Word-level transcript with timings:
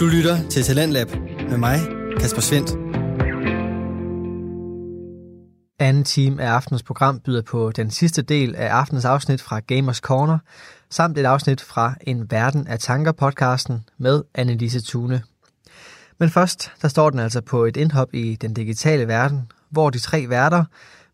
Du 0.00 0.06
lytter 0.06 0.48
til 0.48 0.62
Talentlab 0.62 1.08
med 1.50 1.56
mig, 1.58 1.80
Kasper 2.20 2.40
Svendt. 2.40 2.70
Anden 5.78 6.04
time 6.04 6.42
af 6.42 6.50
aftens 6.50 6.82
program 6.82 7.20
byder 7.20 7.42
på 7.42 7.72
den 7.72 7.90
sidste 7.90 8.22
del 8.22 8.56
af 8.56 8.68
aftens 8.68 9.04
afsnit 9.04 9.42
fra 9.42 9.60
Gamers 9.60 9.96
Corner, 9.96 10.38
samt 10.90 11.18
et 11.18 11.24
afsnit 11.24 11.60
fra 11.60 11.94
En 12.00 12.30
Verden 12.30 12.66
af 12.66 12.78
Tanker 12.78 13.12
podcasten 13.12 13.84
med 13.98 14.22
Annelise 14.34 14.80
Thune. 14.80 15.22
Men 16.18 16.30
først, 16.30 16.72
der 16.82 16.88
står 16.88 17.10
den 17.10 17.18
altså 17.18 17.40
på 17.40 17.64
et 17.64 17.76
indhop 17.76 18.14
i 18.14 18.36
den 18.36 18.54
digitale 18.54 19.08
verden, 19.08 19.52
hvor 19.70 19.90
de 19.90 19.98
tre 19.98 20.28
værter, 20.28 20.64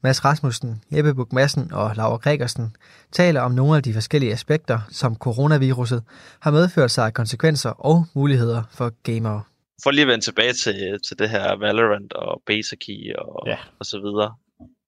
Mads 0.03 0.25
Rasmussen, 0.25 0.83
Jeppe 0.93 1.15
Buk 1.15 1.33
Madsen 1.33 1.73
og 1.73 1.97
Laura 1.97 2.17
Gregersen, 2.17 2.77
taler 3.13 3.41
om 3.41 3.53
nogle 3.53 3.77
af 3.77 3.83
de 3.83 3.93
forskellige 3.95 4.33
aspekter, 4.33 4.79
som 4.91 5.17
coronaviruset 5.17 6.05
har 6.41 6.51
medført 6.51 6.91
sig 6.91 7.07
af 7.07 7.15
konsekvenser 7.15 7.71
og 7.71 8.07
muligheder 8.15 8.63
for 8.73 8.93
gamere. 9.03 9.43
For 9.83 9.91
lige 9.91 10.03
at 10.03 10.09
vende 10.09 10.25
tilbage 10.25 10.53
til, 10.53 10.99
til 11.09 11.19
det 11.19 11.31
her 11.31 11.57
Valorant 11.57 12.13
og 12.13 12.43
Beta 12.47 12.77
Key 12.77 13.15
og, 13.19 13.43
ja. 13.47 13.59
og 13.79 13.87
så 13.87 13.99
videre. 13.99 14.35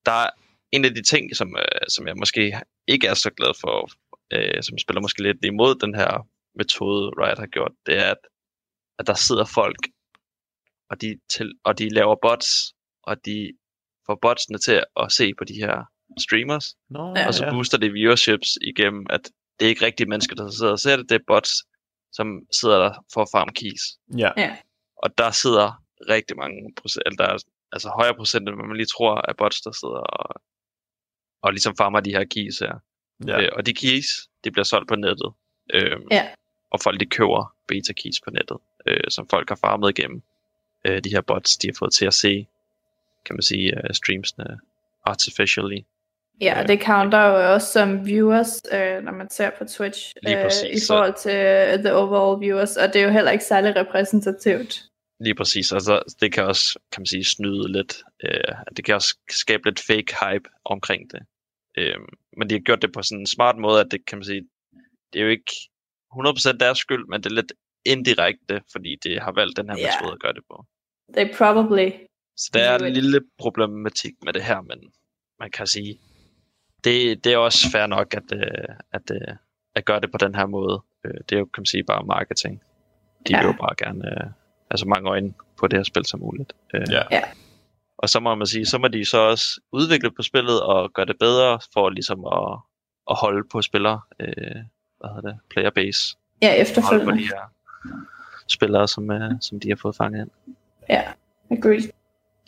Der 0.06 0.12
er 0.12 0.30
en 0.72 0.84
af 0.84 0.94
de 0.94 1.02
ting, 1.02 1.36
som, 1.36 1.56
øh, 1.58 1.80
som 1.88 2.06
jeg 2.06 2.16
måske 2.16 2.60
ikke 2.86 3.06
er 3.06 3.14
så 3.14 3.30
glad 3.30 3.52
for, 3.60 3.90
øh, 4.32 4.62
som 4.62 4.78
spiller 4.78 5.00
måske 5.00 5.22
lidt 5.22 5.44
imod 5.44 5.74
den 5.74 5.94
her 5.94 6.26
metode, 6.54 7.10
Riot 7.20 7.38
har 7.38 7.46
gjort, 7.46 7.72
det 7.86 7.98
er, 7.98 8.10
at, 8.10 8.22
at 8.98 9.06
der 9.06 9.14
sidder 9.14 9.44
folk, 9.44 9.82
og 10.90 11.00
de, 11.00 11.18
til, 11.30 11.52
og 11.64 11.78
de 11.78 11.88
laver 11.88 12.16
bots, 12.22 12.48
og 13.02 13.16
de 13.24 13.52
får 14.08 14.18
botsene 14.22 14.58
til 14.58 14.82
at 14.96 15.12
se 15.12 15.34
på 15.34 15.44
de 15.44 15.54
her 15.54 15.84
streamers, 16.18 16.76
Nå, 16.90 17.14
og 17.26 17.34
så 17.34 17.44
ja. 17.44 17.50
booster 17.50 17.78
det 17.78 17.94
viewerships 17.94 18.58
igennem, 18.62 19.06
at 19.10 19.30
det 19.60 19.66
er 19.66 19.68
ikke 19.68 19.86
rigtige 19.86 20.08
mennesker, 20.08 20.36
der 20.36 20.50
sidder 20.50 20.72
og 20.72 20.78
ser 20.78 20.96
det, 20.96 21.08
det 21.08 21.14
er 21.14 21.24
bots, 21.26 21.64
som 22.12 22.40
sidder 22.52 22.78
der 22.78 23.04
for 23.14 23.22
at 23.22 23.28
farme 23.32 23.52
keys. 23.52 23.82
Ja. 24.18 24.30
ja. 24.36 24.56
Og 24.96 25.18
der 25.18 25.30
sidder 25.30 25.82
rigtig 26.10 26.36
mange 26.36 26.74
procent, 26.76 27.02
eller 27.06 27.16
der 27.16 27.32
er 27.32 27.38
altså 27.72 27.88
højere 27.88 28.14
procent, 28.14 28.48
end 28.48 28.56
man 28.56 28.76
lige 28.76 28.86
tror, 28.86 29.14
af 29.14 29.36
bots, 29.36 29.60
der 29.60 29.72
sidder 29.72 30.00
og, 30.18 30.42
og 31.42 31.52
ligesom 31.52 31.76
farmer 31.76 32.00
de 32.00 32.10
her 32.10 32.24
keys 32.24 32.58
her. 32.58 32.74
Ja. 33.26 33.40
Øh, 33.40 33.48
og 33.52 33.66
de 33.66 33.74
keys, 33.74 34.06
de 34.44 34.50
bliver 34.50 34.64
solgt 34.64 34.88
på 34.88 34.96
nettet. 34.96 35.32
Øh, 35.74 35.96
ja. 36.10 36.28
Og 36.70 36.80
folk, 36.80 37.00
de 37.00 37.06
køber 37.06 37.54
beta 37.68 37.92
keys 37.92 38.20
på 38.24 38.30
nettet, 38.30 38.58
øh, 38.86 39.10
som 39.10 39.28
folk 39.28 39.48
har 39.48 39.56
farmet 39.56 39.98
igennem. 39.98 40.22
Øh, 40.84 41.04
de 41.04 41.10
her 41.10 41.20
bots, 41.20 41.56
de 41.56 41.68
har 41.68 41.74
fået 41.78 41.92
til 41.92 42.06
at 42.06 42.14
se 42.14 42.46
kan 43.28 43.36
man 43.36 43.42
sige, 43.42 43.66
uh, 43.76 43.90
streamsene 43.92 44.58
artificially. 45.04 45.80
Ja, 46.40 46.60
og 46.60 46.68
det 46.68 46.82
counter 46.82 47.24
jo 47.24 47.52
også 47.54 47.72
som 47.72 48.06
viewers, 48.06 48.62
øh, 48.72 49.02
når 49.04 49.12
man 49.12 49.30
ser 49.30 49.50
på 49.58 49.64
Twitch, 49.64 50.14
øh, 50.28 50.50
i 50.72 50.80
forhold 50.88 51.14
til 51.26 51.38
uh, 51.74 51.84
the 51.84 51.94
overall 51.94 52.40
viewers, 52.40 52.76
og 52.76 52.86
det 52.92 53.00
er 53.00 53.04
jo 53.04 53.10
heller 53.10 53.30
ikke 53.30 53.44
særlig 53.44 53.76
repræsentativt. 53.76 54.84
Lige 55.20 55.34
præcis, 55.34 55.72
altså 55.72 56.14
det 56.20 56.32
kan 56.32 56.44
også, 56.44 56.78
kan 56.92 57.00
man 57.00 57.06
sige, 57.06 57.24
snyde 57.24 57.72
lidt. 57.72 58.02
Øh, 58.24 58.54
det 58.76 58.84
kan 58.84 58.94
også 58.94 59.18
skabe 59.30 59.62
lidt 59.64 59.80
fake 59.80 60.14
hype 60.22 60.48
omkring 60.64 61.10
det. 61.12 61.22
Øh, 61.78 61.98
men 62.36 62.48
de 62.48 62.54
har 62.54 62.60
gjort 62.60 62.82
det 62.82 62.92
på 62.92 63.02
sådan 63.02 63.20
en 63.20 63.26
smart 63.26 63.56
måde, 63.58 63.80
at 63.80 63.90
det 63.90 64.06
kan 64.06 64.18
man 64.18 64.24
sige, 64.24 64.42
det 65.12 65.18
er 65.18 65.24
jo 65.24 65.30
ikke 65.30 65.52
100% 66.12 66.56
deres 66.56 66.78
skyld, 66.78 67.06
men 67.08 67.22
det 67.22 67.30
er 67.30 67.34
lidt 67.34 67.52
indirekte, 67.84 68.62
fordi 68.72 68.96
det 69.02 69.22
har 69.22 69.32
valgt 69.32 69.56
den 69.56 69.68
her 69.70 69.78
yeah. 69.78 69.88
metode 69.88 70.12
at 70.12 70.20
gøre 70.20 70.32
det 70.32 70.44
på. 70.50 70.56
They 71.16 71.26
probably 71.38 71.88
så 72.38 72.50
der 72.54 72.60
er 72.60 72.78
en 72.78 72.92
lille 72.92 73.20
problematik 73.38 74.14
med 74.24 74.32
det 74.32 74.42
her, 74.42 74.60
men 74.60 74.78
man 75.40 75.50
kan 75.50 75.66
sige, 75.66 76.00
det, 76.84 77.24
det 77.24 77.32
er 77.32 77.36
også 77.36 77.70
fair 77.72 77.86
nok 77.86 78.14
at, 78.14 78.32
øh, 78.32 78.74
at, 78.92 79.10
øh, 79.10 79.36
at 79.74 79.84
gøre 79.84 80.00
det 80.00 80.12
på 80.12 80.18
den 80.18 80.34
her 80.34 80.46
måde. 80.46 80.82
Øh, 81.04 81.14
det 81.28 81.32
er 81.32 81.38
jo, 81.38 81.44
kan 81.44 81.60
man 81.60 81.66
sige, 81.66 81.84
bare 81.84 82.04
marketing. 82.04 82.62
De 83.28 83.32
ja. 83.32 83.40
vil 83.40 83.46
jo 83.46 83.52
bare 83.52 83.74
gerne 83.78 84.34
altså 84.70 84.86
mange 84.86 85.10
øjne 85.10 85.34
på 85.58 85.66
det 85.66 85.78
her 85.78 85.82
spil 85.82 86.04
som 86.04 86.20
muligt. 86.20 86.52
Ja. 86.74 87.02
ja. 87.10 87.22
Og 87.98 88.08
så 88.08 88.20
må 88.20 88.34
man 88.34 88.46
sige, 88.46 88.66
så 88.66 88.78
må 88.78 88.88
de 88.88 89.04
så 89.04 89.18
også 89.18 89.60
udvikle 89.72 90.10
på 90.10 90.22
spillet 90.22 90.62
og 90.62 90.92
gøre 90.92 91.06
det 91.06 91.16
bedre 91.18 91.60
for 91.72 91.90
ligesom 91.90 92.24
at, 92.24 92.58
at 93.10 93.16
holde 93.20 93.48
på 93.52 93.62
spillere, 93.62 94.00
øh, 94.20 94.56
hvad 95.00 95.10
hedder 95.14 95.30
det, 95.30 95.38
player 95.50 95.70
base. 95.70 96.16
Ja, 96.42 96.54
efterfølgende. 96.54 97.12
Holde 97.12 97.20
på 97.20 97.22
de 97.22 97.28
her 97.28 97.48
spillere, 98.48 98.88
som, 98.88 99.10
uh, 99.10 99.32
som 99.40 99.60
de 99.60 99.68
har 99.68 99.76
fået 99.76 99.96
fanget 99.96 100.20
ind. 100.20 100.54
Ja, 100.88 101.02
agree. 101.50 101.82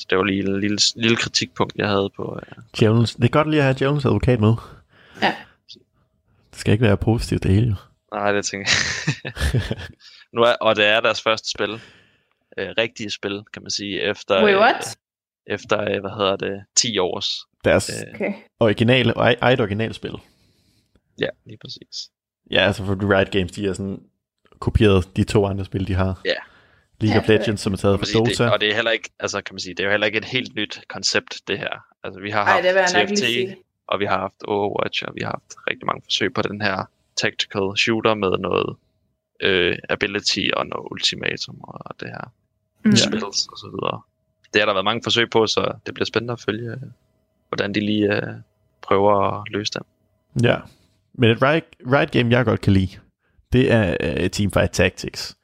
Så 0.00 0.06
det 0.10 0.18
var 0.18 0.24
lige 0.24 0.38
et 0.38 0.60
lille, 0.60 0.78
lille 0.96 1.16
kritikpunkt, 1.16 1.76
jeg 1.76 1.88
havde 1.88 2.10
på... 2.16 2.22
Uh... 2.22 2.62
Djævelens, 2.78 3.14
det 3.14 3.24
er 3.24 3.28
godt 3.28 3.50
lige 3.50 3.60
at 3.60 3.64
have 3.64 3.74
Djævelens 3.78 4.04
advokat 4.04 4.40
med. 4.40 4.54
Ja. 5.22 5.34
Det 6.50 6.58
skal 6.58 6.72
ikke 6.72 6.84
være 6.84 6.96
positivt 6.96 7.42
det 7.42 7.50
hele 7.50 7.68
jo. 7.68 7.74
Nej, 8.12 8.32
det 8.32 8.44
tænker 8.44 8.70
jeg. 9.24 9.32
nu 10.34 10.42
er, 10.42 10.52
og 10.60 10.76
det 10.76 10.86
er 10.86 11.00
deres 11.00 11.22
første 11.22 11.50
spil. 11.50 11.72
Uh, 11.72 12.68
rigtige 12.78 13.10
spil, 13.10 13.42
kan 13.52 13.62
man 13.62 13.70
sige, 13.70 14.02
efter... 14.02 14.44
Wait, 14.44 14.56
what? 14.56 14.76
Uh, 14.76 15.54
efter, 15.54 15.80
uh, 15.80 16.00
hvad 16.00 16.10
hedder 16.10 16.36
det, 16.36 16.64
10 16.76 16.98
års... 16.98 17.26
Deres 17.64 17.90
uh, 17.90 18.14
okay. 18.14 18.32
originale, 18.60 19.12
eget 19.16 19.60
originalspil. 19.60 20.14
Ja, 21.20 21.28
lige 21.46 21.58
præcis. 21.60 22.10
Ja, 22.50 22.60
altså 22.60 22.84
for 22.84 23.14
Riot 23.14 23.30
Games, 23.30 23.52
de 23.52 23.66
har 23.66 23.72
sådan 23.72 24.02
kopieret 24.58 25.16
de 25.16 25.24
to 25.24 25.46
andre 25.46 25.64
spil, 25.64 25.88
de 25.88 25.94
har. 25.94 26.20
Ja, 26.24 26.34
League 27.00 27.20
of 27.20 27.28
Legends, 27.28 27.60
som 27.60 27.72
er 27.72 27.76
taget 27.76 27.98
fra 28.00 28.18
Dota. 28.18 28.44
Det, 28.44 28.52
og 28.52 28.60
det 28.60 28.70
er 28.70 28.74
heller 28.74 28.90
ikke, 28.90 29.10
altså 29.18 29.40
kan 29.40 29.54
man 29.54 29.60
sige, 29.60 29.74
det 29.74 29.80
er 29.80 29.84
jo 29.84 29.90
heller 29.90 30.06
ikke 30.06 30.18
et 30.18 30.24
helt 30.24 30.54
nyt 30.54 30.80
koncept, 30.88 31.40
det 31.48 31.58
her. 31.58 31.74
Altså 32.04 32.20
vi 32.20 32.30
har 32.30 32.44
haft 32.44 32.66
Ej, 32.66 33.06
TFT, 33.06 33.24
og 33.88 34.00
vi 34.00 34.04
har 34.04 34.18
haft 34.18 34.42
Overwatch, 34.44 35.04
og 35.06 35.12
vi 35.14 35.20
har 35.20 35.30
haft 35.30 35.54
rigtig 35.70 35.86
mange 35.86 36.02
forsøg 36.04 36.34
på 36.34 36.42
den 36.42 36.60
her 36.62 36.84
tactical 37.16 37.76
shooter 37.76 38.14
med 38.14 38.38
noget 38.38 38.76
øh, 39.40 39.78
ability 39.88 40.46
og 40.56 40.66
noget 40.66 40.88
ultimatum 40.90 41.60
og 41.60 42.00
det 42.00 42.08
her 42.08 42.32
mm. 42.84 42.96
spils 42.96 43.46
og 43.52 43.58
så 43.58 43.66
videre. 43.74 44.00
Det 44.52 44.60
har 44.60 44.66
der 44.66 44.72
været 44.72 44.84
mange 44.84 45.02
forsøg 45.04 45.30
på, 45.30 45.46
så 45.46 45.72
det 45.86 45.94
bliver 45.94 46.06
spændende 46.06 46.32
at 46.32 46.40
følge, 46.40 46.76
hvordan 47.48 47.74
de 47.74 47.80
lige 47.80 48.16
øh, 48.16 48.34
prøver 48.82 49.40
at 49.40 49.48
løse 49.50 49.72
dem. 49.74 49.82
Ja, 50.42 50.56
men 51.14 51.30
et 51.30 51.42
Riot, 51.42 51.62
Riot 51.92 52.10
game, 52.10 52.30
jeg 52.30 52.44
godt 52.44 52.60
kan 52.60 52.72
lide, 52.72 52.98
det 53.52 53.72
er 53.72 53.96
uh, 54.24 54.30
Teamfight 54.30 54.72
Tactics 54.72 55.36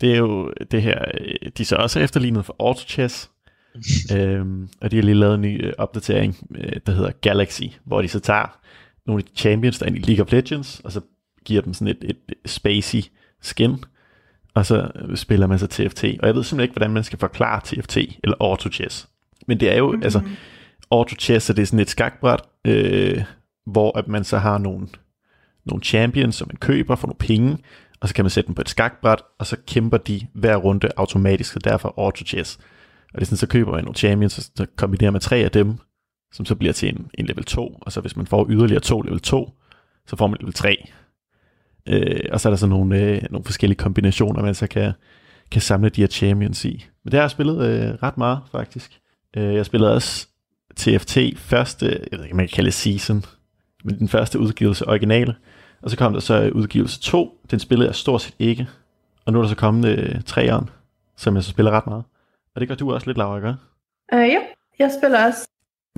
det 0.00 0.12
er 0.12 0.16
jo 0.16 0.52
det 0.70 0.82
her, 0.82 1.04
øh, 1.20 1.50
de 1.58 1.64
så 1.64 1.76
også 1.76 2.00
er 2.00 2.04
efterlignet 2.04 2.44
for 2.44 2.56
AutoChess, 2.60 3.30
øhm, 4.16 4.68
og 4.80 4.90
de 4.90 4.96
har 4.96 5.02
lige 5.02 5.14
lavet 5.14 5.34
en 5.34 5.40
ny 5.40 5.66
øh, 5.66 5.72
opdatering, 5.78 6.36
øh, 6.54 6.72
der 6.86 6.92
hedder 6.92 7.10
Galaxy, 7.10 7.62
hvor 7.84 8.02
de 8.02 8.08
så 8.08 8.20
tager 8.20 8.58
nogle 9.06 9.20
af 9.20 9.24
de 9.24 9.36
champions, 9.36 9.78
der 9.78 9.86
er 9.86 9.90
i 9.90 9.98
League 9.98 10.24
of 10.24 10.32
Legends, 10.32 10.80
og 10.84 10.92
så 10.92 11.00
giver 11.44 11.62
dem 11.62 11.74
sådan 11.74 11.96
et, 12.02 12.04
et 12.04 12.50
spacey 12.50 13.02
skin, 13.42 13.84
og 14.54 14.66
så 14.66 14.90
spiller 15.14 15.46
man 15.46 15.58
så 15.58 15.66
TFT. 15.66 16.04
Og 16.04 16.26
jeg 16.26 16.34
ved 16.34 16.44
simpelthen 16.44 16.60
ikke, 16.60 16.72
hvordan 16.72 16.90
man 16.90 17.04
skal 17.04 17.18
forklare 17.18 17.60
TFT 17.64 17.96
eller 17.96 18.36
AutoChess. 18.40 19.08
Men 19.46 19.60
det 19.60 19.72
er 19.72 19.76
jo, 19.76 19.86
mm-hmm. 19.86 20.02
altså, 20.02 20.22
AutoChess, 20.90 21.46
så 21.46 21.52
det 21.52 21.62
er 21.62 21.66
sådan 21.66 21.80
et 21.80 21.90
skakbræt, 21.90 22.40
øh, 22.64 23.22
hvor 23.66 23.98
at 23.98 24.08
man 24.08 24.24
så 24.24 24.38
har 24.38 24.58
nogle, 24.58 24.88
nogle 25.64 25.82
champions, 25.82 26.34
som 26.34 26.48
man 26.48 26.56
køber 26.56 26.96
for 26.96 27.06
nogle 27.06 27.18
penge, 27.18 27.58
og 28.06 28.08
så 28.08 28.14
kan 28.14 28.24
man 28.24 28.30
sætte 28.30 28.46
dem 28.46 28.54
på 28.54 28.60
et 28.60 28.68
skakbræt, 28.68 29.22
og 29.38 29.46
så 29.46 29.56
kæmper 29.66 29.96
de 29.96 30.26
hver 30.34 30.56
runde 30.56 30.88
automatisk, 30.96 31.52
så 31.52 31.58
derfor 31.58 31.94
auto 31.98 32.24
chess. 32.24 32.56
Og 33.12 33.14
det 33.14 33.20
er 33.20 33.24
sådan, 33.24 33.36
så 33.36 33.46
køber 33.46 33.72
man 33.72 33.84
nogle 33.84 33.96
champions, 33.96 34.38
og 34.38 34.44
så 34.56 34.66
kombinerer 34.76 35.10
man 35.10 35.20
tre 35.20 35.36
af 35.36 35.50
dem, 35.50 35.78
som 36.32 36.46
så 36.46 36.54
bliver 36.54 36.72
til 36.72 36.88
en, 36.88 37.10
en 37.14 37.26
level 37.26 37.44
2, 37.44 37.78
og 37.82 37.92
så 37.92 38.00
hvis 38.00 38.16
man 38.16 38.26
får 38.26 38.46
yderligere 38.50 38.80
to 38.80 39.00
level 39.00 39.20
2, 39.20 39.50
så 40.06 40.16
får 40.16 40.26
man 40.26 40.38
level 40.40 40.52
3. 40.54 40.86
Øh, 41.88 42.20
og 42.32 42.40
så 42.40 42.48
er 42.48 42.50
der 42.50 42.56
så 42.56 42.66
nogle, 42.66 43.00
øh, 43.00 43.22
nogle 43.30 43.44
forskellige 43.44 43.78
kombinationer, 43.78 44.42
man 44.42 44.54
så 44.54 44.66
kan, 44.66 44.92
kan 45.50 45.62
samle 45.62 45.88
de 45.88 46.00
her 46.00 46.08
champions 46.08 46.64
i. 46.64 46.86
Men 47.04 47.10
det 47.10 47.18
har 47.18 47.22
jeg 47.22 47.30
spillet 47.30 47.66
øh, 47.68 47.94
ret 48.02 48.18
meget, 48.18 48.38
faktisk. 48.52 49.00
Øh, 49.36 49.54
jeg 49.54 49.66
spillede 49.66 49.94
også 49.94 50.26
TFT 50.76 51.18
første, 51.36 51.86
jeg 52.10 52.18
ved 52.18 52.24
ikke, 52.24 52.36
man 52.36 52.46
kan 52.46 52.54
kalde 52.54 52.66
det 52.66 52.74
season, 52.74 53.24
men 53.84 53.98
den 53.98 54.08
første 54.08 54.38
udgivelse 54.38 54.88
originale, 54.88 55.34
og 55.86 55.90
så 55.90 55.96
kom 55.96 56.12
der 56.12 56.20
så 56.20 56.50
udgivelse 56.54 57.00
2, 57.00 57.38
den 57.50 57.58
spillede 57.58 57.88
jeg 57.88 57.94
stort 57.94 58.22
set 58.22 58.34
ikke. 58.38 58.68
Og 59.24 59.32
nu 59.32 59.38
er 59.38 59.42
der 59.42 59.48
så 59.48 59.56
kommet 59.56 59.98
øh, 59.98 60.14
3'eren, 60.30 60.64
som 61.16 61.34
jeg 61.34 61.42
så 61.42 61.50
spiller 61.50 61.70
ret 61.70 61.86
meget. 61.86 62.04
Og 62.54 62.60
det 62.60 62.68
gør 62.68 62.74
du 62.74 62.94
også 62.94 63.06
lidt, 63.06 63.18
Laura, 63.18 63.36
ikke? 63.36 63.48
Uh, 64.12 64.28
ja, 64.28 64.40
jeg 64.78 64.90
spiller 65.00 65.26
også. 65.26 65.48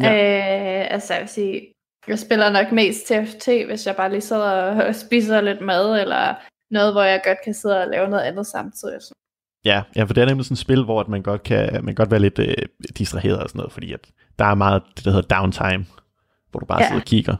Ja. 0.01 0.11
Uh, 0.11 0.95
altså, 0.95 1.15
jeg 1.15 1.21
vil 1.21 1.29
sige, 1.29 1.61
jeg 2.09 2.19
spiller 2.19 2.51
nok 2.51 2.73
mest 2.73 3.07
TFT, 3.07 3.49
hvis 3.67 3.87
jeg 3.87 3.97
bare 3.97 4.11
lige 4.11 4.21
sidder 4.21 4.51
og 4.87 4.95
spiser 4.95 5.41
lidt 5.41 5.61
mad, 5.61 6.01
eller 6.01 6.35
noget, 6.71 6.93
hvor 6.93 7.03
jeg 7.03 7.21
godt 7.25 7.39
kan 7.45 7.55
sidde 7.55 7.83
og 7.83 7.89
lave 7.89 8.09
noget 8.09 8.23
andet 8.23 8.47
samtidig. 8.47 9.01
Ja, 9.65 9.83
ja, 9.97 10.05
for 10.05 10.15
det 10.15 10.23
er 10.23 10.27
nemlig 10.27 10.45
sådan 10.45 10.55
et 10.55 10.59
spil, 10.59 10.85
hvor 10.85 11.05
man 11.09 11.23
godt 11.23 11.43
kan 11.43 11.73
man 11.73 11.87
kan 11.87 11.95
godt 11.95 12.11
være 12.11 12.21
lidt 12.21 12.39
øh, 12.39 12.55
distraheret 12.99 13.39
og 13.39 13.49
sådan 13.49 13.59
noget, 13.59 13.73
fordi 13.73 13.93
at 13.93 14.01
der 14.39 14.45
er 14.45 14.55
meget 14.55 14.83
det, 14.97 15.05
der 15.05 15.11
hedder 15.11 15.37
downtime, 15.37 15.87
hvor 16.51 16.61
du 16.61 16.67
bare 16.67 16.83
ja. 16.83 16.87
sidder 16.87 17.01
og 17.01 17.07
kigger. 17.07 17.37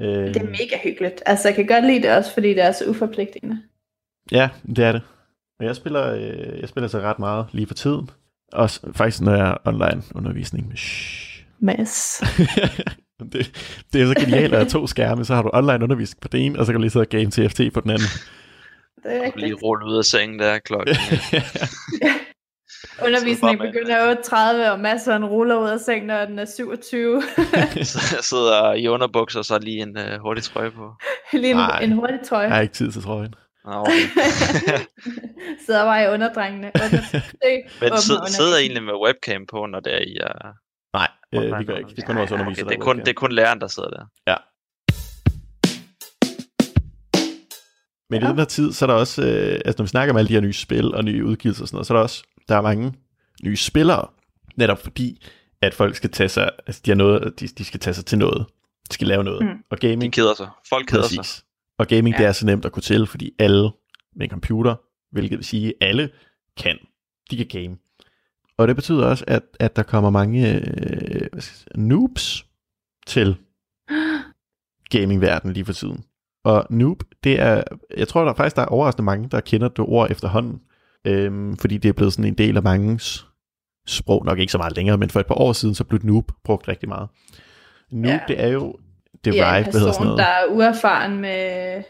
Øh, 0.00 0.08
det 0.08 0.36
er 0.36 0.46
mega 0.46 0.78
hyggeligt. 0.82 1.22
Altså, 1.26 1.48
jeg 1.48 1.54
kan 1.54 1.66
godt 1.66 1.86
lide 1.86 2.02
det 2.02 2.16
også, 2.16 2.34
fordi 2.34 2.48
det 2.48 2.62
er 2.62 2.72
så 2.72 2.84
uforpligtende. 2.88 3.62
Ja, 4.32 4.48
det 4.76 4.84
er 4.84 4.92
det. 4.92 5.02
Og 5.60 5.66
jeg 5.66 5.76
spiller, 5.76 6.14
øh, 6.14 6.60
jeg 6.60 6.68
spiller 6.68 6.88
så 6.88 7.00
ret 7.00 7.18
meget 7.18 7.46
lige 7.52 7.66
for 7.66 7.74
tiden. 7.74 8.10
Også 8.52 8.80
faktisk, 8.92 9.20
når 9.20 9.34
jeg 9.34 9.48
er 9.48 9.56
online 9.64 10.02
undervisning. 10.14 10.72
Shhh. 10.78 11.44
Mads. 11.58 12.22
det, 13.32 13.50
det 13.92 14.02
er 14.02 14.06
så 14.06 14.14
genialt, 14.20 14.54
at 14.54 14.58
have 14.58 14.68
to 14.68 14.86
skærme, 14.86 15.24
så 15.24 15.34
har 15.34 15.42
du 15.42 15.50
online 15.52 15.84
undervisning 15.84 16.20
på 16.20 16.28
den 16.28 16.40
ene, 16.40 16.58
og 16.58 16.66
så 16.66 16.72
kan 16.72 16.78
du 16.78 16.82
lige 16.82 16.90
sidde 16.90 17.04
og 17.04 17.08
game 17.08 17.30
TFT 17.30 17.60
på 17.74 17.80
den 17.80 17.90
anden. 17.90 18.08
det 19.02 19.16
er 19.16 19.22
rigtigt. 19.22 19.44
Lige 19.44 19.54
rulle 19.54 19.86
ud 19.86 19.98
af 19.98 20.04
sengen 20.04 20.38
der 20.38 20.58
klokken. 20.58 20.96
Undervisningen 23.06 23.58
begynder 23.58 24.14
8.30, 24.66 24.70
og 24.70 24.80
masser 24.80 25.14
af 25.14 25.20
ruller 25.20 25.56
ud 25.56 25.68
af 25.68 25.80
sengen, 25.80 26.06
når 26.06 26.24
den 26.24 26.38
er 26.38 26.44
27. 26.44 27.22
så 27.82 28.16
jeg 28.16 28.24
sidder 28.24 28.72
i 28.72 28.88
underbukser, 28.88 29.38
og 29.38 29.44
så 29.44 29.58
lige 29.58 29.82
en 29.82 29.96
uh, 29.96 30.20
hurtig 30.20 30.44
trøje 30.44 30.70
på. 30.70 30.92
lige 31.32 31.50
en, 31.50 31.56
Nej, 31.56 31.80
en 31.82 31.92
hurtig 31.92 32.20
trøje. 32.28 32.46
Jeg 32.46 32.54
har 32.54 32.60
ikke 32.60 32.74
tid 32.74 32.92
til 32.92 33.02
trøjen. 33.02 33.34
Okay. 33.64 33.92
sidder 35.66 35.84
bare 35.84 36.04
i 36.04 36.08
underdrengene. 36.08 36.70
Men 37.80 37.98
sidder, 37.98 38.26
sidder 38.26 38.56
egentlig 38.56 38.82
med 38.82 38.94
webcam 39.06 39.46
på, 39.46 39.66
når 39.66 39.80
det 39.80 39.94
er 39.94 39.98
i... 39.98 40.16
Uh... 40.24 40.50
Nej, 40.94 41.08
øh, 41.34 41.58
vi 41.58 41.64
gør 41.64 41.76
ikke. 41.76 41.90
Det 41.90 42.02
er 42.02 42.06
kun 42.06 42.16
vores 42.16 42.32
underviser, 42.32 42.64
okay, 42.64 42.70
det, 42.70 42.80
er 42.80 42.84
kun, 42.84 42.98
det 42.98 43.08
er 43.08 43.12
kun 43.12 43.32
læreren, 43.32 43.60
der 43.60 43.66
sidder 43.66 43.88
der. 43.88 44.04
Ja. 44.26 44.36
Men 48.10 48.22
ja. 48.22 48.26
i 48.26 48.30
den 48.30 48.38
her 48.38 48.44
tid, 48.44 48.72
så 48.72 48.84
er 48.84 48.86
der 48.86 48.94
også, 48.94 49.22
øh, 49.22 49.60
altså 49.64 49.74
når 49.78 49.84
vi 49.84 49.88
snakker 49.88 50.12
om 50.14 50.16
alle 50.16 50.28
de 50.28 50.32
her 50.32 50.40
nye 50.40 50.52
spil 50.52 50.94
og 50.94 51.04
nye 51.04 51.24
udgivelser 51.24 51.62
og 51.62 51.68
sådan 51.68 51.76
noget, 51.76 51.86
så 51.86 51.94
er 51.94 51.96
der 51.98 52.02
også, 52.02 52.22
der 52.48 52.56
er 52.56 52.60
mange 52.60 52.94
nye 53.44 53.56
spillere, 53.56 54.08
netop 54.56 54.78
fordi, 54.78 55.26
at 55.62 55.74
folk 55.74 55.96
skal 55.96 56.10
tage 56.10 56.28
sig, 56.28 56.50
altså 56.66 56.82
de, 56.86 56.90
har 56.90 56.96
noget, 56.96 57.40
de, 57.40 57.48
de 57.48 57.64
skal 57.64 57.80
tage 57.80 57.94
sig 57.94 58.06
til 58.06 58.18
noget, 58.18 58.46
de 58.88 58.94
skal 58.94 59.06
lave 59.06 59.24
noget. 59.24 59.44
Mm. 59.44 59.64
Og 59.70 59.78
gaming, 59.78 60.02
de 60.02 60.10
keder 60.10 60.34
sig. 60.34 60.48
Folk 60.68 60.86
keder 60.86 61.02
præcis. 61.02 61.26
sig. 61.26 61.44
Og 61.78 61.86
gaming, 61.86 62.14
ja. 62.14 62.18
det 62.18 62.28
er 62.28 62.32
så 62.32 62.46
nemt 62.46 62.64
at 62.64 62.72
kunne 62.72 62.82
til, 62.82 63.06
fordi 63.06 63.30
alle 63.38 63.70
med 64.16 64.26
en 64.26 64.30
computer, 64.30 64.74
hvilket 65.12 65.38
vil 65.38 65.44
sige, 65.44 65.74
alle 65.80 66.10
kan, 66.56 66.78
de 67.30 67.36
kan 67.36 67.46
game. 67.46 67.76
Og 68.56 68.68
det 68.68 68.76
betyder 68.76 69.06
også, 69.06 69.24
at, 69.28 69.42
at 69.60 69.76
der 69.76 69.82
kommer 69.82 70.10
mange 70.10 70.54
øh, 70.54 70.60
hvad 70.60 71.18
skal 71.20 71.36
jeg 71.36 71.42
sige, 71.42 71.88
noobs 71.88 72.46
til 73.06 73.36
gamingverdenen 74.92 75.54
lige 75.54 75.64
for 75.64 75.72
tiden. 75.72 76.04
Og 76.44 76.66
noob, 76.70 77.02
det 77.24 77.40
er, 77.40 77.62
jeg 77.96 78.08
tror 78.08 78.24
der 78.24 78.34
faktisk, 78.34 78.56
der 78.56 78.62
er 78.62 78.66
overraskende 78.66 79.04
mange, 79.04 79.28
der 79.28 79.40
kender 79.40 79.68
det 79.68 79.78
ord 79.78 80.10
efterhånden, 80.10 80.60
øhm, 81.06 81.56
fordi 81.56 81.78
det 81.78 81.88
er 81.88 81.92
blevet 81.92 82.12
sådan 82.12 82.24
en 82.24 82.34
del 82.34 82.56
af 82.56 82.62
mangens 82.62 83.26
sprog, 83.86 84.24
nok 84.24 84.38
ikke 84.38 84.52
så 84.52 84.58
meget 84.58 84.76
længere, 84.76 84.98
men 84.98 85.10
for 85.10 85.20
et 85.20 85.26
par 85.26 85.34
år 85.34 85.52
siden, 85.52 85.74
så 85.74 85.84
blev 85.84 86.00
noob 86.04 86.32
brugt 86.44 86.68
rigtig 86.68 86.88
meget. 86.88 87.08
Noob, 87.90 88.10
ja. 88.10 88.20
det 88.28 88.40
er 88.40 88.48
jo 88.48 88.76
det 89.24 89.34
ja, 89.34 89.56
en 89.56 89.64
person, 89.64 89.80
hedder 89.80 89.92
sådan 89.92 90.06
noget. 90.06 90.18
der 90.18 90.24
er 90.24 90.46
uerfaren 90.50 91.20
med, 91.20 91.82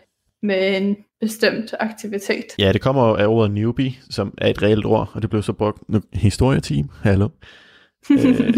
med 0.43 0.77
en 0.77 0.97
bestemt 1.21 1.75
aktivitet. 1.81 2.45
Ja, 2.59 2.73
det 2.73 2.81
kommer 2.81 3.17
af 3.17 3.27
ordet 3.27 3.51
newbie, 3.51 3.95
som 4.11 4.35
er 4.39 4.49
et 4.49 4.63
reelt 4.63 4.85
ord, 4.85 5.11
og 5.15 5.23
det 5.23 5.31
blev 5.31 5.43
så 5.43 5.53
brugt, 5.53 5.89
nu, 5.89 6.03
historieteam, 6.13 6.91
hallo. 7.03 7.29
øh, 8.11 8.55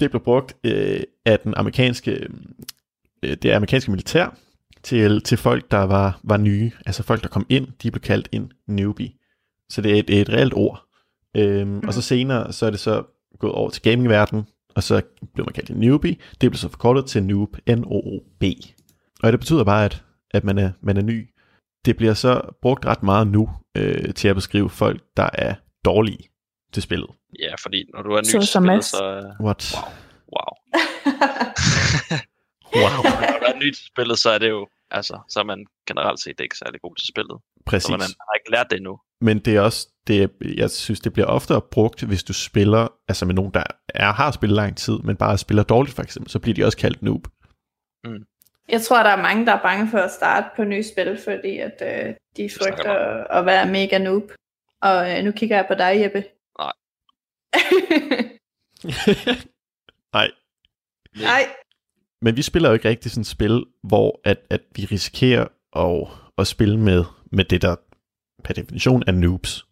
det 0.00 0.10
blev 0.10 0.22
brugt 0.24 0.56
øh, 0.64 1.00
af 1.26 1.38
den 1.40 1.54
amerikanske, 1.56 2.28
øh, 3.22 3.36
det 3.42 3.50
amerikanske 3.52 3.90
militær, 3.90 4.36
til, 4.82 5.22
til 5.22 5.38
folk, 5.38 5.70
der 5.70 5.82
var, 5.82 6.20
var 6.22 6.36
nye. 6.36 6.70
Altså 6.86 7.02
folk, 7.02 7.22
der 7.22 7.28
kom 7.28 7.46
ind, 7.48 7.68
de 7.82 7.90
blev 7.90 8.00
kaldt 8.00 8.28
en 8.32 8.52
newbie. 8.68 9.10
Så 9.70 9.80
det 9.80 9.92
er 9.92 9.96
et, 9.96 10.20
et 10.20 10.28
reelt 10.28 10.54
ord. 10.54 10.84
Øhm, 11.36 11.68
mm. 11.68 11.82
Og 11.86 11.94
så 11.94 12.02
senere, 12.02 12.52
så 12.52 12.66
er 12.66 12.70
det 12.70 12.80
så 12.80 13.02
gået 13.38 13.52
over 13.52 13.70
til 13.70 13.82
gamingverdenen, 13.82 14.46
og 14.74 14.82
så 14.82 15.02
blev 15.34 15.46
man 15.46 15.52
kaldt 15.52 15.70
en 15.70 15.76
newbie. 15.76 16.16
Det 16.40 16.50
blev 16.50 16.54
så 16.54 16.68
forkortet 16.68 17.06
til 17.06 17.22
noob, 17.22 17.56
N-O-O-B. 17.70 18.44
Og 19.22 19.32
det 19.32 19.40
betyder 19.40 19.64
bare, 19.64 19.84
at, 19.84 20.04
at 20.30 20.44
man, 20.44 20.58
er, 20.58 20.70
man 20.82 20.96
er 20.96 21.02
ny. 21.02 21.28
Det 21.84 21.96
bliver 21.96 22.14
så 22.14 22.40
brugt 22.62 22.86
ret 22.86 23.02
meget 23.02 23.26
nu 23.26 23.50
øh, 23.76 24.14
til 24.14 24.28
at 24.28 24.36
beskrive 24.36 24.70
folk, 24.70 25.02
der 25.16 25.28
er 25.32 25.54
dårlige 25.84 26.28
til 26.72 26.82
spillet. 26.82 27.10
Ja, 27.40 27.54
fordi 27.62 27.84
når 27.94 28.02
du 28.02 28.10
er 28.10 28.20
ny 28.20 28.24
så, 28.24 28.38
til 28.38 28.48
spillet, 28.48 28.84
så... 28.84 29.32
What? 29.40 29.74
Wow. 29.76 29.92
Wow. 30.36 30.50
wow. 32.82 33.02
når 33.20 33.38
du 33.38 33.44
er 33.44 33.58
ny 33.58 33.72
til 33.72 33.86
spillet, 33.86 34.18
så 34.18 34.30
er 34.30 34.38
det 34.38 34.48
jo 34.48 34.68
Altså, 34.90 35.20
så 35.28 35.40
er 35.40 35.44
man 35.44 35.66
generelt 35.86 36.20
set 36.20 36.40
ikke 36.40 36.58
særlig 36.58 36.80
god 36.80 36.96
til 36.96 37.08
spillet. 37.08 37.38
Præcis. 37.66 37.86
Så 37.86 37.92
man, 37.92 38.00
har 38.00 38.34
ikke 38.38 38.50
lært 38.50 38.66
det 38.70 38.76
endnu. 38.76 39.00
Men 39.20 39.38
det 39.38 39.56
er 39.56 39.60
også, 39.60 39.88
det, 40.06 40.30
jeg 40.56 40.70
synes, 40.70 41.00
det 41.00 41.12
bliver 41.12 41.26
oftere 41.26 41.60
brugt, 41.60 42.02
hvis 42.02 42.24
du 42.24 42.32
spiller, 42.32 42.88
altså 43.08 43.26
med 43.26 43.34
nogen, 43.34 43.54
der 43.54 43.62
er, 43.88 44.12
har 44.12 44.30
spillet 44.30 44.56
lang 44.56 44.76
tid, 44.76 44.98
men 44.98 45.16
bare 45.16 45.38
spiller 45.38 45.62
dårligt 45.62 45.96
for 45.96 46.02
eksempel, 46.02 46.30
så 46.30 46.38
bliver 46.38 46.54
de 46.54 46.64
også 46.64 46.78
kaldt 46.78 47.02
noob. 47.02 47.26
Mm. 48.04 48.24
Jeg 48.68 48.82
tror, 48.82 49.02
der 49.02 49.10
er 49.10 49.22
mange, 49.22 49.46
der 49.46 49.52
er 49.52 49.62
bange 49.62 49.90
for 49.90 49.98
at 49.98 50.10
starte 50.10 50.46
på 50.56 50.64
nye 50.64 50.82
spil, 50.82 51.20
fordi 51.24 51.58
at 51.58 51.82
øh, 51.82 52.14
de 52.36 52.50
frygter 52.58 52.94
at 53.24 53.46
være 53.46 53.66
mega 53.66 53.98
noob. 53.98 54.32
Og 54.82 55.12
øh, 55.12 55.24
nu 55.24 55.32
kigger 55.32 55.56
jeg 55.56 55.66
på 55.68 55.74
dig, 55.74 56.00
Jeppe. 56.02 56.24
Nej. 56.58 56.72
Nej. 60.16 60.30
Nej. 61.14 61.44
Men 62.24 62.36
vi 62.36 62.42
spiller 62.42 62.68
jo 62.68 62.72
ikke 62.72 62.88
rigtig 62.88 63.10
sådan 63.10 63.20
et 63.20 63.26
spil, 63.26 63.64
hvor 63.82 64.20
at, 64.24 64.38
at 64.50 64.60
vi 64.76 64.84
risikerer 64.84 65.46
at, 65.76 66.08
at 66.38 66.46
spille 66.46 66.78
med, 66.80 67.04
med 67.32 67.44
det, 67.44 67.62
der 67.62 67.76
per 68.44 68.54
definition 68.54 69.02
er 69.06 69.12
noobs. 69.12 69.66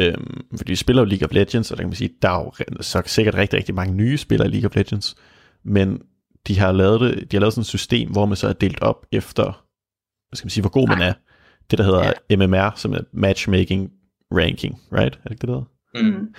Øhm, 0.00 0.46
fordi 0.56 0.72
vi 0.72 0.76
spiller 0.76 1.02
jo 1.02 1.08
League 1.08 1.28
of 1.28 1.34
Legends, 1.34 1.70
og 1.70 1.76
der 1.76 1.82
kan 1.82 1.88
man 1.88 1.96
sige, 1.96 2.10
der 2.22 2.28
er 2.30 2.38
jo 2.44 2.52
så 2.80 3.02
sikkert 3.06 3.34
rigtig, 3.34 3.56
rigtig 3.56 3.74
mange 3.74 3.94
nye 3.94 4.16
spillere 4.16 4.48
i 4.48 4.50
League 4.50 4.70
of 4.70 4.76
Legends, 4.76 5.16
men 5.64 6.02
de 6.46 6.58
har 6.58 6.72
lavet, 6.72 7.00
det, 7.00 7.30
de 7.30 7.36
har 7.36 7.40
lavet 7.40 7.54
sådan 7.54 7.62
et 7.62 7.66
system, 7.66 8.10
hvor 8.10 8.26
man 8.26 8.36
så 8.36 8.48
er 8.48 8.52
delt 8.52 8.82
op 8.82 9.06
efter, 9.12 9.44
hvad 10.28 10.36
skal 10.36 10.46
man 10.46 10.50
sige, 10.50 10.62
hvor 10.62 10.70
god 10.70 10.88
man 10.88 11.02
er. 11.02 11.12
Det, 11.70 11.78
der 11.78 11.84
hedder 11.84 12.12
ja. 12.30 12.36
MMR, 12.36 12.72
som 12.76 12.92
er 12.92 13.00
Matchmaking 13.12 13.90
Ranking, 14.32 14.80
right? 14.92 15.16
Er 15.16 15.22
det 15.22 15.30
ikke 15.30 15.40
det, 15.40 15.48
der 15.48 15.64
hedder? 15.94 16.18
Mm. 16.18 16.34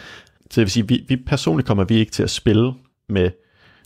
Så 0.51 0.61
det 0.61 0.65
vil 0.65 0.71
sige, 0.71 0.87
vi, 0.87 1.05
vi 1.07 1.15
personligt 1.15 1.67
kommer 1.67 1.83
vi 1.83 1.95
ikke 1.95 2.11
til 2.11 2.23
at 2.23 2.29
spille 2.29 2.73
med 3.09 3.31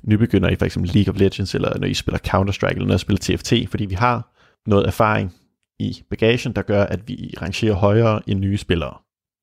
nybegynder 0.03 0.50
i 0.50 0.55
for 0.55 0.65
eksempel 0.65 0.91
League 0.94 1.13
of 1.13 1.19
Legends, 1.19 1.55
eller 1.55 1.77
når 1.77 1.88
I 1.88 1.94
spiller 1.94 2.19
Counter-Strike, 2.27 2.73
eller 2.73 2.88
når 2.88 2.95
I 2.95 2.97
spiller 2.97 3.19
TFT, 3.38 3.53
fordi 3.69 3.85
vi 3.85 3.95
har 3.95 4.33
noget 4.65 4.88
erfaring 4.88 5.33
i 5.79 6.03
bagagen, 6.09 6.53
der 6.53 6.61
gør, 6.61 6.83
at 6.83 7.07
vi 7.07 7.33
rangerer 7.41 7.73
højere 7.73 8.21
end 8.27 8.39
nye 8.39 8.57
spillere. 8.57 8.97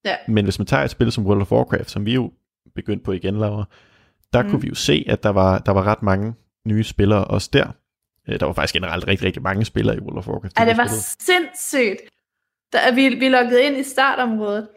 Ja. 0.05 0.17
Men 0.29 0.45
hvis 0.45 0.59
man 0.59 0.67
tager 0.67 0.85
et 0.85 0.91
spil 0.91 1.13
som 1.13 1.27
World 1.27 1.41
of 1.41 1.53
Warcraft, 1.53 1.91
som 1.91 2.07
vi 2.07 2.15
jo 2.15 2.33
begyndte 2.75 3.05
på 3.05 3.13
igen, 3.13 3.37
Laura, 3.37 3.65
der 4.33 4.43
mm. 4.43 4.51
kunne 4.51 4.63
vi 4.63 4.69
jo 4.69 4.75
se, 4.75 5.05
at 5.09 5.23
der 5.23 5.29
var, 5.29 5.59
der 5.59 5.73
var 5.73 5.83
ret 5.83 6.03
mange 6.03 6.35
nye 6.67 6.85
spillere 6.85 7.25
også 7.25 7.51
der. 7.53 7.67
Øh, 8.29 8.41
der 8.41 8.47
var 8.47 8.53
faktisk 8.53 8.75
generelt 8.75 9.09
rigtig, 9.09 9.27
rigtig 9.27 9.43
mange 9.43 9.65
spillere 9.65 9.97
i 9.97 10.01
World 10.01 10.19
of 10.19 10.29
Warcraft. 10.29 10.59
Ja, 10.59 10.65
det 10.65 10.77
var 10.77 10.87
spillede. 10.87 11.03
sindssygt. 11.03 12.01
Der, 12.73 12.95
vi, 12.95 13.09
vi 13.09 13.29
loggede 13.29 13.63
ind 13.63 13.77
i 13.77 13.83
startområdet. 13.83 14.69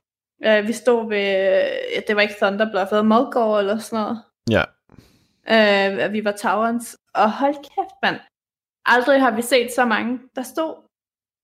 Uh, 0.48 0.68
vi 0.68 0.74
stod 0.74 1.10
ved, 1.10 2.04
det 2.08 2.16
var 2.16 2.22
ikke 2.22 2.36
Thunderbluff, 2.42 2.90
det 2.90 2.96
var 2.96 3.04
Mulgore 3.04 3.60
eller 3.60 3.78
sådan 3.78 4.04
noget. 4.04 4.22
Ja, 4.50 4.64
Øh, 5.50 6.14
vi 6.14 6.26
var 6.26 6.32
Taverns. 6.32 6.98
Og 7.14 7.32
hold 7.32 7.56
kæft, 7.56 7.96
mand. 8.04 8.20
Aldrig 8.86 9.22
har 9.22 9.36
vi 9.36 9.42
set 9.42 9.72
så 9.76 9.86
mange. 9.86 10.20
Der 10.36 10.44
stod 10.44 10.76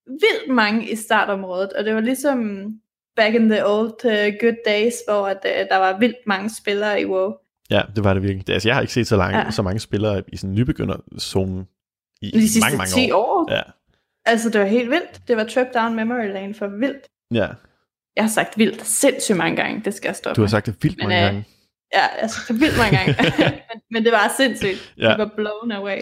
vildt 0.07 0.53
mange 0.55 0.89
i 0.91 0.95
startområdet, 0.95 1.73
og 1.73 1.85
det 1.85 1.95
var 1.95 2.01
ligesom 2.01 2.39
back 3.15 3.33
in 3.35 3.49
the 3.49 3.65
old 3.65 4.05
uh, 4.05 4.39
good 4.41 4.55
days, 4.65 4.93
hvor 5.07 5.27
at, 5.27 5.39
uh, 5.45 5.67
der 5.69 5.77
var 5.77 5.99
vildt 5.99 6.27
mange 6.27 6.49
spillere 6.55 7.01
i 7.01 7.05
WoW. 7.05 7.33
Ja, 7.69 7.81
det 7.95 8.03
var 8.03 8.13
det 8.13 8.23
virkelig. 8.23 8.49
Altså, 8.49 8.69
jeg 8.69 8.75
har 8.75 8.81
ikke 8.81 8.93
set 8.93 9.07
så, 9.07 9.17
langt, 9.17 9.37
ja. 9.37 9.51
så 9.51 9.61
mange 9.61 9.79
spillere 9.79 10.23
i 10.27 10.37
sådan 10.37 10.49
en 10.49 10.55
nybegynderzone 10.55 11.65
i 12.21 12.31
De 12.31 12.41
sidste 12.49 12.59
mange, 12.59 12.77
mange 12.77 12.91
10 12.91 13.11
år. 13.11 13.25
år. 13.25 13.53
Ja. 13.53 13.61
Altså, 14.25 14.49
det 14.49 14.61
var 14.61 14.67
helt 14.67 14.89
vildt. 14.89 15.27
Det 15.27 15.37
var 15.37 15.43
trip 15.43 15.67
down 15.73 15.95
memory 15.95 16.27
lane 16.33 16.53
for 16.53 16.67
vildt. 16.67 17.07
Ja. 17.33 17.47
Jeg 18.15 18.23
har 18.23 18.29
sagt 18.29 18.57
vildt 18.57 18.85
sindssygt 18.85 19.37
mange 19.37 19.55
gange. 19.55 19.81
Det 19.85 19.93
skal 19.93 20.09
jeg 20.09 20.15
stoppe 20.15 20.35
Du 20.35 20.41
har 20.41 20.47
sagt 20.47 20.65
det 20.65 20.75
vildt 20.83 20.97
mange 20.97 21.15
Men, 21.15 21.23
gange. 21.25 21.45
Ja, 21.93 22.07
altså 22.07 22.39
det 22.47 22.59
vildt 22.61 22.77
mange 22.77 22.97
gange. 22.97 23.15
men, 23.69 23.81
men 23.91 24.03
det 24.05 24.11
var 24.11 24.33
sindssygt. 24.37 24.93
Ja. 24.97 25.09
Det 25.09 25.17
var 25.17 25.31
blown 25.35 25.71
away. 25.71 26.01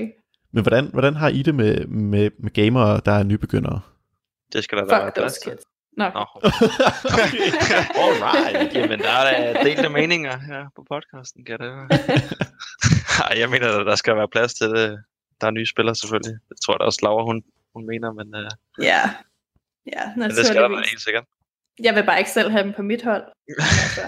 Men 0.53 0.61
hvordan, 0.61 0.85
hvordan 0.93 1.15
har 1.15 1.29
I 1.29 1.41
det 1.41 1.55
med, 1.55 1.85
med, 1.87 2.29
med 2.39 2.51
gamere, 2.51 3.01
der 3.05 3.11
er 3.11 3.23
nybegyndere? 3.23 3.81
Det 4.53 4.63
skal 4.63 4.77
der 4.77 4.83
Fuck 4.83 4.91
være 4.91 5.11
plads 5.11 5.37
til. 5.37 5.57
Nå. 5.97 6.09
No. 6.09 6.19
Alright. 8.03 8.75
Jamen, 8.75 8.99
der 8.99 9.09
er 9.09 9.63
delte 9.63 9.89
meninger 9.89 10.37
her 10.37 10.65
på 10.75 10.85
podcasten, 10.91 11.45
kan 11.45 11.59
det 11.59 11.71
Nej, 13.19 13.33
jeg 13.41 13.49
mener, 13.49 13.83
der 13.83 13.95
skal 13.95 14.15
være 14.15 14.27
plads 14.27 14.53
til 14.53 14.67
det. 14.69 15.03
Der 15.41 15.47
er 15.47 15.51
nye 15.51 15.65
spillere 15.65 15.95
selvfølgelig. 15.95 16.39
Det 16.49 16.57
tror 16.65 16.73
jeg 16.73 16.79
da 16.79 16.85
også, 16.85 16.99
Laura, 17.03 17.23
hun, 17.23 17.43
hun 17.75 17.87
mener, 17.87 18.13
men... 18.13 18.27
Uh... 18.35 18.85
Ja, 18.85 19.01
ja 19.85 20.03
men 20.17 20.29
det 20.29 20.45
skal 20.45 20.61
der 20.61 20.69
være 20.69 20.89
helt 20.91 21.01
sikkert. 21.01 21.23
Jeg 21.83 21.95
vil 21.95 22.03
bare 22.05 22.19
ikke 22.19 22.31
selv 22.31 22.51
have 22.51 22.63
dem 22.63 22.73
på 22.73 22.81
mit 22.81 23.03
hold. 23.03 23.23
altså, 23.47 24.01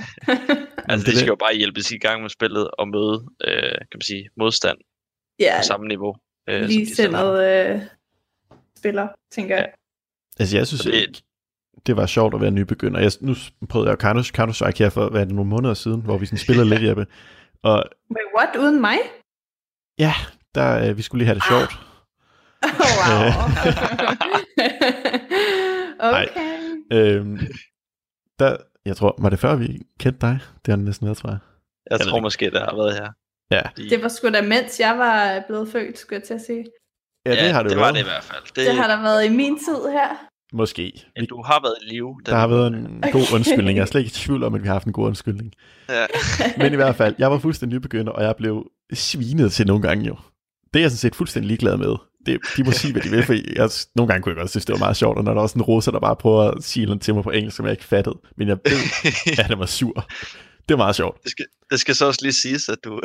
altså 0.89 1.11
de 1.11 1.17
skal 1.17 1.27
jo 1.27 1.35
bare 1.35 1.55
hjælpes 1.55 1.91
i 1.91 1.97
gang 1.97 2.21
med 2.21 2.29
spillet 2.29 2.67
og 2.79 2.87
møde, 2.87 3.25
øh, 3.47 3.71
kan 3.71 3.95
man 3.95 4.01
sige, 4.01 4.29
modstand 4.37 4.77
ja, 5.39 5.55
på 5.59 5.63
samme 5.63 5.87
niveau. 5.87 6.15
Øh, 6.49 6.61
lige 6.61 6.95
sendet 6.95 7.43
øh, 7.43 7.81
spiller, 8.77 9.07
tænker 9.31 9.55
jeg. 9.55 9.71
Altså 10.39 10.57
jeg 10.57 10.67
synes 10.67 10.85
ikke, 10.85 11.21
det 11.85 11.97
var 11.97 12.05
sjovt 12.05 12.33
at 12.35 12.41
være 12.41 12.51
nybegynder. 12.51 12.99
Jeg, 12.99 13.11
nu 13.21 13.35
prøvede 13.69 13.89
jeg 13.89 13.97
Counter, 13.97 14.23
Counter 14.23 14.53
Strike 14.53 14.83
her 14.83 14.89
for 14.89 15.09
hvad 15.09 15.25
det, 15.25 15.35
nogle 15.35 15.49
måneder 15.49 15.73
siden, 15.73 16.01
hvor 16.01 16.17
vi 16.17 16.25
sådan 16.25 16.39
spillede 16.45 16.69
lidt, 16.69 16.83
Jeppe. 16.83 17.07
Og, 17.63 17.83
Wait, 18.15 18.27
what? 18.37 18.55
Uden 18.59 18.81
mig? 18.81 18.97
Ja, 19.97 20.13
der, 20.55 20.89
øh, 20.89 20.97
vi 20.97 21.01
skulle 21.01 21.19
lige 21.19 21.25
have 21.25 21.35
det 21.35 21.43
sjovt. 21.43 21.71
Oh, 22.63 22.69
wow. 22.99 23.31
okay. 26.11 26.27
øhm, 26.91 27.39
der, 28.39 28.57
jeg 28.89 28.97
tror, 28.97 29.15
var 29.19 29.29
det 29.29 29.39
før 29.39 29.55
vi 29.55 29.81
kendte 29.99 30.27
dig? 30.27 30.39
Det 30.65 30.71
er 30.71 30.75
næsten 30.75 31.05
noget, 31.05 31.17
tror 31.17 31.29
jeg. 31.29 31.39
Jeg 31.91 31.99
tror 31.99 32.19
måske, 32.19 32.45
det 32.45 32.59
har 32.59 32.75
været 32.75 32.93
her. 32.93 33.09
Ja. 33.51 33.61
Det 33.89 34.03
var 34.03 34.07
sgu 34.07 34.29
da 34.29 34.41
mens 34.41 34.79
jeg 34.79 34.97
var 34.97 35.43
blevet 35.47 35.67
født, 35.71 35.97
skulle 35.97 36.19
jeg 36.19 36.27
til 36.27 36.33
at 36.33 36.41
sige. 36.41 36.65
Ja, 37.25 37.31
det 37.31 37.37
ja, 37.37 37.51
har 37.51 37.63
det, 37.63 37.69
det 37.69 37.77
været. 37.77 37.87
var 37.87 37.91
det 37.91 37.99
i 37.99 38.03
hvert 38.03 38.23
fald. 38.23 38.43
Det... 38.55 38.65
det 38.67 38.75
har 38.75 38.87
der 38.87 39.01
været 39.01 39.25
i 39.25 39.29
min 39.29 39.59
tid 39.59 39.91
her. 39.91 40.09
Måske. 40.53 41.05
Ja, 41.17 41.25
du 41.25 41.41
har 41.41 41.61
været 41.61 41.75
i 41.81 41.93
live. 41.93 42.15
Der 42.25 42.35
har 42.35 42.47
været 42.47 42.67
en 42.67 43.03
god 43.11 43.33
undskyldning. 43.33 43.77
Jeg 43.77 43.81
er 43.81 43.85
slet 43.85 44.01
ikke 44.01 44.09
i 44.09 44.11
tvivl 44.11 44.43
om, 44.43 44.55
at 44.55 44.61
vi 44.61 44.67
har 44.67 44.73
haft 44.73 44.85
en 44.87 44.93
god 44.93 45.07
undskyldning. 45.07 45.53
Ja. 45.89 46.05
Men 46.57 46.73
i 46.73 46.75
hvert 46.75 46.95
fald, 46.95 47.15
jeg 47.17 47.31
var 47.31 47.39
fuldstændig 47.39 47.79
nybegynder, 47.79 48.11
og 48.11 48.23
jeg 48.23 48.35
blev 48.35 48.71
svinet 48.93 49.51
til 49.51 49.67
nogle 49.67 49.81
gange 49.81 50.05
jo. 50.05 50.15
Det 50.73 50.79
er 50.79 50.83
jeg 50.83 50.91
sådan 50.91 50.97
set 50.97 51.15
fuldstændig 51.15 51.47
ligeglad 51.47 51.77
med. 51.77 51.95
Det, 52.25 52.39
de 52.57 52.63
må 52.63 52.71
sige, 52.71 52.91
hvad 52.91 53.01
de 53.01 53.09
vil, 53.09 53.23
for 53.23 53.33
jeg, 53.33 53.69
nogle 53.95 54.07
gange 54.07 54.23
kunne 54.23 54.31
jeg 54.31 54.39
godt 54.39 54.49
synes, 54.49 54.65
det 54.65 54.73
var 54.73 54.79
meget 54.79 54.97
sjovt, 54.97 55.17
og 55.17 55.23
når 55.23 55.33
der 55.33 55.41
var 55.41 55.47
sådan 55.47 55.59
en 55.59 55.63
rosa, 55.63 55.91
der 55.91 55.99
bare 55.99 56.15
prøver 56.15 56.43
at 56.43 56.63
sige 56.63 56.85
noget 56.85 57.01
til 57.01 57.15
mig 57.15 57.23
på 57.23 57.31
engelsk, 57.31 57.57
som 57.57 57.65
jeg 57.65 57.71
ikke 57.71 57.83
fattede. 57.83 58.15
Men 58.37 58.47
jeg 58.47 58.57
ved, 58.65 58.79
at 59.39 59.45
han 59.45 59.59
var 59.59 59.65
sur. 59.65 60.07
Det 60.69 60.77
var 60.77 60.83
meget 60.83 60.95
sjovt. 60.95 61.23
Det 61.23 61.31
skal, 61.31 61.45
det 61.71 61.79
skal 61.79 61.95
så 61.95 62.05
også 62.05 62.19
lige 62.21 62.33
siges, 62.33 62.69
at 62.69 62.77
du, 62.83 63.01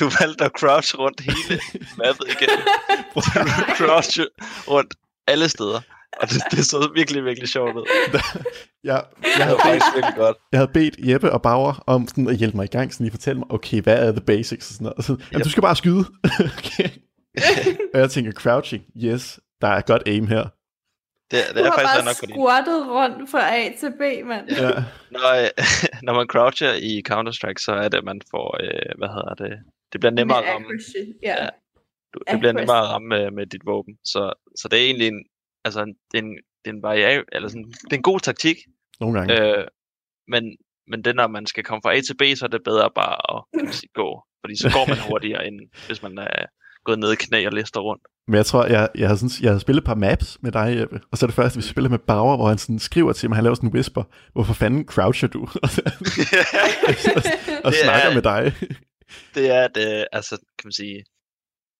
du 0.00 0.10
valgte 0.20 0.44
at 0.44 0.50
crouch 0.58 0.98
rundt 0.98 1.20
hele 1.20 1.60
mappet 1.96 2.26
igen. 2.28 2.58
du 3.14 3.20
crouch 3.76 4.20
rundt 4.68 4.94
alle 5.26 5.48
steder. 5.48 5.80
Og 6.20 6.28
det, 6.28 6.42
det 6.50 6.66
så 6.66 6.90
virkelig, 6.94 7.24
virkelig 7.24 7.48
sjovt 7.48 7.76
ud. 7.76 7.86
jeg, 8.84 9.04
jeg, 9.38 9.44
havde 9.44 9.58
bedt, 9.64 9.82
virkelig 9.94 10.14
godt. 10.16 10.36
jeg 10.52 10.58
havde 10.58 10.70
bedt 10.72 10.94
Jeppe 10.98 11.32
og 11.32 11.42
Bauer 11.42 11.84
om 11.86 12.08
sådan 12.08 12.28
at 12.28 12.36
hjælpe 12.36 12.56
mig 12.56 12.64
i 12.64 12.68
gang, 12.68 12.92
sådan 12.92 13.06
at 13.06 13.12
fortælle 13.12 13.38
mig, 13.38 13.50
okay, 13.50 13.82
hvad 13.82 14.08
er 14.08 14.12
the 14.12 14.20
basics 14.20 14.68
og 14.68 14.74
sådan 14.74 14.84
noget. 14.84 14.96
Og 14.96 15.04
så, 15.04 15.12
jamen, 15.12 15.40
yep. 15.40 15.44
du 15.44 15.50
skal 15.50 15.62
bare 15.62 15.76
skyde. 15.76 16.04
okay. 16.58 16.88
og 17.94 18.00
jeg 18.00 18.10
tænker, 18.10 18.32
crouching, 18.32 18.84
yes, 19.04 19.40
der 19.60 19.68
er 19.68 19.80
godt 19.80 20.02
aim 20.06 20.26
her. 20.26 20.48
Det, 21.30 21.38
det 21.54 21.60
er 21.60 21.64
du 21.64 21.72
faktisk 21.78 21.94
har 21.94 21.98
bare 21.98 22.10
nok 22.10 22.18
fordi... 22.22 22.32
squattet 22.32 22.80
rundt 22.98 23.30
fra 23.30 23.42
A 23.56 23.62
til 23.80 23.90
B, 24.00 24.02
mand. 24.30 24.44
Ja. 24.50 24.70
Når, 25.10 25.30
når 26.06 26.14
man 26.18 26.26
croucher 26.26 26.72
i 26.90 26.92
Counter-Strike, 27.10 27.62
så 27.66 27.72
er 27.72 27.88
det, 27.88 27.98
at 27.98 28.04
man 28.04 28.20
får, 28.30 28.48
øh, 28.64 28.98
hvad 28.98 29.08
hedder 29.08 29.34
det, 29.34 29.52
det 29.92 30.00
bliver 30.00 30.14
nemmere 30.18 30.38
at 30.44 30.54
ramme. 30.54 30.68
Ja. 31.22 31.42
ja. 31.42 31.48
Du, 32.14 32.18
det 32.30 32.38
bliver 32.38 32.52
nemmere 32.52 32.78
at 32.84 32.88
ramme 32.92 33.08
med, 33.08 33.30
med 33.30 33.46
dit 33.46 33.66
våben. 33.66 33.94
Så, 34.04 34.32
så 34.56 34.68
det 34.68 34.78
er 34.78 34.84
egentlig 34.84 35.08
en, 35.08 35.24
altså, 35.64 35.80
det 36.10 36.18
er 36.18 36.22
en, 36.22 36.36
det 36.64 36.70
er 36.70 36.74
en 36.74 36.82
variabel, 36.82 37.24
eller 37.32 37.48
sådan, 37.48 37.70
det 37.84 37.92
er 37.92 37.96
en 37.96 38.10
god 38.12 38.20
taktik. 38.20 38.56
Nogle 39.00 39.18
gange. 39.18 39.32
Øh, 39.40 39.66
men, 40.28 40.56
men 40.86 41.04
det, 41.04 41.16
når 41.16 41.26
man 41.26 41.46
skal 41.46 41.64
komme 41.64 41.82
fra 41.84 41.94
A 41.96 42.00
til 42.00 42.16
B, 42.16 42.22
så 42.38 42.44
er 42.44 42.48
det 42.48 42.64
bedre 42.64 42.90
bare 42.94 43.16
at 43.32 43.74
sige, 43.74 43.90
gå. 43.94 44.08
Fordi 44.42 44.56
så 44.56 44.68
går 44.76 44.88
man 44.88 44.98
hurtigere, 45.08 45.46
end 45.46 45.60
hvis 45.86 46.02
man 46.02 46.18
er 46.18 46.46
gået 46.86 46.98
ned 46.98 47.12
i 47.12 47.16
knæ 47.16 47.46
og 47.46 47.52
lister 47.52 47.80
rundt. 47.80 48.02
Men 48.28 48.36
jeg 48.36 48.46
tror, 48.46 48.66
jeg, 48.66 48.88
jeg, 48.94 49.08
har, 49.08 49.16
sådan, 49.16 49.44
jeg 49.44 49.52
har 49.52 49.58
spillet 49.58 49.80
et 49.80 49.86
par 49.86 49.94
maps 49.94 50.38
med 50.40 50.52
dig, 50.52 50.76
Jeppe. 50.80 51.00
Og 51.10 51.18
så 51.18 51.26
er 51.26 51.28
det 51.28 51.34
første, 51.34 51.56
vi 51.58 51.62
spiller 51.62 51.90
med 51.90 51.98
Bauer, 51.98 52.36
hvor 52.36 52.48
han 52.48 52.58
sådan 52.58 52.78
skriver 52.78 53.12
til 53.12 53.28
mig, 53.28 53.36
han 53.36 53.44
laver 53.44 53.54
sådan 53.54 53.68
en 53.68 53.74
whisper, 53.74 54.02
hvorfor 54.32 54.54
fanden 54.54 54.84
croucher 54.86 55.28
du? 55.28 55.40
og, 55.62 57.22
og 57.64 57.72
snakker 57.84 58.10
er, 58.10 58.14
med 58.14 58.22
dig. 58.22 58.42
det 59.34 59.50
er 59.50 59.68
det, 59.68 60.06
altså, 60.12 60.34
kan 60.58 60.66
man 60.66 60.72
sige, 60.72 61.04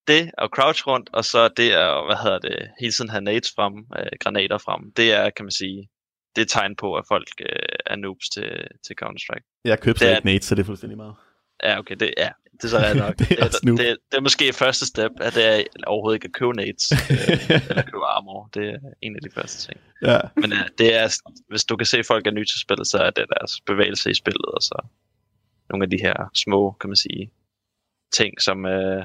det 0.08 0.30
at 0.38 0.50
crouch 0.56 0.86
rundt, 0.86 1.10
og 1.12 1.24
så 1.24 1.48
det 1.48 1.70
at, 1.70 2.06
hvad 2.06 2.18
hedder 2.22 2.38
det, 2.38 2.58
hele 2.80 2.92
tiden 2.92 3.10
have 3.10 3.20
nades 3.20 3.52
frem, 3.56 3.74
øh, 3.98 4.12
granater 4.20 4.58
frem, 4.58 4.92
det 4.96 5.12
er, 5.12 5.30
kan 5.30 5.44
man 5.44 5.56
sige, 5.62 5.88
det 6.36 6.42
er 6.42 6.46
tegn 6.46 6.76
på, 6.76 6.94
at 6.94 7.04
folk 7.08 7.28
øh, 7.40 7.76
er 7.86 7.96
noobs 7.96 8.28
til, 8.34 8.50
til 8.86 8.94
Counter-Strike. 9.02 9.60
Jeg 9.64 9.80
købte 9.80 9.98
så 9.98 10.10
ikke 10.10 10.26
nades, 10.26 10.44
så 10.44 10.54
det 10.54 10.60
er 10.60 10.66
fuldstændig 10.66 10.96
meget. 10.96 11.14
Ja, 11.62 11.78
okay, 11.78 11.96
det, 12.00 12.14
ja, 12.16 12.28
det 12.52 12.64
er 12.64 12.68
så 12.68 12.78
ret 12.78 12.96
nok. 12.96 13.18
det, 13.18 13.30
er 13.30 13.48
det, 13.48 13.62
det, 13.62 13.96
det, 14.10 14.16
er 14.16 14.20
måske 14.20 14.52
første 14.52 14.86
step, 14.86 15.10
at 15.20 15.34
det 15.34 15.44
er 15.44 15.62
overhovedet 15.86 16.16
ikke 16.16 16.24
at 16.24 16.32
købe 16.32 16.52
nades, 16.52 16.92
øh, 16.92 17.50
eller 17.70 17.82
købe 17.82 18.06
armor. 18.16 18.50
Det 18.54 18.68
er 18.68 18.78
en 19.02 19.16
af 19.16 19.22
de 19.22 19.30
første 19.34 19.66
ting. 19.66 19.80
Ja. 20.02 20.20
Men 20.36 20.52
ja, 20.52 20.64
det 20.78 20.94
er, 20.94 21.06
hvis 21.48 21.64
du 21.64 21.76
kan 21.76 21.86
se, 21.86 21.98
at 21.98 22.06
folk 22.06 22.26
er 22.26 22.30
nye 22.30 22.44
til 22.44 22.60
spillet, 22.60 22.86
så 22.86 22.98
er 22.98 23.10
det 23.10 23.24
deres 23.40 23.60
bevægelse 23.66 24.10
i 24.10 24.14
spillet, 24.14 24.46
og 24.56 24.62
så 24.62 24.86
nogle 25.70 25.84
af 25.84 25.90
de 25.90 25.98
her 26.02 26.30
små, 26.34 26.72
kan 26.80 26.90
man 26.90 26.96
sige, 26.96 27.30
ting, 28.12 28.40
som, 28.40 28.66
øh, 28.66 29.04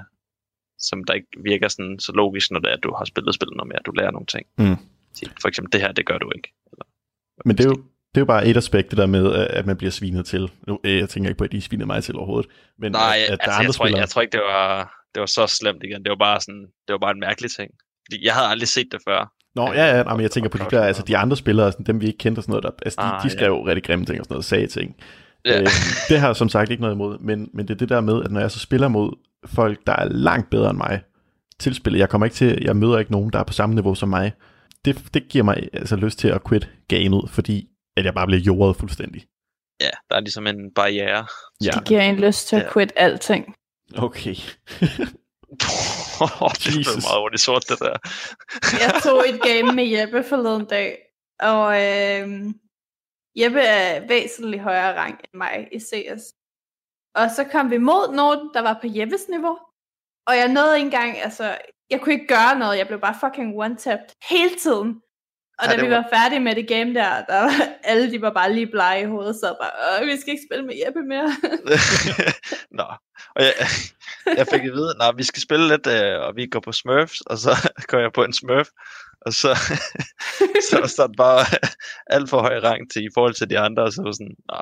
som 0.80 1.04
der 1.04 1.14
ikke 1.14 1.28
virker 1.44 1.68
sådan 1.68 2.00
så 2.00 2.12
logisk, 2.12 2.52
når 2.52 2.60
det 2.60 2.70
er, 2.70 2.74
at 2.74 2.84
du 2.84 2.94
har 2.98 3.06
spillet 3.06 3.36
spillet 3.36 3.58
noget 3.58 3.68
mere, 3.68 3.80
du 3.86 3.92
lærer 3.92 4.12
nogle 4.12 4.26
ting. 4.26 4.46
Mm. 4.58 4.78
For 5.42 5.48
eksempel, 5.48 5.72
det 5.74 5.82
her, 5.82 5.92
det 5.92 6.06
gør 6.06 6.18
du 6.18 6.32
ikke. 6.36 6.54
Eller, 6.72 6.86
Men 7.46 7.58
det 7.58 7.66
er 7.66 7.70
jo, 7.70 7.84
det 8.16 8.18
er 8.18 8.22
jo 8.22 8.26
bare 8.26 8.48
et 8.48 8.58
aspekt, 8.58 8.90
det 8.90 8.98
der 8.98 9.06
med, 9.06 9.36
at 9.36 9.66
man 9.66 9.78
bliver 9.78 9.92
svinet 9.92 10.26
til. 10.26 10.52
Nu, 10.68 10.80
øh, 10.84 10.98
jeg 10.98 11.10
tænker 11.10 11.30
ikke 11.30 11.38
på, 11.38 11.44
at 11.44 11.52
de 11.52 11.62
sviner 11.62 11.86
mig 11.86 12.04
til 12.04 12.16
overhovedet. 12.16 12.50
Men 12.80 12.92
Nej, 12.92 13.18
at, 13.18 13.24
at 13.24 13.32
altså, 13.32 13.46
der 13.46 13.52
er 13.52 13.56
andre 13.56 13.66
jeg, 13.66 13.74
tror, 13.74 13.86
spillere... 13.86 14.00
jeg 14.00 14.10
tror 14.10 14.22
ikke, 14.22 14.32
det 14.32 14.42
var, 14.42 14.94
det 15.16 15.20
var 15.20 15.26
så 15.26 15.48
slemt 15.48 15.84
igen. 15.84 16.04
Det 16.04 16.10
var 16.10 16.16
bare 16.16 16.42
sådan, 16.42 16.66
det 16.88 16.94
var 16.94 16.98
bare 16.98 17.12
en 17.12 17.20
mærkelig 17.20 17.52
ting. 17.52 17.72
Jeg 18.22 18.34
havde 18.34 18.48
aldrig 18.48 18.68
set 18.68 18.88
det 18.92 19.00
før. 19.08 19.32
Nå, 19.56 19.74
ja, 19.74 19.98
ja, 19.98 20.04
men 20.04 20.22
jeg 20.22 20.32
tænker 20.32 20.50
på 20.50 20.58
de 20.58 20.66
der, 20.72 20.84
altså 20.84 21.04
de 21.04 21.18
andre 21.18 21.38
spillere, 21.38 21.72
sådan, 21.72 21.86
dem 21.86 22.02
vi 22.02 22.06
ikke 22.06 22.18
kendte 22.18 22.40
og 22.40 22.44
sådan 22.44 22.52
noget, 22.52 22.64
der, 22.64 22.72
altså 22.82 23.02
de, 23.02 23.06
ah, 23.06 23.24
de 23.24 23.30
skrev 23.30 23.54
ja. 23.54 23.70
rigtig 23.70 23.84
grimme 23.84 24.06
ting 24.06 24.20
og 24.20 24.26
sådan 24.26 24.34
noget, 24.34 24.46
sagde 24.46 24.68
ting. 24.68 24.96
Ja. 25.46 25.60
Øhm, 25.60 25.68
det 26.10 26.20
har 26.20 26.28
jeg 26.28 26.36
som 26.36 26.50
sagt 26.50 26.72
ikke 26.72 26.82
noget 26.82 26.96
imod, 26.96 27.20
men, 27.20 27.50
men 27.54 27.68
det 27.68 27.74
er 27.74 27.78
det 27.78 27.90
der 27.90 28.02
med, 28.02 28.24
at 28.24 28.32
når 28.32 28.40
jeg 28.40 28.52
så 28.52 28.60
spiller 28.60 28.88
mod 28.88 29.18
folk, 29.46 29.80
der 29.88 29.94
er 29.94 30.06
langt 30.10 30.50
bedre 30.50 30.70
end 30.70 30.78
mig 30.78 31.02
til 31.60 31.76
spillet, 31.76 32.00
jeg 32.00 32.10
kommer 32.10 32.26
ikke 32.26 32.36
til, 32.36 32.58
jeg 32.62 32.76
møder 32.76 33.00
ikke 33.00 33.12
nogen, 33.12 33.30
der 33.34 33.40
er 33.40 33.44
på 33.44 33.54
samme 33.54 33.76
niveau 33.76 33.96
som 33.96 34.10
mig, 34.10 34.32
det, 34.86 35.04
det 35.14 35.28
giver 35.30 35.44
mig 35.44 35.68
altså 35.74 35.96
lyst 35.96 36.20
til 36.20 36.28
at 36.28 36.42
quit 36.50 36.70
gamet, 36.88 37.30
fordi 37.30 37.68
at 37.98 38.06
jeg 38.06 38.14
bare 38.14 38.28
bliver 38.28 38.42
jordet 38.42 38.76
fuldstændig. 38.76 39.28
Ja, 39.82 39.90
der 40.10 40.16
er 40.16 40.20
ligesom 40.20 40.48
en 40.48 40.74
barriere. 40.74 41.28
Ja. 41.64 41.72
Det 41.72 41.88
giver 41.88 42.02
en 42.02 42.16
lyst 42.16 42.48
til 42.48 42.56
at 42.56 42.74
quit 42.74 42.94
ja. 42.96 43.02
alting. 43.04 43.56
Okay. 43.98 44.36
oh, 46.24 46.52
det 46.62 46.68
er 46.88 47.02
meget 47.08 47.22
hurtigt 47.22 47.42
sort, 47.42 47.70
det 47.70 47.80
der. 47.80 47.98
jeg 48.84 49.02
tog 49.04 49.30
et 49.30 49.42
game 49.42 49.74
med 49.74 49.86
Jeppe 49.86 50.24
forleden 50.24 50.66
dag, 50.66 50.98
og 51.40 51.68
øh, 51.86 52.54
Jeppe 53.36 53.60
er 53.60 54.08
væsentligt 54.08 54.64
højere 54.64 54.98
rang 55.00 55.20
end 55.20 55.34
mig 55.34 55.68
i 55.72 55.80
CS. 55.80 56.24
Og 57.16 57.32
så 57.36 57.44
kom 57.52 57.72
vi 57.72 57.78
mod 57.78 58.16
nogen, 58.16 58.50
der 58.54 58.62
var 58.62 58.78
på 58.82 58.88
Jeppes 58.88 59.28
niveau. 59.30 59.58
Og 60.28 60.38
jeg 60.38 60.48
nåede 60.48 60.76
ikke 60.76 60.86
engang, 60.86 61.18
altså, 61.18 61.58
jeg 61.90 62.02
kunne 62.02 62.14
ikke 62.14 62.28
gøre 62.28 62.60
noget. 62.60 62.78
Jeg 62.78 62.88
blev 62.88 63.00
bare 63.00 63.20
fucking 63.20 63.64
one-tapped 63.64 64.12
hele 64.30 64.56
tiden. 64.56 65.02
Og 65.62 65.68
ja, 65.68 65.76
da 65.76 65.82
vi 65.86 65.90
var... 65.92 65.96
var 65.96 66.08
færdige 66.18 66.40
med 66.40 66.56
det 66.56 66.68
game 66.68 66.94
der, 66.94 67.12
der 67.30 67.40
var, 67.42 67.52
alle 67.84 68.12
de 68.12 68.22
var 68.22 68.34
bare 68.34 68.54
lige 68.54 68.68
blege 68.68 69.02
i 69.02 69.06
hovedet, 69.06 69.36
så 69.36 69.56
bare, 69.62 70.06
vi 70.06 70.22
skal 70.22 70.32
ikke 70.34 70.48
spille 70.50 70.66
med 70.66 70.76
Jeppe 70.86 71.02
mere. 71.14 71.30
Nå, 72.80 72.88
og 73.36 73.42
jeg, 73.46 73.54
jeg 74.38 74.48
fik 74.54 74.64
at 74.70 74.74
vide, 74.74 74.94
at 75.02 75.18
vi 75.18 75.24
skal 75.24 75.42
spille 75.42 75.68
lidt, 75.68 75.88
øh, 75.88 76.20
og 76.26 76.36
vi 76.36 76.46
går 76.46 76.60
på 76.60 76.72
Smurfs, 76.72 77.22
og 77.22 77.38
så 77.38 77.52
går 77.90 78.00
jeg 78.00 78.12
på 78.14 78.24
en 78.24 78.34
Smurf, 78.34 78.68
og 79.26 79.34
så, 79.34 79.52
så 80.70 80.88
står 80.88 81.08
den 81.08 81.16
bare 81.16 81.46
alt 82.08 82.30
for 82.30 82.40
høj 82.42 82.58
rang 82.60 82.92
til 82.92 83.04
i 83.06 83.14
forhold 83.14 83.34
til 83.34 83.50
de 83.50 83.60
andre, 83.60 83.84
og 83.84 83.94
så 83.94 84.02
var 84.04 84.12
sådan, 84.12 84.36
Nå, 84.50 84.60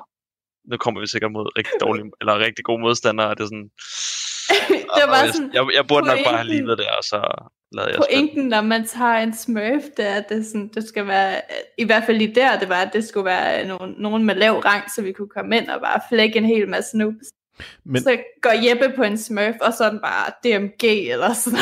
nu 0.71 0.77
kommer 0.77 1.01
vi 1.01 1.07
sikkert 1.07 1.31
mod 1.31 1.57
rigtig 1.57 1.75
dårlige, 1.81 2.11
eller 2.21 2.39
rigtig 2.39 2.65
gode 2.65 2.81
modstandere, 2.81 3.27
og 3.29 3.37
det 3.37 3.43
er 3.43 3.51
sådan, 3.53 3.69
det 4.95 5.01
var 5.05 5.13
bare 5.15 5.33
sådan, 5.33 5.53
jeg, 5.53 5.63
jeg 5.77 5.87
burde 5.87 6.07
nok 6.07 6.19
bare 6.25 6.37
have 6.37 6.53
livet 6.55 6.77
der, 6.77 6.91
og 6.99 7.03
så 7.03 7.19
lavede 7.71 7.91
jeg 7.91 8.01
Pointen, 8.09 8.45
når 8.47 8.61
man 8.61 8.87
tager 8.87 9.17
en 9.17 9.33
smurf, 9.33 9.83
det 9.97 10.07
er, 10.07 10.13
at 10.13 10.29
det, 10.29 10.45
sådan, 10.45 10.67
det 10.67 10.83
skal 10.83 11.07
være, 11.07 11.41
i 11.77 11.85
hvert 11.85 12.03
fald 12.03 12.17
lige 12.17 12.35
der, 12.35 12.59
det 12.59 12.69
var, 12.69 12.81
at 12.81 12.93
det 12.93 13.03
skulle 13.03 13.25
være 13.25 13.67
nogen, 13.67 13.95
nogen 13.97 14.25
med 14.25 14.35
lav 14.35 14.53
rang, 14.53 14.91
så 14.95 15.01
vi 15.01 15.11
kunne 15.11 15.29
komme 15.29 15.57
ind 15.57 15.69
og 15.69 15.81
bare 15.81 16.01
flække 16.09 16.37
en 16.37 16.45
hel 16.45 16.69
masse 16.69 16.97
noobs. 16.97 17.27
Men, 17.85 18.01
så 18.01 18.17
går 18.41 18.67
Jeppe 18.67 18.95
på 18.95 19.03
en 19.03 19.17
smurf, 19.17 19.55
og 19.61 19.73
så 19.73 19.83
er 19.83 19.89
den 19.89 19.99
bare 19.99 20.31
DMG 20.43 20.83
eller 20.83 21.33
sådan 21.33 21.59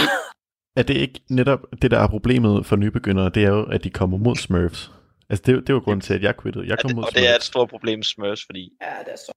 Er 0.80 0.84
det 0.84 0.98
ikke 0.98 1.20
netop 1.30 1.60
det, 1.82 1.92
der 1.92 2.00
er 2.00 2.08
problemet 2.08 2.66
for 2.66 2.76
nybegyndere, 2.76 3.30
det 3.30 3.44
er 3.44 3.50
jo, 3.50 3.64
at 3.64 3.84
de 3.84 3.90
kommer 3.90 4.18
mod 4.18 4.36
smurfs? 4.36 4.92
Altså, 5.30 5.44
det, 5.46 5.68
det 5.68 5.76
var 5.76 5.82
grunden 5.82 6.02
til, 6.02 6.14
at 6.14 6.24
jeg 6.24 6.34
quittede. 6.42 6.68
Jeg 6.68 6.80
kom 6.80 6.88
ja, 6.88 6.90
det, 6.90 6.96
mod 6.96 7.04
og 7.04 7.14
det 7.14 7.30
er 7.30 7.36
et 7.36 7.44
stort 7.44 7.70
problem 7.70 7.98
med 7.98 8.04
smurfs, 8.04 8.46
fordi... 8.46 8.72
Ja, 8.82 9.04
det 9.06 9.14
er 9.14 9.18
så. 9.18 9.32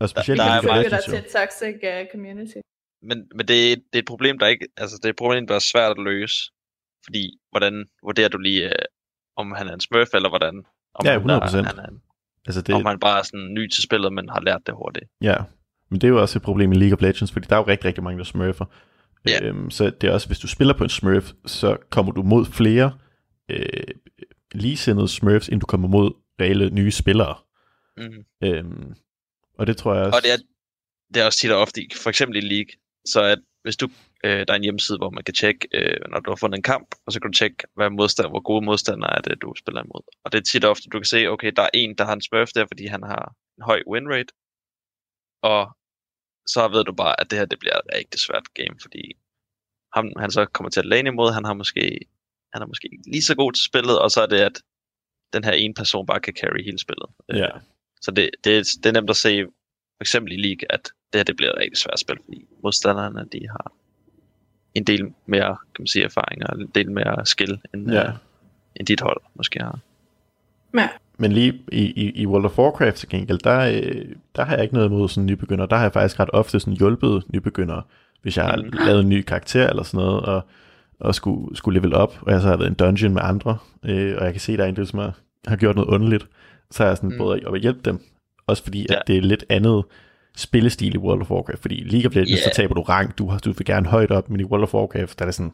Og 0.00 0.08
specielt 0.08 0.38
der, 0.38 0.44
der 0.46 0.52
er 0.52 0.62
meget... 0.62 1.04
til 1.04 1.24
toxic 1.32 1.76
uh, 1.82 2.12
community 2.12 2.58
men, 3.02 3.28
men 3.36 3.48
det, 3.48 3.72
er, 3.72 3.76
det 3.76 3.94
er 3.94 3.98
et 3.98 4.06
problem, 4.06 4.38
der 4.38 4.46
ikke, 4.46 4.66
altså 4.76 4.96
det 4.96 5.04
er 5.04 5.10
et 5.10 5.16
problem, 5.16 5.46
der 5.46 5.54
er 5.54 5.58
svært 5.72 5.90
at 5.90 6.04
løse. 6.04 6.36
Fordi, 7.04 7.38
hvordan 7.50 7.86
vurderer 8.04 8.28
du 8.28 8.38
lige, 8.38 8.64
øh, 8.64 8.84
om 9.36 9.52
han 9.52 9.68
er 9.68 9.74
en 9.74 9.80
smurf, 9.80 10.08
eller 10.14 10.28
hvordan? 10.28 10.64
Om 10.94 11.06
ja, 11.06 11.18
100%. 11.18 11.56
Han, 11.56 11.64
han 11.64 11.78
er 11.78 11.86
en, 11.86 12.02
altså 12.46 12.62
det... 12.62 12.74
Om 12.74 12.86
han 12.86 12.98
bare 12.98 13.18
er 13.18 13.22
sådan 13.22 13.54
ny 13.54 13.68
til 13.68 13.82
spillet, 13.82 14.12
men 14.12 14.28
har 14.28 14.40
lært 14.40 14.60
det 14.66 14.74
hurtigt. 14.74 15.04
Ja, 15.20 15.36
men 15.90 16.00
det 16.00 16.06
er 16.06 16.08
jo 16.08 16.20
også 16.20 16.38
et 16.38 16.42
problem 16.42 16.72
i 16.72 16.76
League 16.76 16.96
of 16.96 17.02
Legends, 17.02 17.32
fordi 17.32 17.46
der 17.50 17.56
er 17.56 17.60
jo 17.60 17.66
rigtig, 17.66 17.84
rigtig 17.84 18.04
mange, 18.04 18.18
der 18.18 18.24
smurfer. 18.24 18.64
Ja. 19.28 19.44
Øhm, 19.44 19.70
så 19.70 19.90
det 19.90 20.08
er 20.08 20.12
også, 20.12 20.26
hvis 20.26 20.38
du 20.38 20.48
spiller 20.48 20.74
på 20.74 20.84
en 20.84 20.90
smurf, 20.90 21.32
så 21.46 21.76
kommer 21.90 22.12
du 22.12 22.22
mod 22.22 22.46
flere 22.46 22.98
øh, 23.48 23.66
ligesindede 24.52 25.08
smurfs, 25.08 25.48
end 25.48 25.60
du 25.60 25.66
kommer 25.66 25.88
mod 25.88 26.12
reelle 26.40 26.70
nye 26.70 26.90
spillere. 26.90 27.34
Mm. 27.96 28.24
Øhm, 28.44 28.94
og 29.58 29.66
det 29.66 29.76
tror 29.76 29.94
jeg 29.94 30.04
også... 30.04 30.16
Og 30.16 30.22
det 30.22 30.32
er, 30.32 30.36
det 31.14 31.22
er 31.22 31.26
også 31.26 31.38
tit 31.38 31.50
og 31.50 31.60
ofte, 31.60 31.80
for 32.02 32.10
eksempel 32.10 32.36
i 32.36 32.54
League, 32.54 32.72
så 33.04 33.22
at 33.22 33.38
hvis 33.62 33.76
du, 33.76 33.88
øh, 34.24 34.46
der 34.46 34.52
er 34.52 34.56
en 34.56 34.62
hjemmeside, 34.62 34.98
hvor 34.98 35.10
man 35.10 35.24
kan 35.24 35.34
tjekke, 35.34 35.68
øh, 35.74 36.00
når 36.10 36.20
du 36.20 36.30
har 36.30 36.36
fundet 36.36 36.56
en 36.56 36.62
kamp, 36.62 36.94
og 37.06 37.12
så 37.12 37.20
kan 37.20 37.30
du 37.30 37.36
tjekke, 37.38 37.56
hvad 37.74 37.90
modstand, 37.90 38.28
hvor 38.28 38.40
gode 38.40 38.64
modstandere 38.64 39.16
er 39.16 39.20
det, 39.20 39.42
du 39.42 39.54
spiller 39.56 39.82
imod. 39.82 40.02
Og 40.24 40.32
det 40.32 40.38
er 40.38 40.42
tit 40.42 40.64
ofte, 40.64 40.88
du 40.88 40.98
kan 40.98 41.04
se, 41.04 41.26
okay, 41.26 41.52
der 41.56 41.62
er 41.62 41.70
en, 41.74 41.94
der 41.98 42.04
har 42.04 42.12
en 42.12 42.22
smurf 42.22 42.48
der, 42.54 42.66
fordi 42.66 42.86
han 42.86 43.02
har 43.02 43.34
en 43.58 43.62
høj 43.62 43.82
win 43.86 44.08
rate, 44.08 44.32
og 45.42 45.76
så 46.46 46.68
ved 46.68 46.84
du 46.84 46.92
bare, 46.92 47.20
at 47.20 47.30
det 47.30 47.38
her 47.38 47.46
det 47.46 47.58
bliver 47.58 47.74
et 47.74 47.96
rigtig 47.96 48.20
svært 48.20 48.54
game, 48.54 48.76
fordi 48.82 49.12
ham, 49.94 50.12
han 50.18 50.30
så 50.30 50.44
kommer 50.44 50.70
til 50.70 50.80
at 50.80 50.86
lane 50.86 51.08
imod, 51.08 51.32
han 51.32 51.44
har 51.44 51.54
måske 51.54 51.98
han 52.52 52.62
er 52.62 52.66
måske 52.66 52.88
ikke 52.92 53.10
lige 53.10 53.22
så 53.22 53.34
god 53.34 53.52
til 53.52 53.64
spillet, 53.64 53.98
og 53.98 54.10
så 54.10 54.20
er 54.22 54.26
det, 54.26 54.40
at 54.40 54.62
den 55.32 55.44
her 55.44 55.52
ene 55.52 55.74
person 55.74 56.06
bare 56.06 56.20
kan 56.20 56.34
carry 56.40 56.64
hele 56.64 56.78
spillet. 56.78 57.08
Ja. 57.28 57.48
Så 58.00 58.10
det, 58.10 58.30
det, 58.44 58.66
det 58.82 58.86
er 58.86 58.92
nemt 58.92 59.10
at 59.10 59.16
se, 59.16 59.44
for 59.96 60.02
eksempel 60.02 60.32
i 60.32 60.36
League, 60.36 60.72
at 60.72 60.92
det 61.12 61.18
her 61.18 61.24
det 61.24 61.36
bliver 61.36 61.52
et 61.52 61.58
rigtig 61.58 61.78
svært 61.78 62.00
spil, 62.00 62.16
fordi 62.24 62.44
modstanderne 62.62 63.24
de 63.32 63.48
har 63.48 63.72
en 64.74 64.84
del 64.84 65.12
mere 65.26 65.46
kan 65.46 65.82
man 65.82 65.86
sige, 65.86 66.04
erfaring 66.04 66.46
og 66.46 66.60
en 66.60 66.70
del 66.74 66.90
mere 66.90 67.26
skill 67.26 67.60
end, 67.74 67.90
ja. 67.90 68.08
uh, 68.08 68.14
end 68.76 68.86
dit 68.86 69.00
hold 69.00 69.20
måske 69.34 69.60
har. 69.60 69.78
Ja. 70.74 70.88
Men 71.18 71.32
lige 71.32 71.62
i, 71.72 71.82
i, 71.82 72.10
i 72.22 72.26
World 72.26 72.44
of 72.44 72.58
Warcraft 72.58 72.96
til 72.96 73.08
gengæld, 73.08 73.38
der, 73.38 73.58
øh, 73.58 74.04
der 74.36 74.44
har 74.44 74.54
jeg 74.54 74.62
ikke 74.62 74.74
noget 74.74 74.88
imod 74.88 75.08
sådan 75.08 75.26
nybegynder. 75.26 75.66
Der 75.66 75.76
har 75.76 75.82
jeg 75.82 75.92
faktisk 75.92 76.20
ret 76.20 76.30
ofte 76.32 76.60
sådan 76.60 76.74
hjulpet 76.74 77.22
nybegyndere, 77.28 77.82
hvis 78.22 78.36
jeg 78.36 78.44
har 78.44 78.56
mm. 78.56 78.70
lavet 78.86 79.00
en 79.00 79.08
ny 79.08 79.22
karakter 79.22 79.68
eller 79.68 79.82
sådan 79.82 80.06
noget, 80.06 80.22
og, 80.22 80.42
og 81.00 81.14
skulle, 81.14 81.56
skulle 81.56 81.80
level 81.80 81.94
op, 81.94 82.18
og 82.22 82.32
jeg 82.32 82.40
så 82.40 82.48
har 82.48 82.56
været 82.56 82.68
en 82.68 82.74
dungeon 82.74 83.14
med 83.14 83.22
andre, 83.24 83.58
øh, 83.84 84.16
og 84.18 84.24
jeg 84.24 84.32
kan 84.32 84.40
se, 84.40 84.56
der 84.56 84.64
er 84.64 84.68
en, 84.68 84.76
der 84.76 84.84
som 84.84 84.98
har, 84.98 85.18
har 85.46 85.56
gjort 85.56 85.76
noget 85.76 85.88
underligt, 85.88 86.26
så 86.70 86.84
er 86.84 86.88
jeg 86.88 86.96
sådan 86.96 87.10
mm. 87.10 87.18
både 87.18 87.40
at 87.54 87.60
hjælpe 87.60 87.80
dem, 87.84 88.00
også 88.46 88.62
fordi 88.62 88.86
ja. 88.90 88.94
at 88.94 89.02
det 89.06 89.16
er 89.16 89.20
lidt 89.20 89.44
andet 89.48 89.84
spillestil 90.36 90.94
i 90.94 90.98
World 90.98 91.20
of 91.20 91.30
Warcraft, 91.30 91.62
fordi 91.62 91.74
League 91.74 92.06
of 92.06 92.14
Legends, 92.14 92.40
yeah. 92.40 92.44
så 92.44 92.56
taber 92.56 92.74
du 92.74 92.82
rang, 92.82 93.18
du, 93.18 93.28
har, 93.28 93.38
du 93.38 93.52
vil 93.52 93.66
gerne 93.66 93.86
højt 93.86 94.10
op, 94.10 94.30
men 94.30 94.40
i 94.40 94.44
World 94.44 94.62
of 94.62 94.74
Warcraft, 94.74 95.18
der 95.18 95.24
er 95.24 95.26
det 95.26 95.34
sådan, 95.34 95.52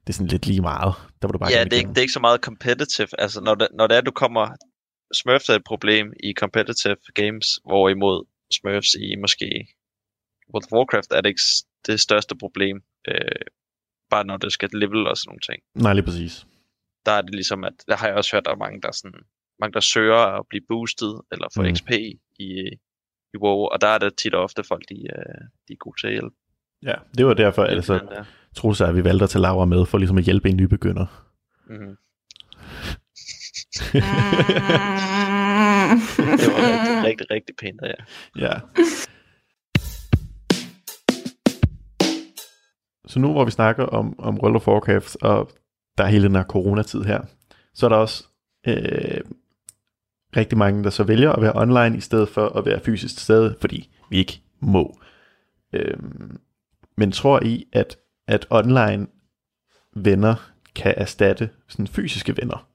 det 0.00 0.08
er 0.08 0.12
sådan 0.12 0.26
lidt 0.26 0.46
lige 0.46 0.60
meget. 0.60 0.94
Der 1.22 1.28
var 1.28 1.32
du 1.32 1.38
bare 1.38 1.50
ja, 1.52 1.64
det 1.64 1.72
er, 1.72 1.76
ikke, 1.76 1.88
det 1.88 1.98
er 1.98 2.02
ikke 2.02 2.12
så 2.12 2.20
meget 2.20 2.40
competitive. 2.40 3.08
Altså, 3.18 3.40
når 3.40 3.54
det, 3.54 3.68
når 3.74 3.86
det 3.86 3.96
er, 3.96 4.00
du 4.00 4.10
kommer... 4.10 4.48
Smurfs 5.14 5.48
er 5.48 5.54
et 5.54 5.64
problem 5.64 6.12
i 6.24 6.32
competitive 6.36 6.96
games, 7.14 7.46
hvorimod 7.64 8.26
Smurfs 8.52 8.94
i 8.94 9.16
måske 9.16 9.48
World 10.52 10.64
of 10.66 10.72
Warcraft 10.72 11.10
er 11.12 11.20
det 11.20 11.28
ikke 11.28 11.42
det 11.86 12.00
største 12.00 12.34
problem. 12.36 12.76
Øh, 13.08 13.44
bare 14.10 14.24
når 14.24 14.36
det 14.36 14.52
skal 14.52 14.68
level 14.72 15.06
og 15.06 15.16
sådan 15.16 15.28
nogle 15.30 15.44
ting. 15.48 15.58
Nej, 15.84 15.92
lige 15.92 16.04
præcis. 16.04 16.46
Der 17.06 17.12
er 17.12 17.22
det 17.22 17.34
ligesom, 17.34 17.64
at 17.64 17.76
der 17.88 17.96
har 17.96 18.06
jeg 18.06 18.16
også 18.16 18.30
hørt, 18.32 18.40
at 18.40 18.44
der 18.44 18.52
er 18.52 18.64
mange, 18.64 18.80
der, 18.84 18.92
sådan, 18.92 19.20
mange, 19.60 19.72
der 19.72 19.80
søger 19.80 20.22
at 20.38 20.42
blive 20.50 20.64
boosted, 20.68 21.14
eller 21.32 21.46
få 21.54 21.62
mm. 21.62 21.74
XP 21.76 21.90
i, 22.48 22.50
i 23.34 23.36
WoW, 23.36 23.64
og 23.64 23.80
der 23.80 23.86
er 23.86 23.98
det 23.98 24.16
tit 24.16 24.34
og 24.34 24.42
ofte 24.42 24.62
folk, 24.64 24.84
de, 24.88 24.94
øh, 24.94 25.40
de 25.68 25.72
er 25.72 25.76
gode 25.76 26.00
til 26.00 26.06
at 26.06 26.12
hjælpe. 26.12 26.36
Ja, 26.82 26.94
det 27.18 27.26
var 27.26 27.34
derfor, 27.34 27.64
altså, 27.64 28.22
Troels 28.56 28.80
at 28.80 28.96
vi 28.96 29.04
valgte 29.04 29.24
at 29.24 29.30
tage 29.30 29.42
Laura 29.42 29.64
med, 29.64 29.86
for 29.86 29.98
ligesom 29.98 30.18
at 30.18 30.24
hjælpe 30.24 30.48
en 30.48 30.56
nybegynder. 30.56 31.06
Mm-hmm. 31.66 31.96
det 36.40 36.48
var 36.52 37.04
rigtig, 37.04 37.04
rigtig, 37.04 37.30
rigtig 37.30 37.56
pænt 37.56 37.80
ja. 37.82 37.94
Ja. 38.36 38.60
Så 43.06 43.18
nu 43.18 43.32
hvor 43.32 43.44
vi 43.44 43.50
snakker 43.50 43.84
om, 43.84 44.20
om 44.20 44.40
World 44.40 44.56
of 44.56 44.68
Warcraft, 44.68 45.16
og 45.22 45.50
der 45.98 46.04
er 46.04 46.08
hele 46.08 46.24
den 46.24 46.36
her 46.36 46.44
coronatid 46.44 47.02
her, 47.02 47.22
så 47.74 47.86
er 47.86 47.90
der 47.90 47.96
også 47.96 48.24
øh, 48.66 49.20
rigtig 50.36 50.58
mange, 50.58 50.84
der 50.84 50.90
så 50.90 51.04
vælger 51.04 51.32
at 51.32 51.42
være 51.42 51.52
online, 51.54 51.96
i 51.96 52.00
stedet 52.00 52.28
for 52.28 52.48
at 52.48 52.66
være 52.66 52.80
fysisk 52.80 53.14
til 53.14 53.22
stede, 53.22 53.56
fordi 53.60 53.90
vi 54.10 54.18
ikke 54.18 54.40
må. 54.60 54.98
Øhm, 55.72 56.40
men 56.96 57.12
tror 57.12 57.42
I, 57.42 57.64
at, 57.72 57.96
at 58.28 58.46
online 58.50 59.06
venner 59.96 60.34
kan 60.74 60.94
erstatte 60.96 61.50
sådan 61.68 61.86
fysiske 61.86 62.36
venner? 62.36 62.68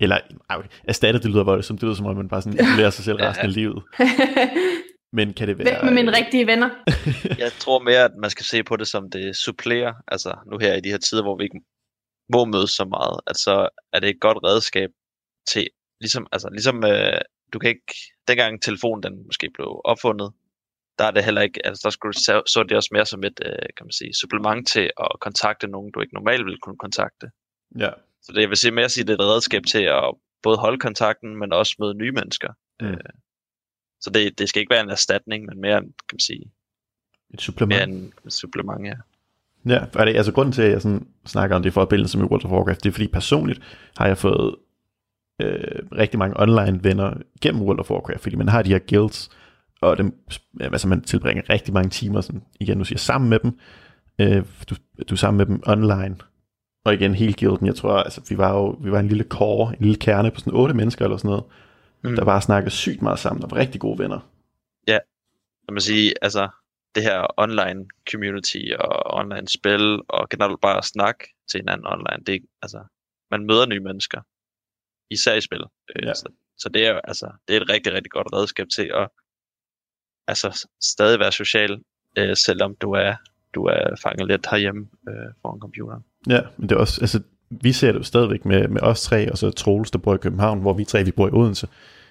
Eller 0.00 0.18
okay, 0.48 0.68
erstatte, 0.84 1.20
det 1.20 1.30
lyder 1.30 1.44
voldsomt, 1.44 1.80
det 1.80 1.86
lyder 1.86 1.96
som 1.96 2.06
om 2.06 2.16
man 2.16 2.28
bare 2.28 2.42
sådan 2.42 2.76
lærer 2.78 2.90
sig 2.90 3.04
selv 3.04 3.16
resten 3.16 3.46
af 3.46 3.54
livet. 3.54 3.82
Men 5.12 5.32
kan 5.32 5.48
det 5.48 5.58
være... 5.58 5.66
Væk 5.66 5.82
med 5.82 5.92
mine 5.92 6.16
rigtige 6.16 6.46
venner. 6.46 6.70
jeg 7.44 7.52
tror 7.52 7.78
mere, 7.82 8.04
at 8.04 8.10
man 8.18 8.30
skal 8.30 8.46
se 8.46 8.62
på 8.62 8.76
det 8.76 8.88
som 8.88 9.10
det 9.10 9.36
supplerer. 9.36 9.92
Altså 10.08 10.34
nu 10.50 10.58
her 10.58 10.74
i 10.74 10.80
de 10.80 10.88
her 10.88 10.98
tider, 10.98 11.22
hvor 11.22 11.36
vi 11.36 11.44
ikke 11.44 11.60
må 12.32 12.44
mødes 12.44 12.70
så 12.70 12.84
meget, 12.84 13.20
at 13.26 13.36
så 13.36 13.68
er 13.92 14.00
det 14.00 14.08
et 14.08 14.20
godt 14.20 14.38
redskab 14.44 14.90
til 15.48 15.66
ligesom, 16.00 16.26
altså, 16.32 16.48
ligesom 16.48 16.84
øh, 16.84 17.20
du 17.52 17.58
kan 17.58 17.70
ikke, 17.70 17.94
dengang 18.28 18.62
telefonen 18.62 19.02
den 19.02 19.26
måske 19.26 19.50
blev 19.54 19.80
opfundet, 19.84 20.32
der 20.98 21.04
er 21.04 21.10
det 21.10 21.24
heller 21.24 21.40
ikke, 21.40 21.66
altså 21.66 21.80
der 21.84 21.90
skulle 21.90 22.14
så, 22.14 22.42
så 22.46 22.62
det 22.62 22.76
også 22.76 22.90
mere 22.92 23.06
som 23.06 23.24
et, 23.24 23.40
øh, 23.46 23.68
kan 23.76 23.86
man 23.86 23.92
sige, 23.92 24.14
supplement 24.14 24.68
til 24.68 24.90
at 25.00 25.10
kontakte 25.20 25.66
nogen, 25.66 25.92
du 25.92 26.00
ikke 26.00 26.14
normalt 26.14 26.44
ville 26.44 26.58
kunne 26.58 26.78
kontakte. 26.78 27.30
Ja. 27.78 27.90
Så 28.22 28.32
det, 28.32 28.40
jeg 28.40 28.48
vil 28.48 28.56
sige 28.56 28.70
mere 28.70 28.88
sige, 28.88 29.04
det 29.04 29.10
er 29.10 29.24
et 29.24 29.30
redskab 29.34 29.62
til 29.62 29.82
at 29.82 30.14
både 30.42 30.56
holde 30.56 30.78
kontakten, 30.78 31.36
men 31.36 31.52
også 31.52 31.76
møde 31.78 31.94
nye 31.94 32.12
mennesker. 32.12 32.52
Mm. 32.80 32.86
Øh, 32.86 32.96
så 34.00 34.10
det, 34.10 34.38
det 34.38 34.48
skal 34.48 34.60
ikke 34.60 34.74
være 34.74 34.84
en 34.84 34.90
erstatning, 34.90 35.46
men 35.46 35.60
mere, 35.60 35.80
kan 35.80 36.12
man 36.12 36.20
sige, 36.20 36.52
et 37.34 37.40
supplement. 37.40 37.92
Mere 37.92 37.98
en, 37.98 38.12
et 38.26 38.32
supplement, 38.32 38.86
ja. 38.86 38.94
Ja, 39.68 39.84
er 39.94 40.04
det, 40.04 40.16
altså 40.16 40.32
grunden 40.32 40.52
til, 40.52 40.62
at 40.62 40.70
jeg 40.70 40.82
sådan 40.82 41.08
snakker 41.26 41.56
om 41.56 41.62
det 41.62 41.72
forbindelse 41.72 42.18
med 42.18 42.26
World 42.26 42.44
of 42.44 42.50
Warcraft, 42.50 42.84
det 42.84 42.90
er 42.90 42.92
fordi 42.92 43.08
personligt 43.08 43.60
har 43.96 44.06
jeg 44.06 44.18
fået 44.18 44.56
øh, 45.42 45.82
rigtig 45.92 46.18
mange 46.18 46.40
online 46.40 46.84
venner 46.84 47.14
gennem 47.40 47.62
World 47.62 47.80
of 47.80 47.90
Warcraft, 47.90 48.22
fordi 48.22 48.36
man 48.36 48.48
har 48.48 48.62
de 48.62 48.70
her 48.70 48.78
guilds, 48.88 49.30
og 49.80 49.98
dem, 49.98 50.14
altså 50.60 50.88
man 50.88 51.02
tilbringer 51.02 51.50
rigtig 51.50 51.74
mange 51.74 51.90
timer, 51.90 52.20
sådan, 52.20 52.42
igen, 52.60 52.78
du 52.78 52.84
siger 52.84 52.98
sammen 52.98 53.30
med 53.30 53.38
dem, 53.38 53.58
øh, 54.20 54.44
du, 54.70 54.74
du 55.08 55.14
er 55.14 55.18
sammen 55.18 55.38
med 55.38 55.46
dem 55.46 55.62
online, 55.66 56.16
og 56.84 56.94
igen, 56.94 57.14
hele 57.14 57.34
guilden, 57.38 57.66
jeg 57.66 57.74
tror, 57.74 57.92
altså, 57.92 58.20
vi 58.28 58.38
var 58.38 58.52
jo 58.54 58.68
vi 58.80 58.90
var 58.90 59.00
en 59.00 59.08
lille 59.08 59.24
core, 59.24 59.68
en 59.68 59.82
lille 59.84 59.98
kerne 59.98 60.30
på 60.30 60.40
sådan 60.40 60.52
otte 60.52 60.74
mennesker 60.74 61.04
eller 61.04 61.16
sådan 61.16 61.28
noget, 61.28 61.44
mm. 62.04 62.16
der 62.16 62.24
bare 62.24 62.42
snakkede 62.42 62.70
sygt 62.70 63.02
meget 63.02 63.18
sammen, 63.18 63.44
og 63.44 63.50
var 63.50 63.56
rigtig 63.56 63.80
gode 63.80 63.98
venner. 63.98 64.30
Ja, 64.88 64.98
jeg 65.68 65.72
må 65.72 65.80
sige, 65.80 66.14
altså, 66.22 66.48
det 66.94 67.02
her 67.02 67.26
online 67.36 67.86
community 68.10 68.62
og 68.78 69.14
online 69.14 69.48
spil, 69.48 70.00
og 70.08 70.28
generelt 70.28 70.60
bare 70.60 70.82
snak 70.82 71.16
til 71.50 71.60
hinanden 71.60 71.86
online, 71.86 72.24
det, 72.26 72.42
altså, 72.62 72.84
man 73.30 73.46
møder 73.46 73.66
nye 73.66 73.80
mennesker, 73.80 74.20
især 75.10 75.34
i 75.34 75.40
spil. 75.40 75.64
Øh, 75.96 76.06
ja. 76.06 76.14
Så, 76.14 76.28
så 76.58 76.68
det 76.68 76.86
er 76.86 77.00
altså, 77.04 77.32
det 77.48 77.56
er 77.56 77.60
et 77.60 77.70
rigtig, 77.70 77.92
rigtig 77.92 78.10
godt 78.10 78.28
redskab 78.32 78.66
til 78.76 78.90
at 78.94 79.08
altså, 80.28 80.68
stadig 80.82 81.20
være 81.20 81.32
social, 81.32 81.78
øh, 82.18 82.36
selvom 82.36 82.76
du 82.80 82.92
er, 82.92 83.14
du 83.54 83.64
er 83.64 83.96
fanget 84.02 84.26
lidt 84.28 84.46
herhjemme 84.50 84.88
øh, 85.08 85.32
foran 85.42 85.60
computeren. 85.60 86.04
Ja, 86.28 86.40
men 86.56 86.68
det 86.68 86.74
er 86.74 86.80
også, 86.80 87.00
altså, 87.00 87.22
vi 87.50 87.72
ser 87.72 87.92
det 87.92 87.98
jo 87.98 88.04
stadigvæk 88.04 88.44
med, 88.44 88.68
med 88.68 88.82
os 88.82 89.02
tre, 89.02 89.32
og 89.32 89.38
så 89.38 89.50
Troels, 89.50 89.90
der 89.90 89.98
bor 89.98 90.14
i 90.14 90.18
København, 90.18 90.60
hvor 90.60 90.72
vi 90.72 90.84
tre, 90.84 91.04
vi 91.04 91.10
bor 91.10 91.28
i 91.28 91.32
Odense. 91.32 91.68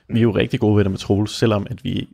Vi 0.07 0.19
er 0.19 0.23
jo 0.23 0.35
rigtig 0.35 0.59
gode 0.59 0.77
venner 0.77 0.89
med 0.89 0.97
Troels, 0.97 1.31
selvom 1.31 1.67
at 1.69 1.83
vi 1.83 2.09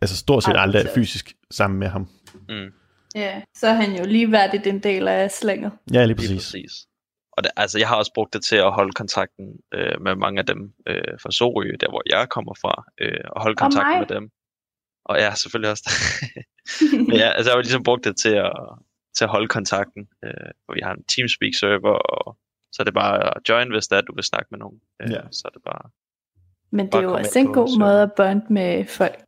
altså 0.00 0.16
stort 0.16 0.44
set 0.44 0.54
aldrig 0.56 0.82
er 0.82 0.94
fysisk 0.94 1.34
sammen 1.50 1.78
med 1.78 1.88
ham. 1.88 2.08
Mm. 2.48 2.72
Ja, 3.14 3.42
så 3.54 3.66
er 3.66 3.74
han 3.74 3.96
jo 3.96 4.04
ligeværdigt 4.04 4.66
en 4.66 4.82
del 4.82 5.08
af 5.08 5.30
slænget. 5.30 5.72
Ja, 5.92 6.04
lige 6.04 6.16
præcis. 6.16 6.30
Lige 6.30 6.64
præcis. 6.64 6.86
Og 7.36 7.44
det, 7.44 7.50
altså, 7.56 7.78
jeg 7.78 7.88
har 7.88 7.96
også 7.96 8.12
brugt 8.14 8.34
det 8.34 8.44
til 8.44 8.56
at 8.56 8.72
holde 8.72 8.92
kontakten 8.92 9.46
øh, 9.74 10.00
med 10.00 10.14
mange 10.14 10.38
af 10.38 10.46
dem 10.46 10.74
øh, 10.86 11.14
fra 11.22 11.30
Sorø, 11.30 11.70
der 11.80 11.88
hvor 11.90 12.02
jeg 12.06 12.28
kommer 12.28 12.54
fra, 12.54 12.84
øh, 13.00 13.24
og 13.30 13.42
holde 13.42 13.56
kontakt 13.56 13.98
med 13.98 14.16
dem. 14.16 14.30
Og 15.04 15.16
ja, 15.16 15.34
selvfølgelig 15.34 15.70
også. 15.70 15.90
Men 17.08 17.16
ja, 17.16 17.28
altså, 17.36 17.50
jeg 17.50 17.56
har 17.56 17.62
ligesom 17.62 17.82
brugt 17.82 18.04
det 18.04 18.16
til 18.16 18.34
at, 18.48 18.52
til 19.16 19.24
at 19.24 19.30
holde 19.30 19.48
kontakten. 19.48 20.08
Øh, 20.24 20.50
hvor 20.64 20.74
vi 20.74 20.80
har 20.82 20.92
en 20.92 21.04
Teamspeak-server, 21.04 21.96
og 22.14 22.36
så 22.72 22.82
er 22.82 22.84
det 22.84 22.94
bare 22.94 23.36
at 23.36 23.48
join, 23.48 23.70
hvis 23.72 23.86
det 23.86 23.96
er, 23.96 24.00
at 24.02 24.06
du 24.06 24.14
vil 24.14 24.24
snakke 24.24 24.48
med 24.50 24.58
nogen. 24.58 24.80
Øh, 25.02 25.10
ja. 25.10 25.20
Så 25.30 25.42
er 25.44 25.50
det 25.50 25.62
bare... 25.62 25.90
Men 26.70 26.86
det 26.86 26.94
er 26.94 27.02
jo 27.02 27.14
også 27.14 27.38
en 27.38 27.52
god 27.52 27.68
så... 27.68 27.78
måde 27.78 28.02
at 28.02 28.12
bonde 28.12 28.46
med 28.52 28.84
folk, 28.86 29.18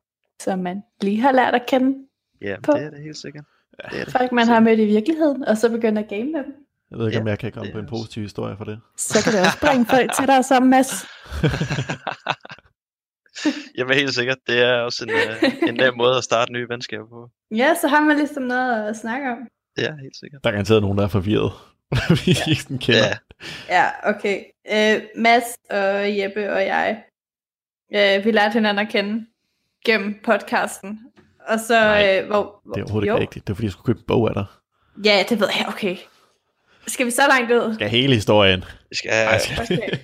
som 0.40 0.58
man 0.58 0.82
lige 1.00 1.20
har 1.20 1.32
lært 1.32 1.54
at 1.54 1.66
kende 1.68 2.06
Ja, 2.42 2.56
på. 2.62 2.72
det 2.72 2.82
er 2.82 2.90
det 2.90 3.02
helt 3.02 3.16
sikkert. 3.16 3.44
Ja. 3.78 3.88
Det 3.88 4.00
er 4.00 4.04
det. 4.04 4.12
Folk, 4.12 4.32
man 4.32 4.46
har 4.46 4.60
mødt 4.60 4.80
i 4.80 4.84
virkeligheden, 4.84 5.44
og 5.44 5.56
så 5.56 5.70
begynder 5.70 6.02
at 6.02 6.08
game 6.08 6.32
med 6.32 6.44
dem. 6.44 6.65
Jeg 6.90 6.98
ved 6.98 7.06
ikke, 7.06 7.16
ja, 7.16 7.20
om 7.20 7.28
jeg 7.28 7.38
kan 7.38 7.52
komme 7.52 7.72
på 7.72 7.78
en 7.78 7.86
positiv 7.86 8.22
historie 8.22 8.56
for 8.56 8.64
det. 8.64 8.80
Så 8.96 9.24
kan 9.24 9.32
det 9.32 9.40
også 9.40 9.60
bringe 9.60 9.86
folk 9.86 10.10
til 10.18 10.26
dig 10.26 10.44
sammen, 10.44 10.70
Mads. 10.70 10.92
Jamen 13.78 13.94
helt 13.94 14.14
sikkert. 14.14 14.38
Det 14.46 14.62
er 14.62 14.80
også 14.80 15.04
en, 15.04 15.10
uh, 15.10 15.68
en 15.68 15.74
nem 15.74 15.96
måde 15.96 16.16
at 16.16 16.24
starte 16.24 16.52
nye 16.52 16.68
venskaber 16.68 17.08
på. 17.08 17.30
Ja, 17.50 17.74
så 17.80 17.88
har 17.88 18.00
man 18.00 18.16
ligesom 18.16 18.42
noget 18.42 18.88
at 18.88 18.96
snakke 18.96 19.30
om. 19.30 19.38
Ja, 19.78 19.94
helt 20.02 20.16
sikkert. 20.16 20.44
Der 20.44 20.50
er 20.50 20.52
garanteret 20.52 20.82
nogen, 20.82 20.98
der 20.98 21.04
er 21.04 21.08
forvirret. 21.08 21.52
vi 22.26 22.32
ja. 22.32 22.50
ikke 22.50 22.62
sådan 22.62 22.78
kender. 22.78 23.06
Ja, 23.06 23.16
ja 23.68 24.10
okay. 24.10 24.42
Uh, 24.70 25.02
Mads 25.22 25.44
og 25.70 26.18
Jeppe 26.18 26.52
og 26.52 26.66
jeg, 26.66 27.02
uh, 27.90 28.24
vi 28.24 28.30
lærte 28.30 28.52
hinanden 28.52 28.86
at 28.86 28.92
kende 28.92 29.26
gennem 29.84 30.14
podcasten. 30.24 31.00
Og 31.48 31.60
så, 31.60 31.80
Nej, 31.80 32.20
uh, 32.22 32.26
hvor, 32.26 32.60
hvor, 32.64 32.74
det 32.74 32.80
er 32.80 32.84
overhovedet 32.84 33.08
jo. 33.08 33.14
ikke 33.14 33.20
rigtigt. 33.20 33.46
Det 33.46 33.52
er 33.52 33.54
fordi, 33.54 33.64
jeg 33.64 33.72
skulle 33.72 33.86
købe 33.86 33.98
en 33.98 34.06
bog 34.06 34.28
af 34.28 34.34
dig. 34.34 34.44
Ja, 35.04 35.24
det 35.28 35.40
ved 35.40 35.48
jeg. 35.58 35.68
Okay. 35.68 35.96
Skal 36.86 37.06
vi 37.06 37.10
så 37.10 37.22
langt 37.28 37.52
ud? 37.52 37.74
Skal 37.74 37.88
hele 37.88 38.14
historien. 38.14 38.64
Vi 38.90 38.96
skal... 38.96 39.12
Okay. 39.60 39.98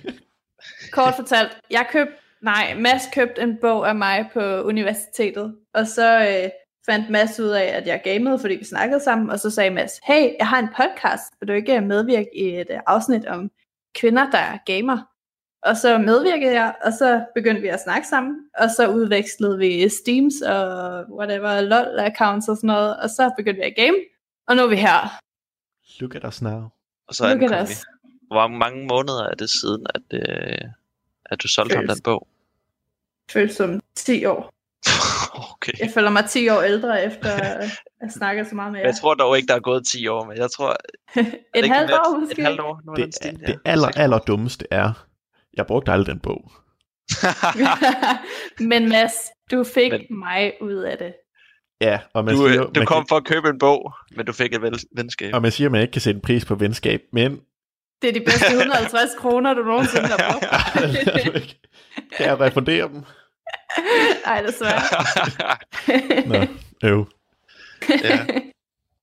Kort 0.91 1.15
fortalt, 1.15 1.57
jeg 1.71 1.85
købte, 1.91 2.13
nej, 2.41 2.73
Mads 2.77 3.03
købte 3.13 3.41
en 3.41 3.57
bog 3.61 3.89
af 3.89 3.95
mig 3.95 4.29
på 4.33 4.61
universitetet, 4.61 5.55
og 5.73 5.87
så 5.87 6.19
øh, 6.19 6.49
fandt 6.85 7.09
Mads 7.09 7.39
ud 7.39 7.49
af, 7.49 7.63
at 7.63 7.87
jeg 7.87 8.01
gamede, 8.03 8.39
fordi 8.39 8.55
vi 8.55 8.65
snakkede 8.65 8.99
sammen, 8.99 9.29
og 9.29 9.39
så 9.39 9.49
sagde 9.49 9.69
Mads, 9.69 9.99
hey, 10.03 10.29
jeg 10.39 10.47
har 10.47 10.59
en 10.59 10.67
podcast, 10.67 11.23
vil 11.39 11.47
du 11.47 11.53
ikke 11.53 11.81
medvirke 11.81 12.29
i 12.35 12.59
et 12.59 12.67
uh, 12.69 12.79
afsnit 12.87 13.25
om 13.25 13.51
kvinder, 13.95 14.29
der 14.31 14.37
er 14.37 14.57
gamer? 14.65 14.97
Og 15.63 15.77
så 15.77 15.97
medvirkede 15.97 16.53
jeg, 16.53 16.75
og 16.85 16.93
så 16.93 17.25
begyndte 17.35 17.61
vi 17.61 17.67
at 17.67 17.81
snakke 17.83 18.07
sammen, 18.07 18.35
og 18.57 18.69
så 18.69 18.87
udvekslede 18.87 19.57
vi 19.57 19.89
Steams 19.89 20.41
og 20.41 21.03
whatever, 21.17 21.61
LOL-accounts 21.61 22.49
og 22.51 22.57
sådan 22.57 22.67
noget, 22.67 22.97
og 22.97 23.09
så 23.09 23.31
begyndte 23.37 23.61
vi 23.61 23.67
at 23.67 23.75
game, 23.75 23.97
og 24.47 24.55
nu 24.55 24.63
er 24.63 24.67
vi 24.67 24.75
her. 24.75 25.22
Look 25.99 26.15
at 26.15 26.25
us 26.25 26.41
now. 26.41 26.69
Og 27.07 27.15
så 27.15 27.25
er 27.25 27.35
Look 27.35 27.49
den 27.49 27.63
us. 27.63 27.85
Hvor 28.27 28.47
mange 28.47 28.87
måneder 28.87 29.23
er 29.23 29.35
det 29.35 29.49
siden, 29.49 29.85
at, 29.95 30.01
øh, 30.13 30.69
at 31.25 31.43
du 31.43 31.47
solgte 31.47 31.75
Føles. 31.75 31.89
ham 31.89 31.95
den 31.95 32.03
bog? 32.03 32.27
Føles 33.31 33.55
som 33.55 33.81
10 33.95 34.25
år. 34.25 34.53
Okay. 35.53 35.79
Jeg 35.79 35.91
føler 35.93 36.09
mig 36.09 36.25
10 36.29 36.49
år 36.49 36.61
ældre, 36.61 37.03
efter 37.03 37.29
at 38.01 38.11
snakke 38.11 38.45
så 38.45 38.55
meget 38.55 38.71
med 38.71 38.79
jer. 38.79 38.87
Jeg 38.87 38.95
tror 38.95 39.13
dog 39.13 39.37
ikke, 39.37 39.47
der 39.47 39.55
er 39.55 39.59
gået 39.59 39.87
10 39.87 40.07
år, 40.07 40.25
men 40.25 40.37
jeg 40.37 40.51
tror... 40.51 40.75
et 41.59 41.69
halvt 41.69 41.91
år 41.91 42.19
måske? 42.19 42.41
Et 42.41 42.45
halvt 42.45 42.59
år. 42.59 42.81
Det, 42.95 43.15
stil, 43.15 43.39
det 43.47 43.59
aller, 43.65 43.87
aller 43.87 44.19
dummeste 44.19 44.65
er, 44.71 45.05
jeg 45.53 45.67
brugte 45.67 45.91
aldrig 45.91 46.13
den 46.13 46.19
bog. 46.19 46.51
men 48.71 48.89
Mads, 48.89 49.13
du 49.51 49.63
fik 49.63 49.91
men... 49.91 50.19
mig 50.19 50.53
ud 50.61 50.73
af 50.73 50.97
det. 50.97 51.13
Ja, 51.83 51.99
og 52.13 52.25
man 52.25 52.35
du, 52.35 52.47
siger, 52.47 52.61
du 52.63 52.71
man 52.79 52.85
kom 52.85 53.03
kan... 53.03 53.07
for 53.09 53.15
at 53.15 53.23
købe 53.23 53.49
en 53.49 53.59
bog, 53.59 53.93
men 54.15 54.25
du 54.25 54.33
fik 54.33 54.53
et 54.53 54.61
ven, 54.61 54.75
venskab. 54.95 55.33
Og 55.33 55.41
man 55.41 55.51
siger, 55.51 55.67
at 55.67 55.71
man 55.71 55.81
ikke 55.81 55.91
kan 55.91 56.01
sætte 56.01 56.17
en 56.17 56.21
pris 56.21 56.45
på 56.45 56.55
venskab, 56.55 57.01
men... 57.11 57.39
Det 58.01 58.09
er 58.09 58.13
de 58.13 58.19
bedste 58.19 58.45
150 58.45 59.09
kroner, 59.19 59.53
du 59.53 59.63
nogensinde 59.63 60.07
har 60.07 60.31
brugt. 60.31 60.45
kan 62.17 62.25
jeg 62.25 62.39
refundere 62.39 62.87
dem? 62.87 63.03
Ej, 64.25 64.41
desværre. 64.41 64.81
Nå, 66.29 66.45
øv. 66.83 67.07
Ja. 67.89 68.25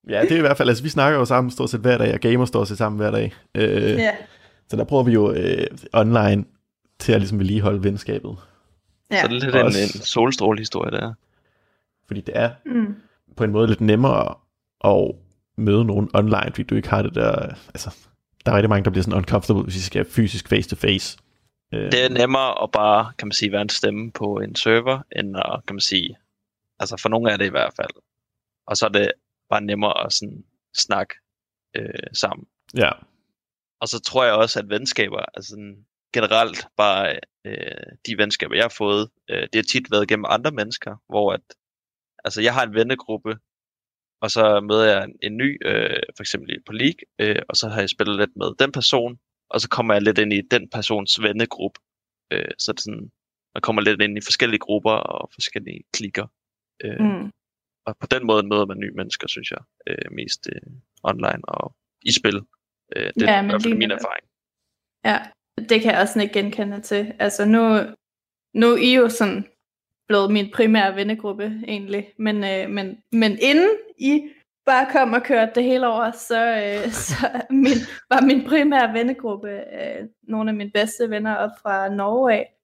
ja, 0.08 0.22
det 0.22 0.32
er 0.32 0.36
i 0.36 0.40
hvert 0.40 0.56
fald, 0.56 0.68
altså 0.68 0.82
vi 0.82 0.88
snakker 0.88 1.18
jo 1.18 1.24
sammen 1.24 1.50
stort 1.50 1.70
set 1.70 1.80
hver 1.80 1.98
dag, 1.98 2.14
og 2.14 2.20
gamer 2.20 2.44
står 2.44 2.64
set 2.64 2.78
sammen 2.78 2.98
hver 2.98 3.10
dag. 3.10 3.34
Øh, 3.54 3.98
ja. 3.98 4.14
Så 4.68 4.76
der 4.76 4.84
prøver 4.84 5.02
vi 5.02 5.12
jo 5.12 5.32
øh, 5.32 5.66
online 5.92 6.44
til 6.98 7.12
at 7.12 7.20
ligesom 7.20 7.38
vedligeholde 7.38 7.84
venskabet. 7.84 8.36
Ja. 9.10 9.22
Så 9.22 9.28
det 9.28 9.42
er 9.42 9.68
lidt 9.68 9.76
en, 9.76 9.82
en 9.82 9.88
solstrålehistorie 9.88 10.90
der. 10.90 11.14
Fordi 12.10 12.20
det 12.20 12.36
er 12.36 12.50
mm. 12.66 12.94
på 13.36 13.44
en 13.44 13.50
måde 13.50 13.66
lidt 13.66 13.80
nemmere 13.80 14.34
at 14.84 15.14
møde 15.56 15.84
nogen 15.84 16.10
online, 16.14 16.50
fordi 16.50 16.62
du 16.62 16.74
ikke 16.74 16.88
har 16.88 17.02
det 17.02 17.14
der, 17.14 17.54
altså, 17.68 17.96
der 18.44 18.52
er 18.52 18.56
rigtig 18.56 18.68
mange, 18.68 18.84
der 18.84 18.90
bliver 18.90 19.02
sådan 19.02 19.18
uncomfortable, 19.18 19.62
hvis 19.62 19.74
vi 19.74 19.80
skal 19.80 20.04
fysisk 20.04 20.48
face 20.48 20.68
to 20.70 20.76
face. 20.76 21.18
Det 21.72 22.04
er 22.04 22.08
nemmere 22.08 22.62
at 22.62 22.70
bare, 22.70 23.12
kan 23.18 23.26
man 23.28 23.32
sige, 23.32 23.52
være 23.52 23.62
en 23.62 23.68
stemme 23.68 24.12
på 24.12 24.40
en 24.40 24.54
server, 24.54 25.02
end 25.16 25.36
at, 25.36 25.66
kan 25.66 25.74
man 25.74 25.80
sige, 25.80 26.16
altså 26.78 26.96
for 27.02 27.08
nogle 27.08 27.32
af 27.32 27.38
det 27.38 27.46
i 27.46 27.50
hvert 27.50 27.72
fald. 27.76 27.94
Og 28.66 28.76
så 28.76 28.86
er 28.86 28.90
det 28.90 29.12
bare 29.50 29.60
nemmere 29.60 30.04
at 30.04 30.12
sådan 30.12 30.44
snakke 30.76 31.14
øh, 31.76 32.08
sammen. 32.12 32.46
Ja. 32.76 32.90
Og 33.80 33.88
så 33.88 34.00
tror 34.00 34.24
jeg 34.24 34.34
også, 34.34 34.58
at 34.58 34.68
venskaber, 34.68 35.24
altså 35.34 35.50
sådan, 35.50 35.84
generelt 36.12 36.66
bare 36.76 37.18
øh, 37.44 37.86
de 38.06 38.18
venskaber, 38.18 38.54
jeg 38.54 38.64
har 38.64 38.74
fået, 38.78 39.08
øh, 39.30 39.42
det 39.42 39.54
har 39.54 39.62
tit 39.62 39.90
været 39.90 40.08
gennem 40.08 40.24
andre 40.28 40.50
mennesker, 40.50 40.96
hvor 41.08 41.32
at, 41.32 41.40
altså 42.24 42.40
jeg 42.42 42.54
har 42.54 42.62
en 42.62 42.74
vennegruppe, 42.74 43.38
og 44.22 44.30
så 44.30 44.60
møder 44.60 44.84
jeg 44.92 45.04
en, 45.04 45.16
en 45.22 45.36
ny, 45.36 45.58
øh, 45.68 46.02
for 46.16 46.22
eksempel 46.22 46.62
på 46.66 46.72
League, 46.72 47.00
øh, 47.18 47.42
og 47.48 47.56
så 47.56 47.68
har 47.68 47.80
jeg 47.80 47.90
spillet 47.90 48.16
lidt 48.16 48.36
med 48.36 48.54
den 48.58 48.72
person, 48.72 49.18
og 49.50 49.60
så 49.60 49.68
kommer 49.68 49.94
jeg 49.94 50.02
lidt 50.02 50.18
ind 50.18 50.32
i 50.32 50.42
den 50.50 50.70
persons 50.70 51.22
vennegruppe. 51.22 51.80
Øh, 52.32 52.52
så 52.58 52.72
det 52.72 52.80
sådan, 52.80 53.10
man 53.54 53.60
kommer 53.62 53.82
lidt 53.82 54.02
ind 54.02 54.18
i 54.18 54.20
forskellige 54.20 54.58
grupper 54.58 54.92
og 54.92 55.30
forskellige 55.32 55.82
klikker. 55.92 56.26
Øh, 56.84 57.00
mm. 57.00 57.30
Og 57.86 57.96
på 58.00 58.06
den 58.06 58.26
måde 58.26 58.46
møder 58.46 58.66
man 58.66 58.78
nye 58.78 58.96
mennesker, 58.96 59.28
synes 59.28 59.50
jeg, 59.50 59.62
øh, 59.86 60.12
mest 60.12 60.48
øh, 60.52 60.72
online 61.02 61.42
og 61.48 61.74
i 62.02 62.12
spil. 62.12 62.36
Øh, 62.96 63.12
det 63.14 63.22
ja, 63.22 63.34
er 63.34 63.42
i 63.42 63.46
hvert 63.46 63.62
fald 63.62 63.74
min 63.74 63.90
erfaring. 63.90 64.26
Ja, 65.04 65.18
det 65.68 65.82
kan 65.82 65.92
jeg 65.92 66.00
også 66.00 66.20
ikke 66.20 66.34
genkende 66.34 66.80
til. 66.80 67.12
Altså 67.18 67.44
nu, 67.44 67.62
nu 68.54 68.66
er 68.72 68.76
I 68.76 68.94
jo 68.96 69.08
sådan 69.08 69.44
blevet 70.10 70.30
min 70.30 70.50
primære 70.54 70.96
vennegruppe 70.96 71.52
egentlig, 71.68 72.12
men, 72.18 72.44
øh, 72.44 72.70
men, 72.70 72.98
men 73.12 73.38
inden 73.40 73.70
I 73.98 74.22
bare 74.66 74.86
kom 74.92 75.12
og 75.12 75.22
kørte 75.22 75.52
det 75.54 75.64
hele 75.64 75.86
over, 75.88 76.10
så, 76.10 76.46
øh, 76.46 76.90
så 77.08 77.14
min, 77.50 77.78
var 78.10 78.20
min 78.20 78.44
primære 78.44 78.92
vennegruppe 78.92 79.50
øh, 79.50 80.06
nogle 80.22 80.50
af 80.50 80.56
mine 80.56 80.70
bedste 80.70 81.10
venner 81.10 81.34
op 81.34 81.50
fra 81.62 81.88
Norge 81.88 82.32
af. 82.32 82.54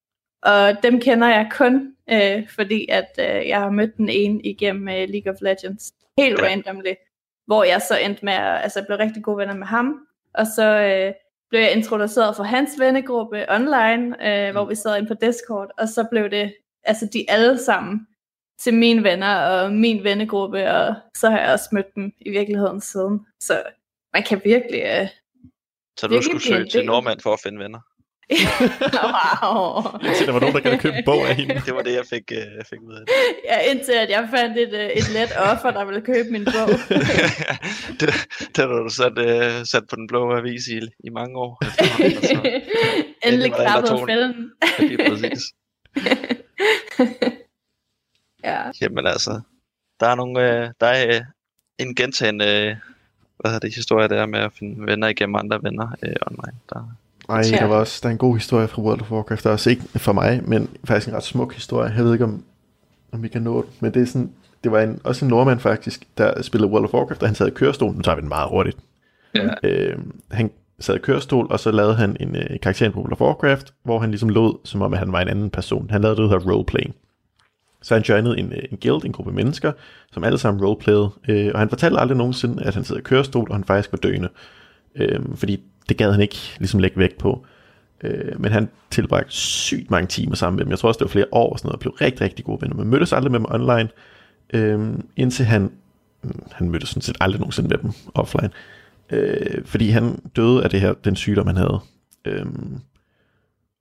Og 0.43 0.83
dem 0.83 1.01
kender 1.01 1.29
jeg 1.29 1.51
kun, 1.53 1.95
øh, 2.11 2.49
fordi 2.49 2.87
at 2.89 3.11
øh, 3.19 3.49
jeg 3.49 3.61
har 3.61 3.71
mødt 3.71 3.97
den 3.97 4.09
ene 4.09 4.41
igennem 4.43 4.89
øh, 4.89 5.09
League 5.09 5.33
of 5.33 5.41
Legends. 5.41 5.93
Helt 6.19 6.41
ja. 6.41 6.47
randomly. 6.47 6.95
Hvor 7.47 7.65
jeg 7.65 7.83
så 7.83 7.99
endte 7.99 8.25
med 8.25 8.33
at 8.33 8.63
altså, 8.63 8.85
blive 8.85 8.99
rigtig 8.99 9.23
gode 9.23 9.39
venner 9.39 9.55
med 9.55 9.67
ham. 9.67 10.01
Og 10.35 10.47
så 10.47 10.65
øh, 10.65 11.13
blev 11.51 11.61
jeg 11.61 11.73
introduceret 11.73 12.37
for 12.37 12.43
hans 12.43 12.71
vennegruppe 12.81 13.51
online, 13.51 14.05
øh, 14.29 14.49
mm. 14.49 14.55
hvor 14.55 14.65
vi 14.65 14.75
sad 14.75 14.99
ind 14.99 15.09
på 15.09 15.15
Discord. 15.15 15.71
Og 15.79 15.89
så 15.89 16.07
blev 16.11 16.31
det 16.31 16.53
altså 16.87 17.09
de 17.13 17.31
alle 17.31 17.59
sammen 17.65 18.07
til 18.59 18.75
mine 18.75 19.03
venner 19.03 19.37
og 19.37 19.73
min 19.73 20.05
vennegruppe, 20.05 20.71
og 20.71 20.95
så 21.17 21.31
har 21.31 21.41
jeg 21.41 21.53
også 21.53 21.69
mødt 21.73 21.95
dem 21.95 22.13
i 22.21 22.31
virkeligheden 22.31 22.81
siden. 22.81 23.27
Så 23.43 23.63
man 24.15 24.23
kan 24.23 24.41
virkelig... 24.45 25.01
Uh, 25.03 25.09
så 25.99 26.07
du 26.07 26.23
skulle 26.23 26.43
søge 26.43 26.69
til 26.69 26.87
Nordmand 26.87 27.21
for 27.21 27.33
at 27.33 27.41
finde 27.43 27.59
venner? 27.59 27.81
wow. 29.07 29.99
Indtil 30.07 30.27
der 30.27 30.33
var 30.33 30.41
nogen, 30.41 30.55
der 30.55 30.61
kan 30.61 30.79
købe 30.79 30.97
en 30.97 31.05
bog 31.05 31.29
af 31.29 31.37
hende. 31.37 31.55
Det 31.55 31.75
var 31.75 31.83
det, 31.83 31.95
jeg 31.95 32.07
fik, 32.07 32.33
uh, 32.33 32.65
fik 32.71 32.81
ud 32.83 32.95
af 32.95 33.01
det. 33.01 33.15
Ja, 33.45 33.59
indtil 33.71 33.93
at 33.93 34.11
jeg 34.11 34.29
fandt 34.31 34.59
et, 34.59 34.73
uh, 34.73 34.99
et 35.01 35.09
let 35.17 35.33
offer, 35.51 35.71
der 35.71 35.85
ville 35.85 36.01
købe 36.01 36.29
min 36.31 36.45
bog. 36.45 36.69
det, 38.01 38.09
det 38.55 38.59
har 38.65 38.67
du 38.67 38.89
sat, 38.89 39.19
uh, 39.19 39.65
sat 39.65 39.85
på 39.91 39.97
den 39.97 40.07
blå 40.07 40.37
avis 40.37 40.67
i, 40.69 40.79
i 41.05 41.11
mange 41.11 41.39
år. 41.39 41.53
Altså. 42.05 43.33
Endelig 43.33 43.53
klappet 43.53 44.01
fælden. 44.09 44.51
Ja, 44.63 44.85
det 44.85 45.01
er 45.01 45.11
præcis. 45.11 45.43
Ja. 48.45 48.71
Jamen 48.81 49.07
altså, 49.07 49.41
der 50.01 50.07
er 50.07 50.15
nogle, 50.15 50.41
øh, 50.41 50.71
der 50.81 50.87
er 50.87 51.17
øh, 51.17 51.21
en 51.79 51.95
gentagende, 51.95 52.45
øh, 52.45 52.77
hvad 53.37 53.51
hedder 53.51 53.59
det, 53.59 53.75
historie 53.75 54.09
der 54.09 54.27
med 54.27 54.39
at 54.39 54.53
finde 54.53 54.87
venner 54.87 55.09
igennem 55.09 55.35
andre 55.37 55.63
venner 55.63 55.89
øh, 56.03 56.15
online. 56.27 56.59
Der, 56.73 56.97
Ej, 57.29 57.43
der 57.43 57.65
var 57.65 57.77
også 57.77 58.01
der 58.03 58.09
er 58.09 58.13
en 58.13 58.19
god 58.19 58.37
historie 58.37 58.69
fra 58.69 58.83
World 58.83 59.01
of 59.01 59.11
Warcraft. 59.11 59.45
Der 59.45 59.51
er 59.51 59.53
også 59.53 59.71
ikke 59.71 59.83
for 59.83 60.13
mig, 60.13 60.43
men 60.45 60.77
faktisk 60.85 61.09
en 61.09 61.15
ret 61.15 61.23
smuk 61.23 61.55
historie. 61.55 61.93
Jeg 61.97 62.05
ved 62.05 62.13
ikke, 62.13 62.25
om, 62.25 62.45
om 63.13 63.23
vi 63.23 63.29
kan 63.29 63.43
nå 63.43 63.63
det, 63.63 63.83
men 63.83 63.95
det 63.95 64.03
er 64.03 64.07
sådan, 64.07 64.33
det 64.65 64.73
var 64.73 64.81
en, 64.81 65.01
også 65.05 65.25
en 65.25 65.29
nordmand 65.29 65.61
faktisk, 65.61 66.05
der 66.19 66.43
spillede 66.43 66.73
World 66.73 66.85
of 66.85 66.95
Warcraft, 66.95 67.23
og 67.23 67.29
han 67.29 67.35
sad 67.35 67.47
i 67.47 67.51
kørestol. 67.51 67.95
Nu 67.95 68.03
tager 68.03 68.15
vi 68.15 68.21
den 68.21 68.29
meget 68.29 68.49
hurtigt. 68.49 68.79
Ja. 69.35 69.49
Øh, 69.63 69.99
han 70.31 70.51
sad 70.81 70.95
i 70.95 70.99
kørestol, 70.99 71.47
og 71.51 71.61
så 71.61 71.71
lavede 71.71 71.95
han 71.95 72.17
en 72.21 72.37
øh, 72.37 72.61
karakter 72.63 72.87
i 72.87 72.89
World 72.89 73.13
of 73.13 73.21
Warcraft, 73.21 73.75
hvor 73.83 73.99
han 73.99 74.11
ligesom 74.11 74.29
lod, 74.29 74.59
som 74.65 74.83
om 74.83 74.93
at 74.93 74.99
han 74.99 75.13
var 75.13 75.21
en 75.21 75.29
anden 75.29 75.51
person. 75.51 75.91
Han 75.91 76.03
lavede 76.03 76.23
det, 76.23 76.31
der 76.31 76.39
hedder 76.39 76.53
roleplaying. 76.53 76.95
Så 77.83 77.95
han 77.95 78.03
joinede 78.03 78.39
en, 78.39 78.53
øh, 78.53 78.63
en 78.71 78.79
guild, 78.83 79.05
en 79.05 79.13
gruppe 79.13 79.33
mennesker, 79.33 79.73
som 80.13 80.25
alle 80.25 80.39
sammen 80.39 80.65
roleplayede, 80.65 81.11
øh, 81.29 81.51
og 81.55 81.59
han 81.59 81.69
fortalte 81.69 82.01
aldrig 82.01 82.19
nogensinde, 82.19 82.63
at 82.65 82.75
han 82.75 82.85
sidder 82.85 83.01
i 83.01 83.05
kørestol, 83.05 83.49
og 83.51 83.57
han 83.57 83.65
faktisk 83.65 83.93
var 83.93 83.99
døende. 83.99 84.29
Øh, 84.97 85.21
fordi 85.35 85.61
det 85.89 85.97
gad 85.97 86.13
han 86.13 86.21
ikke 86.21 86.39
ligesom 86.59 86.81
lægge 86.81 86.99
vægt 86.99 87.19
på. 87.19 87.47
Øh, 88.03 88.41
men 88.41 88.53
han 88.53 88.69
tilbragte 88.91 89.33
sygt 89.33 89.91
mange 89.91 90.07
timer 90.07 90.35
sammen 90.35 90.57
med 90.57 90.65
dem. 90.65 90.71
Jeg 90.71 90.79
tror 90.79 90.89
også, 90.89 90.99
det 90.99 91.05
var 91.05 91.11
flere 91.13 91.27
år 91.33 91.53
og 91.53 91.59
sådan 91.59 91.69
noget, 91.69 91.75
og 91.75 91.81
blev 91.81 91.93
rigtig, 91.93 92.21
rigtig 92.21 92.45
gode 92.45 92.63
venner. 92.63 92.77
Man 92.77 92.87
mødtes 92.87 93.13
aldrig 93.13 93.33
med 93.33 93.39
dem 93.39 93.47
online, 93.51 93.89
øh, 94.53 94.99
indtil 95.17 95.45
han, 95.45 95.71
mm, 96.23 96.43
han 96.53 96.71
mødtes 96.71 96.89
sådan 96.89 97.03
set 97.03 97.17
aldrig 97.21 97.41
nogensinde 97.41 97.69
med 97.69 97.79
dem 97.79 97.91
offline. 98.15 98.51
Øh, 99.11 99.65
fordi 99.65 99.91
han 99.91 100.19
døde 100.37 100.65
af 100.65 100.71
det 100.71 100.81
her, 100.81 100.93
den 100.93 101.17
sygdom, 101.17 101.47
han 101.47 101.57
havde. 101.57 101.81
Øh, 102.25 102.47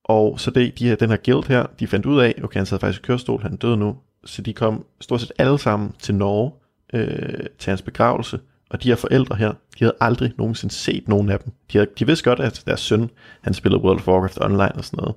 og 0.03 0.39
så 0.39 0.51
det, 0.51 0.79
de 0.79 0.87
her, 0.87 0.95
den 0.95 1.09
her 1.09 1.17
guild 1.25 1.47
her, 1.47 1.65
de 1.79 1.87
fandt 1.87 2.05
ud 2.05 2.19
af, 2.19 2.35
okay, 2.43 2.57
han 2.57 2.65
sad 2.65 2.79
faktisk 2.79 3.01
i 3.01 3.05
kørestol, 3.05 3.41
han 3.41 3.55
døde 3.55 3.77
nu, 3.77 3.97
så 4.25 4.41
de 4.41 4.53
kom 4.53 4.85
stort 5.01 5.21
set 5.21 5.31
alle 5.37 5.59
sammen 5.59 5.91
til 5.99 6.15
Norge 6.15 6.51
øh, 6.93 7.45
til 7.59 7.71
hans 7.71 7.81
begravelse, 7.81 8.39
og 8.69 8.83
de 8.83 8.89
her 8.89 8.95
forældre 8.95 9.35
her, 9.35 9.49
de 9.49 9.79
havde 9.79 9.95
aldrig 9.99 10.33
nogensinde 10.37 10.73
set 10.73 11.07
nogen 11.07 11.29
af 11.29 11.39
dem. 11.39 11.53
De, 11.71 11.77
havde, 11.77 11.89
de 11.99 12.05
vidste 12.05 12.29
godt, 12.29 12.39
at 12.39 12.63
deres 12.65 12.79
søn, 12.79 13.09
han 13.41 13.53
spillede 13.53 13.83
World 13.83 13.99
of 13.99 14.07
Warcraft 14.07 14.41
online 14.41 14.75
og 14.75 14.85
sådan 14.85 14.97
noget. 14.97 15.15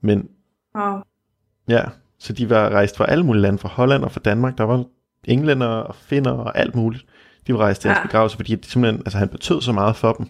Men, 0.00 0.28
wow. 0.76 0.98
ja, 1.68 1.84
så 2.18 2.32
de 2.32 2.50
var 2.50 2.68
rejst 2.68 2.96
fra 2.96 3.10
alle 3.10 3.24
mulige 3.24 3.42
lande, 3.42 3.58
fra 3.58 3.68
Holland 3.68 4.04
og 4.04 4.12
fra 4.12 4.20
Danmark, 4.24 4.58
der 4.58 4.64
var 4.64 4.84
englænder 5.24 5.66
og 5.66 5.94
finner 5.94 6.30
og 6.30 6.58
alt 6.58 6.74
muligt. 6.74 7.04
De 7.46 7.52
var 7.54 7.58
rejst 7.58 7.80
til 7.80 7.88
hans 7.88 7.98
ja. 7.98 8.02
begravelse, 8.06 8.36
fordi 8.36 8.54
de 8.54 8.66
simpelthen, 8.66 9.00
altså 9.00 9.18
han 9.18 9.28
betød 9.28 9.60
så 9.60 9.72
meget 9.72 9.96
for 9.96 10.12
dem. 10.12 10.26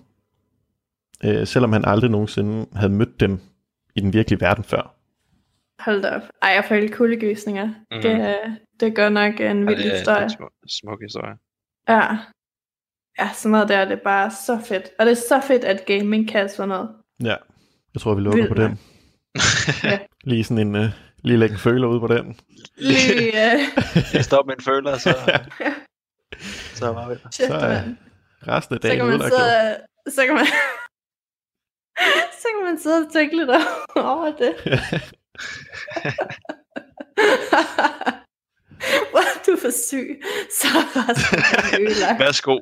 Øh, 1.25 1.47
selvom 1.47 1.73
han 1.73 1.85
aldrig 1.85 2.11
nogensinde 2.11 2.67
havde 2.75 2.93
mødt 2.93 3.21
dem 3.21 3.41
i 3.95 4.01
den 4.01 4.13
virkelige 4.13 4.41
verden 4.41 4.65
før. 4.65 4.95
Hold 5.79 6.03
da 6.03 6.11
op. 6.11 6.23
Ej, 6.43 6.49
jeg 6.49 6.65
får 6.69 6.75
helt 6.75 6.95
kuldegysninger. 6.95 7.67
Mm. 7.67 8.03
Det, 8.03 8.37
det 8.81 8.95
gør 8.95 9.09
nok 9.09 9.41
en 9.41 9.67
vild 9.67 9.81
ja, 9.81 9.97
historie. 9.97 10.29
Det 10.29 10.35
er 10.41 10.45
en 10.63 10.69
smuk 10.69 11.03
historie. 11.03 11.35
Ja. 11.89 12.19
Ja, 13.19 13.31
sådan 13.35 13.51
noget 13.51 13.69
der, 13.69 13.85
det 13.85 13.93
er 13.93 14.03
bare 14.05 14.31
så 14.31 14.61
fedt. 14.65 14.89
Og 14.99 15.07
det 15.07 15.13
er 15.13 15.23
så 15.29 15.41
fedt, 15.47 15.65
at 15.65 15.87
gaming 15.87 16.29
kan 16.29 16.49
sådan 16.49 16.69
noget. 16.69 16.89
Ja, 17.23 17.37
jeg 17.95 18.01
tror, 18.01 18.15
vi 18.15 18.21
lukker 18.21 18.43
Vildt. 18.43 18.57
på 18.57 18.63
den. 18.63 18.79
ja. 19.91 19.99
Lige 20.25 20.45
sådan 20.45 20.67
en, 20.67 20.77
uh, 20.77 20.91
lige 21.23 21.37
lægge 21.37 21.53
en 21.53 21.59
føler 21.59 21.89
ud 21.89 22.01
på 22.01 22.07
den. 22.07 22.37
Lige, 22.77 23.29
uh... 23.29 24.15
jeg 24.15 24.25
står 24.25 24.45
med 24.47 24.55
en 24.55 24.65
føler, 24.65 24.99
så, 24.99 25.41
så 26.77 26.93
var 26.93 27.09
vi 27.09 27.15
der. 27.15 27.31
Så 27.31 27.55
er 27.55 27.83
resten 28.49 28.75
af 28.75 28.81
dagen 28.81 28.99
så 29.01 29.07
kan 29.07 29.19
man 29.19 29.31
så, 29.31 29.77
så 30.09 30.27
kan 30.27 30.35
man 30.35 30.47
så 32.41 32.47
kan 32.57 32.65
man 32.65 32.79
sidde 32.79 33.07
og 33.07 33.13
tænke 33.13 33.37
lidt 33.37 33.51
over 33.97 34.37
det. 34.37 34.55
Hvor 39.11 39.21
er 39.21 39.43
du 39.47 39.57
for 39.61 39.71
syg, 39.89 40.23
så 40.61 40.69
er 40.95 41.81
ødelagt. 41.81 42.19
Værsgo. 42.23 42.59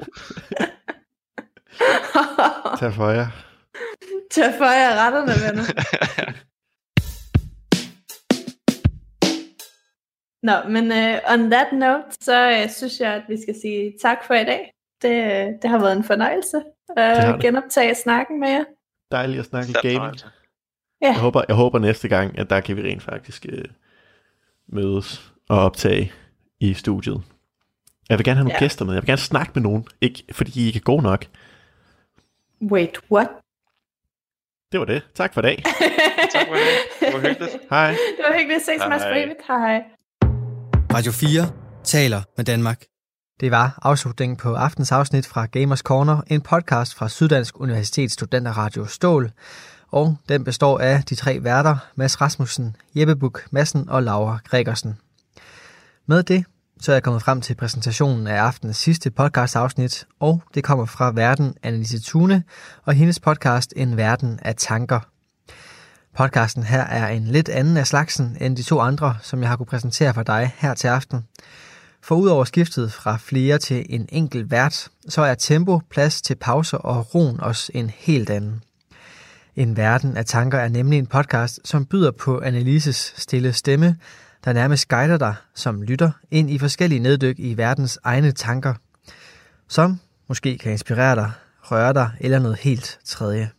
Tag 2.78 2.92
for 2.94 3.10
jer. 3.10 3.26
Tag 4.30 4.54
for 4.58 4.64
jer 4.64 5.04
retterne, 5.04 5.32
venner. 5.46 5.64
Nå, 10.44 10.52
men 10.68 10.84
uh, 10.84 11.32
on 11.32 11.50
that 11.50 11.72
note, 11.72 12.04
så 12.20 12.62
uh, 12.64 12.70
synes 12.70 13.00
jeg, 13.00 13.14
at 13.14 13.22
vi 13.28 13.42
skal 13.42 13.54
sige 13.60 13.92
tak 14.02 14.24
for 14.26 14.34
i 14.34 14.44
dag. 14.44 14.72
Det, 15.02 15.46
det 15.62 15.70
har 15.70 15.78
været 15.78 15.96
en 15.96 16.04
fornøjelse 16.04 16.62
at 16.96 17.40
genoptage 17.40 17.94
snakken 17.94 18.40
med 18.40 18.48
jer. 18.48 18.64
Dejligt 19.12 19.40
at 19.40 19.46
snakke 19.46 19.72
game. 19.72 20.12
Ja. 21.02 21.06
Jeg, 21.06 21.20
håber, 21.20 21.42
jeg 21.48 21.56
håber 21.56 21.78
næste 21.78 22.08
gang, 22.08 22.38
at 22.38 22.50
der 22.50 22.60
kan 22.60 22.76
vi 22.76 22.82
rent 22.82 23.02
faktisk 23.02 23.46
uh, 23.52 23.58
mødes 24.66 25.32
og 25.48 25.58
optage 25.58 26.12
i 26.60 26.74
studiet. 26.74 27.22
Jeg 28.08 28.18
vil 28.18 28.24
gerne 28.24 28.36
have 28.36 28.44
nogle 28.44 28.56
ja. 28.60 28.64
gæster 28.64 28.84
med. 28.84 28.94
Jeg 28.94 29.02
vil 29.02 29.08
gerne 29.08 29.18
snakke 29.18 29.52
med 29.54 29.62
nogen. 29.62 29.86
Ikke 30.00 30.24
fordi 30.32 30.64
I 30.64 30.66
ikke 30.66 30.76
er 30.76 30.80
gode 30.80 31.02
nok. 31.02 31.26
Wait, 32.62 32.98
what? 33.10 33.28
Det 34.72 34.80
var 34.80 34.86
det. 34.86 35.02
Tak 35.14 35.34
for 35.34 35.40
i 35.40 35.42
dag. 35.42 35.62
tak 36.34 36.46
for 36.46 36.54
det. 36.54 36.64
Det 37.00 37.14
var 37.14 37.28
hyggeligt. 37.28 37.58
Hej. 37.70 37.90
Det 37.90 38.24
var 38.28 38.38
hyggeligt. 38.38 38.62
Ses, 38.62 38.82
Mads 38.88 39.02
David. 39.02 39.34
Hej. 39.48 39.84
Radio 40.94 41.12
4 41.12 41.50
taler 41.84 42.22
med 42.36 42.44
Danmark. 42.44 42.84
Det 43.40 43.50
var 43.50 43.78
afslutningen 43.82 44.36
på 44.36 44.54
aftens 44.54 44.92
afsnit 44.92 45.26
fra 45.26 45.46
Gamers 45.46 45.78
Corner, 45.78 46.20
en 46.26 46.40
podcast 46.40 46.94
fra 46.94 47.08
Syddansk 47.08 47.60
Universitets 47.60 48.14
Studenterradio 48.14 48.86
Stål. 48.86 49.30
Og 49.90 50.16
den 50.28 50.44
består 50.44 50.78
af 50.78 51.02
de 51.02 51.14
tre 51.14 51.44
værter, 51.44 51.76
Mads 51.94 52.20
Rasmussen, 52.20 52.76
Jeppe 52.94 53.16
Buk 53.16 53.42
Madsen 53.50 53.88
og 53.88 54.02
Laura 54.02 54.38
Gregersen. 54.44 54.98
Med 56.06 56.22
det 56.22 56.44
så 56.80 56.92
er 56.92 56.94
jeg 56.94 57.02
kommet 57.02 57.22
frem 57.22 57.40
til 57.40 57.54
præsentationen 57.54 58.26
af 58.26 58.36
aftenens 58.36 58.76
sidste 58.76 59.10
podcast-afsnit, 59.10 60.06
og 60.20 60.42
det 60.54 60.64
kommer 60.64 60.86
fra 60.86 61.12
verden 61.14 61.54
Annelise 61.62 62.00
Thune 62.02 62.42
og 62.84 62.94
hendes 62.94 63.20
podcast 63.20 63.72
En 63.76 63.96
Verden 63.96 64.38
af 64.42 64.54
Tanker. 64.56 65.13
Podcasten 66.16 66.62
her 66.62 66.80
er 66.80 67.08
en 67.08 67.24
lidt 67.24 67.48
anden 67.48 67.76
af 67.76 67.86
slagsen 67.86 68.36
end 68.40 68.56
de 68.56 68.62
to 68.62 68.80
andre, 68.80 69.16
som 69.22 69.40
jeg 69.40 69.48
har 69.48 69.56
kunne 69.56 69.66
præsentere 69.66 70.14
for 70.14 70.22
dig 70.22 70.52
her 70.56 70.74
til 70.74 70.88
aften. 70.88 71.26
For 72.02 72.14
udover 72.14 72.44
skiftet 72.44 72.92
fra 72.92 73.16
flere 73.16 73.58
til 73.58 73.86
en 73.88 74.06
enkelt 74.08 74.50
vært, 74.50 74.88
så 75.08 75.22
er 75.22 75.34
tempo, 75.34 75.80
plads 75.90 76.22
til 76.22 76.34
pauser 76.34 76.78
og 76.78 77.14
roen 77.14 77.40
også 77.40 77.72
en 77.74 77.90
helt 77.90 78.30
anden. 78.30 78.62
En 79.56 79.76
verden 79.76 80.16
af 80.16 80.24
tanker 80.24 80.58
er 80.58 80.68
nemlig 80.68 80.98
en 80.98 81.06
podcast, 81.06 81.60
som 81.64 81.86
byder 81.86 82.10
på 82.10 82.40
Annelises 82.40 83.14
stille 83.16 83.52
stemme, 83.52 83.96
der 84.44 84.52
nærmest 84.52 84.88
guider 84.88 85.18
dig 85.18 85.34
som 85.54 85.82
lytter 85.82 86.10
ind 86.30 86.50
i 86.50 86.58
forskellige 86.58 86.98
neddyk 86.98 87.38
i 87.38 87.56
verdens 87.56 87.98
egne 88.04 88.32
tanker, 88.32 88.74
som 89.68 90.00
måske 90.28 90.58
kan 90.58 90.72
inspirere 90.72 91.14
dig, 91.14 91.30
røre 91.62 91.92
dig 91.92 92.10
eller 92.20 92.38
noget 92.38 92.58
helt 92.58 92.98
tredje. 93.04 93.50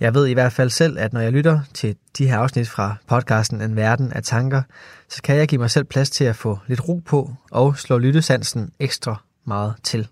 Jeg 0.00 0.14
ved 0.14 0.26
i 0.26 0.32
hvert 0.32 0.52
fald 0.52 0.70
selv, 0.70 0.98
at 0.98 1.12
når 1.12 1.20
jeg 1.20 1.32
lytter 1.32 1.60
til 1.74 1.96
de 2.18 2.28
her 2.28 2.38
afsnit 2.38 2.68
fra 2.68 2.96
podcasten 3.06 3.60
En 3.60 3.76
Verden 3.76 4.12
af 4.12 4.22
Tanker, 4.22 4.62
så 5.08 5.22
kan 5.22 5.36
jeg 5.36 5.48
give 5.48 5.58
mig 5.58 5.70
selv 5.70 5.84
plads 5.84 6.10
til 6.10 6.24
at 6.24 6.36
få 6.36 6.58
lidt 6.66 6.88
ro 6.88 7.02
på 7.06 7.30
og 7.50 7.76
slå 7.76 7.98
lyttesansen 7.98 8.70
ekstra 8.78 9.22
meget 9.46 9.74
til. 9.82 10.08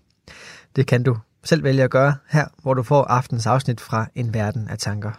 Det 0.75 0.87
kan 0.87 1.03
du 1.03 1.17
selv 1.43 1.63
vælge 1.63 1.83
at 1.83 1.89
gøre 1.89 2.15
her, 2.29 2.45
hvor 2.61 2.73
du 2.73 2.83
får 2.83 3.03
aftens 3.03 3.45
afsnit 3.47 3.81
fra 3.81 4.05
En 4.15 4.33
Verden 4.33 4.67
af 4.67 4.77
Tanker. 4.77 5.11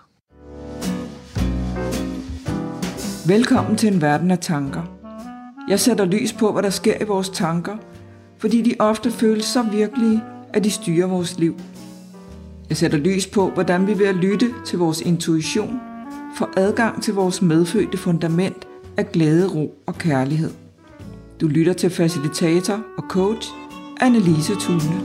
Velkommen 3.29 3.77
til 3.77 3.93
en 3.95 4.03
verden 4.03 4.31
af 4.31 4.39
tanker. 4.39 4.83
Jeg 5.69 5.81
sætter 5.81 6.05
lys 6.05 6.33
på, 6.33 6.53
hvad 6.53 6.63
der 6.63 6.71
sker 6.71 6.95
i 7.01 7.05
vores 7.05 7.29
tanker, 7.29 7.77
fordi 8.39 8.63
de 8.63 8.75
ofte 8.79 9.11
føles 9.11 9.45
så 9.45 9.63
virkelige, 9.63 10.23
at 10.55 10.65
de 10.65 10.71
styrer 10.71 11.07
vores 11.07 11.39
liv. 11.39 11.61
Jeg 12.71 12.77
sætter 12.77 12.99
lys 12.99 13.27
på, 13.27 13.51
hvordan 13.51 13.87
vi 13.87 13.99
ved 13.99 14.07
at 14.07 14.15
lytte 14.15 14.47
til 14.67 14.79
vores 14.79 15.01
intuition 15.01 15.81
får 16.37 16.51
adgang 16.57 17.03
til 17.03 17.15
vores 17.15 17.43
medfødte 17.43 17.99
fundament 17.99 18.69
af 18.97 19.13
glæde, 19.13 19.55
ro 19.55 19.75
og 19.87 19.95
kærlighed. 19.95 20.51
Du 21.41 21.49
lytter 21.49 21.73
til 21.73 21.91
facilitator 21.91 22.85
og 22.99 23.05
coach 23.09 23.49
Annelise 24.01 24.53
Thune. 24.61 25.01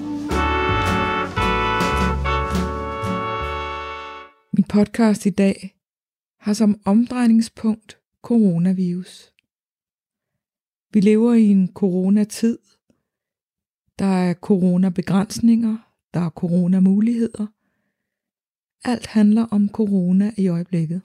Min 4.53 4.65
podcast 4.69 5.25
i 5.25 5.29
dag 5.29 5.75
har 6.39 6.53
som 6.53 6.75
omdrejningspunkt 6.85 7.97
coronavirus. 8.23 9.33
Vi 10.93 10.99
lever 10.99 11.33
i 11.33 11.45
en 11.45 11.71
coronatid. 11.73 12.57
Der 13.99 14.05
er 14.05 14.33
coronabegrænsninger, 14.33 15.77
der 16.13 16.19
er 16.19 16.29
coronamuligheder. 16.29 17.54
Alt 18.91 19.05
handler 19.05 19.45
om 19.55 19.69
corona 19.69 20.27
i 20.37 20.47
øjeblikket. 20.47 21.01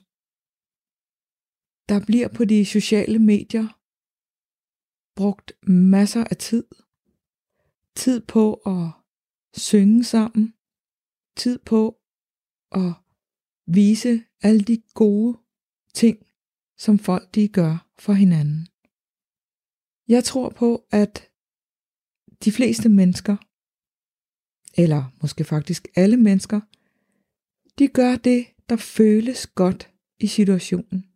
Der 1.91 2.07
bliver 2.07 2.29
på 2.37 2.45
de 2.45 2.67
sociale 2.77 3.19
medier 3.19 3.67
brugt 5.17 5.53
masser 5.63 6.25
af 6.31 6.37
tid. 6.37 6.65
Tid 7.97 8.21
på 8.35 8.55
at 8.55 8.87
synge 9.69 10.05
sammen. 10.05 10.55
Tid 11.37 11.59
på 11.59 11.83
at 12.73 12.93
vise 13.67 14.25
alle 14.43 14.63
de 14.71 14.83
gode 14.95 15.39
ting, 15.95 16.17
som 16.79 16.99
folk 16.99 17.35
de 17.35 17.49
gør 17.49 17.75
for 17.99 18.13
hinanden. 18.13 18.69
Jeg 20.15 20.25
tror 20.25 20.49
på, 20.51 20.87
at 20.91 21.15
de 22.45 22.53
fleste 22.53 22.89
mennesker, 22.89 23.37
eller 24.83 25.03
måske 25.23 25.45
faktisk 25.45 25.89
alle 25.97 26.17
mennesker, 26.17 26.61
de 27.81 27.89
gør 27.89 28.17
det, 28.17 28.47
der 28.69 28.77
føles 28.77 29.47
godt 29.47 29.91
i 30.19 30.27
situationen. 30.27 31.07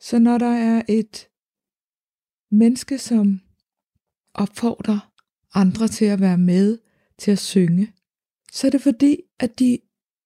Så 0.00 0.18
når 0.18 0.38
der 0.38 0.52
er 0.52 0.82
et 0.88 1.28
menneske, 2.50 2.98
som 2.98 3.40
opfordrer 4.34 5.12
andre 5.54 5.88
til 5.88 6.04
at 6.04 6.20
være 6.20 6.38
med 6.38 6.78
til 7.18 7.30
at 7.30 7.38
synge, 7.38 7.92
så 8.52 8.66
er 8.66 8.70
det 8.70 8.82
fordi, 8.82 9.22
at 9.38 9.58
de 9.58 9.78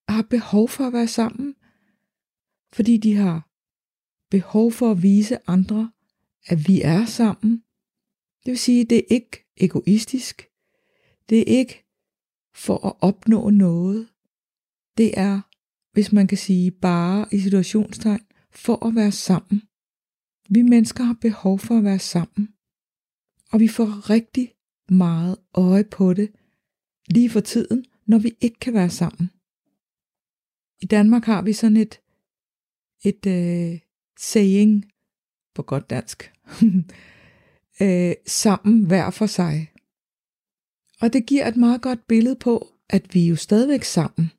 har 0.08 0.22
behov 0.22 0.68
for 0.68 0.86
at 0.86 0.92
være 0.92 1.08
sammen, 1.08 1.54
fordi 2.72 2.96
de 2.96 3.14
har 3.14 3.48
behov 4.30 4.72
for 4.72 4.90
at 4.90 5.02
vise 5.02 5.38
andre, 5.46 5.92
at 6.46 6.68
vi 6.68 6.82
er 6.82 7.04
sammen. 7.04 7.62
Det 8.44 8.50
vil 8.50 8.58
sige, 8.58 8.84
det 8.84 8.98
er 8.98 9.06
ikke 9.10 9.46
egoistisk. 9.56 10.48
Det 11.28 11.40
er 11.40 11.58
ikke 11.58 11.84
for 12.54 12.86
at 12.86 12.94
opnå 13.00 13.50
noget. 13.50 14.08
Det 14.96 15.18
er, 15.18 15.40
hvis 15.96 16.12
man 16.12 16.26
kan 16.26 16.38
sige 16.38 16.70
bare 16.70 17.26
i 17.32 17.38
situationstegn, 17.38 18.20
for 18.50 18.87
at 18.87 18.94
være 18.94 19.12
sammen. 19.12 19.62
Vi 20.48 20.62
mennesker 20.62 21.04
har 21.04 21.18
behov 21.20 21.59
for 21.59 21.78
at 21.78 21.85
være 21.85 21.98
sammen. 21.98 22.48
Og 23.52 23.61
vi 23.61 23.68
får 23.68 24.11
rigtig 24.11 24.52
meget 24.88 25.37
øje 25.54 25.85
på 25.85 26.14
det 26.14 26.30
lige 27.09 27.30
for 27.30 27.40
tiden, 27.40 27.85
når 28.06 28.18
vi 28.18 28.37
ikke 28.40 28.59
kan 28.59 28.74
være 28.74 28.90
sammen. 28.90 29.30
I 30.80 30.87
Danmark 30.87 31.24
har 31.24 31.42
vi 31.42 31.52
sådan 31.52 31.76
et, 31.76 32.00
et 33.04 33.26
øh, 33.26 33.80
saying 34.18 34.92
på 35.54 35.62
godt 35.62 35.90
dansk. 35.90 36.32
øh, 37.82 38.14
sammen 38.26 38.87
hver 38.87 39.11
for 39.11 39.26
sig. 39.26 39.72
Og 41.00 41.12
det 41.12 41.26
giver 41.26 41.48
et 41.48 41.56
meget 41.56 41.82
godt 41.82 42.06
billede 42.06 42.37
på, 42.37 42.68
at 42.88 43.14
vi 43.14 43.24
er 43.24 43.28
jo 43.28 43.37
stadigvæk 43.37 43.85
sammen, 43.85 44.30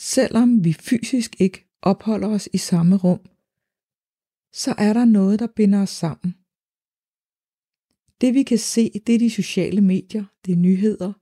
selvom 0.00 0.64
vi 0.64 0.72
fysisk 0.72 1.40
ikke 1.40 1.66
opholder 1.82 2.28
os 2.28 2.48
i 2.52 2.58
samme 2.58 2.96
rum, 2.96 3.20
så 4.52 4.74
er 4.78 4.92
der 4.92 5.04
noget, 5.04 5.38
der 5.38 5.46
binder 5.46 5.82
os 5.82 5.90
sammen. 5.90 6.34
Det 8.20 8.34
vi 8.34 8.42
kan 8.42 8.58
se, 8.58 8.90
det 9.06 9.14
er 9.14 9.18
de 9.18 9.30
sociale 9.30 9.80
medier, 9.80 10.24
det 10.44 10.52
er 10.52 10.56
nyheder, 10.56 11.12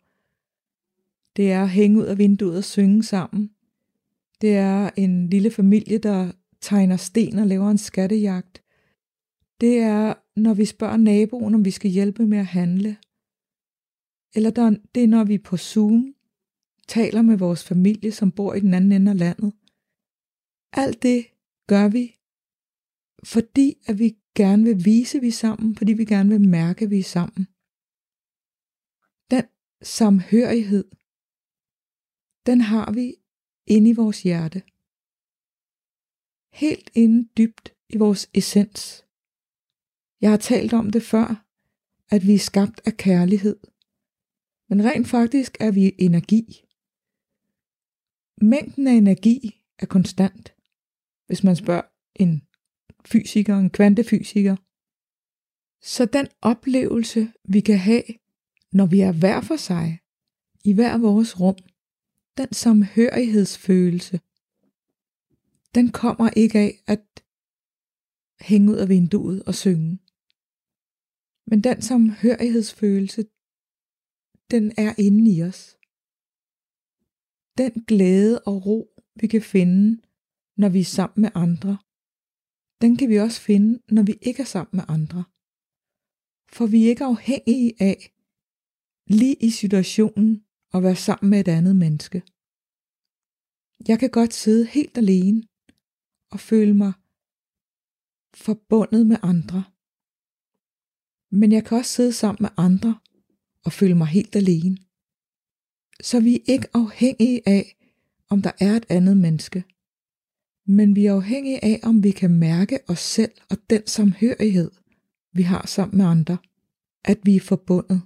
det 1.37 1.53
er 1.53 1.62
at 1.62 1.71
hænge 1.71 1.99
ud 1.99 2.05
af 2.05 2.19
vinduet 2.19 2.57
og 2.57 2.64
synge 2.64 3.03
sammen. 3.03 3.51
Det 4.41 4.57
er 4.57 4.91
en 4.97 5.31
lille 5.31 5.51
familie, 5.51 5.99
der 5.99 6.33
tegner 6.61 6.97
sten 6.97 7.38
og 7.38 7.47
laver 7.47 7.71
en 7.71 7.79
skattejagt. 7.79 8.62
Det 9.61 9.79
er, 9.79 10.14
når 10.37 10.55
vi 10.55 10.64
spørger 10.64 10.97
naboen, 10.97 11.55
om 11.55 11.64
vi 11.64 11.71
skal 11.71 11.91
hjælpe 11.91 12.27
med 12.27 12.38
at 12.38 12.47
handle. 12.47 12.97
Eller 14.35 14.51
der, 14.51 14.77
det 14.95 15.03
er, 15.03 15.09
når 15.09 15.25
vi 15.25 15.38
på 15.38 15.57
Zoom 15.57 16.14
taler 16.88 17.22
med 17.22 17.37
vores 17.37 17.64
familie, 17.64 18.12
som 18.12 18.33
bor 18.33 18.55
i 18.55 18.61
den 18.61 18.74
anden 18.74 18.92
ende 18.92 19.11
af 19.11 19.18
landet. 19.18 19.53
Alt 20.72 21.03
det 21.03 21.27
gør 21.66 21.88
vi, 21.88 22.18
fordi 23.24 23.79
at 23.87 23.98
vi 23.98 24.16
gerne 24.35 24.64
vil 24.64 24.85
vise, 24.85 25.18
at 25.18 25.22
vi 25.22 25.29
er 25.29 25.33
sammen, 25.33 25.77
fordi 25.77 25.92
vi 25.92 26.05
gerne 26.05 26.29
vil 26.29 26.48
mærke, 26.48 26.85
at 26.85 26.90
vi 26.90 26.98
er 26.98 27.11
sammen. 27.18 27.48
Den 29.31 29.44
samhørighed, 29.83 30.85
den 32.46 32.61
har 32.61 32.92
vi 32.92 33.14
inde 33.66 33.90
i 33.90 33.92
vores 33.92 34.22
hjerte 34.22 34.62
helt 36.53 36.90
inde 36.94 37.29
dybt 37.38 37.74
i 37.88 37.96
vores 37.96 38.31
essens. 38.35 39.05
Jeg 40.20 40.31
har 40.31 40.37
talt 40.37 40.72
om 40.72 40.90
det 40.90 41.03
før, 41.03 41.46
at 42.11 42.27
vi 42.27 42.35
er 42.35 42.38
skabt 42.38 42.81
af 42.87 42.96
kærlighed. 42.96 43.61
Men 44.68 44.85
rent 44.85 45.09
faktisk 45.09 45.57
er 45.61 45.70
vi 45.70 45.94
energi. 45.98 46.68
Mængden 48.40 48.87
af 48.87 48.92
energi 48.92 49.62
er 49.79 49.87
konstant. 49.87 50.55
Hvis 51.27 51.44
man 51.44 51.57
spørger 51.57 51.83
en 52.14 52.42
fysiker, 53.05 53.57
en 53.57 53.70
kvantefysiker, 53.70 54.57
Så 55.83 56.05
den 56.05 56.29
oplevelse, 56.42 57.33
vi 57.44 57.61
kan 57.61 57.79
have, 57.79 58.03
når 58.72 58.87
vi 58.87 59.01
er 59.01 59.12
hver 59.12 59.40
for 59.40 59.57
sig, 59.57 60.01
i 60.64 60.72
hver 60.72 60.98
vores 60.98 61.40
rum, 61.40 61.57
den 62.37 62.53
samhørighedsfølelse, 62.53 64.20
den 65.74 65.92
kommer 65.92 66.31
ikke 66.37 66.59
af 66.59 66.83
at 66.87 67.24
hænge 68.40 68.72
ud 68.72 68.77
af 68.77 68.88
vinduet 68.88 69.42
og 69.42 69.55
synge. 69.55 69.98
Men 71.46 71.61
den 71.61 71.83
samhørighedsfølelse, 71.83 73.24
den 74.51 74.72
er 74.77 74.94
inde 74.98 75.37
i 75.37 75.42
os. 75.42 75.78
Den 77.59 77.73
glæde 77.90 78.40
og 78.47 78.66
ro, 78.66 78.79
vi 79.21 79.27
kan 79.27 79.42
finde, 79.42 80.03
når 80.57 80.68
vi 80.68 80.81
er 80.81 80.92
sammen 80.99 81.21
med 81.23 81.31
andre, 81.35 81.79
den 82.83 82.97
kan 82.97 83.09
vi 83.09 83.16
også 83.16 83.40
finde, 83.40 83.83
når 83.94 84.03
vi 84.03 84.14
ikke 84.23 84.42
er 84.42 84.47
sammen 84.55 84.77
med 84.77 84.85
andre. 84.88 85.25
For 86.55 86.66
vi 86.66 86.85
er 86.85 86.88
ikke 86.88 87.05
afhængige 87.05 87.73
af, 87.90 87.99
lige 89.07 89.37
i 89.49 89.51
situationen, 89.51 90.44
at 90.75 90.83
være 90.83 90.97
sammen 90.97 91.31
med 91.31 91.40
et 91.40 91.49
andet 91.49 91.77
menneske. 91.77 92.23
Jeg 93.88 93.99
kan 93.99 94.11
godt 94.11 94.35
sidde 94.35 94.66
helt 94.66 94.99
alene 94.99 95.42
og 96.33 96.40
føle 96.40 96.75
mig 96.75 96.92
forbundet 98.35 99.07
med 99.07 99.18
andre. 99.23 99.64
Men 101.40 101.53
jeg 101.53 101.64
kan 101.64 101.79
også 101.79 101.92
sidde 101.97 102.12
sammen 102.12 102.42
med 102.42 102.51
andre 102.57 103.01
og 103.64 103.73
føle 103.73 103.94
mig 103.94 104.07
helt 104.07 104.37
alene. 104.37 104.77
Så 106.03 106.21
vi 106.21 106.35
er 106.35 106.41
ikke 106.47 106.69
afhængige 106.75 107.49
af, 107.49 107.77
om 108.31 108.43
der 108.43 108.51
er 108.61 108.77
et 108.77 108.87
andet 108.89 109.17
menneske. 109.17 109.65
Men 110.67 110.97
vi 110.97 111.07
er 111.07 111.15
afhængige 111.15 111.65
af, 111.65 111.81
om 111.83 112.05
vi 112.05 112.11
kan 112.11 112.31
mærke 112.31 112.81
os 112.89 112.99
selv 112.99 113.33
og 113.51 113.57
den 113.71 113.87
samhørighed, 113.87 114.71
vi 115.33 115.43
har 115.43 115.67
sammen 115.67 115.99
med 115.99 116.07
andre. 116.07 116.39
At 117.05 117.19
vi 117.23 117.37
er 117.37 117.41
forbundet. 117.41 118.03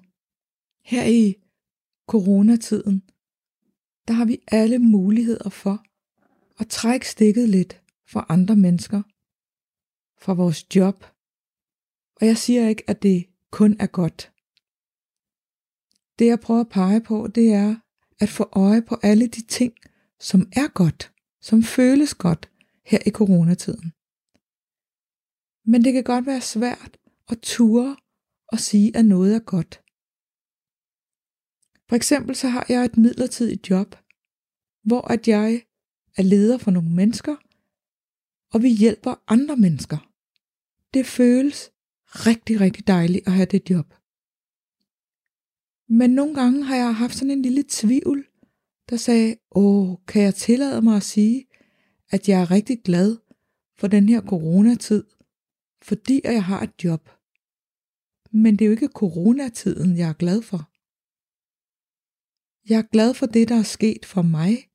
Her 0.85 1.05
i 1.05 1.35
coronatiden, 2.09 3.03
der 4.09 4.13
har 4.13 4.25
vi 4.25 4.39
alle 4.47 4.79
muligheder 4.79 5.51
for 5.51 5.85
at 6.59 6.69
trække 6.69 7.09
stikket 7.09 7.49
lidt 7.49 7.83
for 8.07 8.27
andre 8.29 8.57
mennesker, 8.57 9.03
for 10.19 10.35
vores 10.35 10.77
job. 10.77 11.05
Og 12.17 12.27
jeg 12.27 12.37
siger 12.37 12.69
ikke, 12.69 12.85
at 12.87 13.03
det 13.03 13.27
kun 13.51 13.77
er 13.81 13.87
godt. 13.87 14.32
Det 16.23 16.29
jeg 16.29 16.41
prøver 16.41 16.61
at 16.61 16.69
pege 16.69 17.01
på, 17.01 17.27
det 17.27 17.53
er 17.53 17.77
at 18.21 18.29
få 18.29 18.49
øje 18.53 18.83
på 18.83 18.97
alle 19.03 19.27
de 19.27 19.43
ting, 19.43 19.73
som 20.21 20.41
er 20.53 20.69
godt, 20.69 21.13
som 21.41 21.63
føles 21.63 22.15
godt 22.15 22.51
her 22.87 22.99
i 23.07 23.11
coronatiden. 23.11 23.93
Men 25.71 25.85
det 25.85 25.93
kan 25.93 26.05
godt 26.05 26.27
være 26.27 26.41
svært 26.41 26.99
at 27.29 27.39
ture 27.43 27.97
og 28.49 28.59
sige, 28.59 28.97
at 28.97 29.05
noget 29.05 29.35
er 29.35 29.39
godt. 29.39 29.83
For 31.89 31.97
eksempel 31.97 32.37
så 32.37 32.49
har 32.49 32.67
jeg 32.69 32.85
et 32.85 32.97
midlertidigt 32.97 33.71
job, 33.71 33.97
hvor 34.85 35.13
at 35.13 35.29
jeg 35.29 35.63
er 36.17 36.23
leder 36.23 36.59
for 36.59 36.71
nogle 36.71 36.91
mennesker, 36.91 37.37
og 38.53 38.63
vi 38.63 38.69
hjælper 38.69 39.15
andre 39.29 39.57
mennesker. 39.57 40.11
Det 40.95 41.07
føles 41.07 41.71
rigtig, 42.07 42.61
rigtig 42.61 42.87
dejligt 42.87 43.27
at 43.27 43.33
have 43.33 43.47
det 43.47 43.71
job. 43.71 43.95
Men 45.99 46.11
nogle 46.11 46.35
gange 46.35 46.65
har 46.65 46.77
jeg 46.77 46.97
haft 46.97 47.15
sådan 47.15 47.31
en 47.31 47.43
lille 47.43 47.65
tvivl, 47.69 48.27
der 48.91 48.97
sagde, 48.97 49.37
åh, 49.51 49.97
kan 50.09 50.23
jeg 50.23 50.35
tillade 50.35 50.83
mig 50.83 50.97
at 50.97 51.03
sige, 51.03 51.47
at 52.11 52.29
jeg 52.29 52.41
er 52.41 52.51
rigtig 52.51 52.83
glad 52.83 53.19
for 53.79 53.87
den 53.87 54.09
her 54.09 54.21
coronatid, 54.21 55.05
fordi 55.83 56.21
jeg 56.25 56.45
har 56.45 56.63
et 56.63 56.85
job. 56.85 57.11
Men 58.31 58.53
det 58.53 58.65
er 58.65 58.67
jo 58.67 58.73
ikke 58.73 58.89
coronatiden, 58.89 59.97
jeg 59.97 60.09
er 60.09 60.13
glad 60.13 60.43
for. 60.43 60.71
Jeg 62.69 62.79
er 62.79 62.89
glad 62.93 63.15
for 63.15 63.27
det, 63.27 63.49
der 63.49 63.59
er 63.59 63.63
sket 63.63 64.07
for 64.07 64.23
mig. 64.23 64.71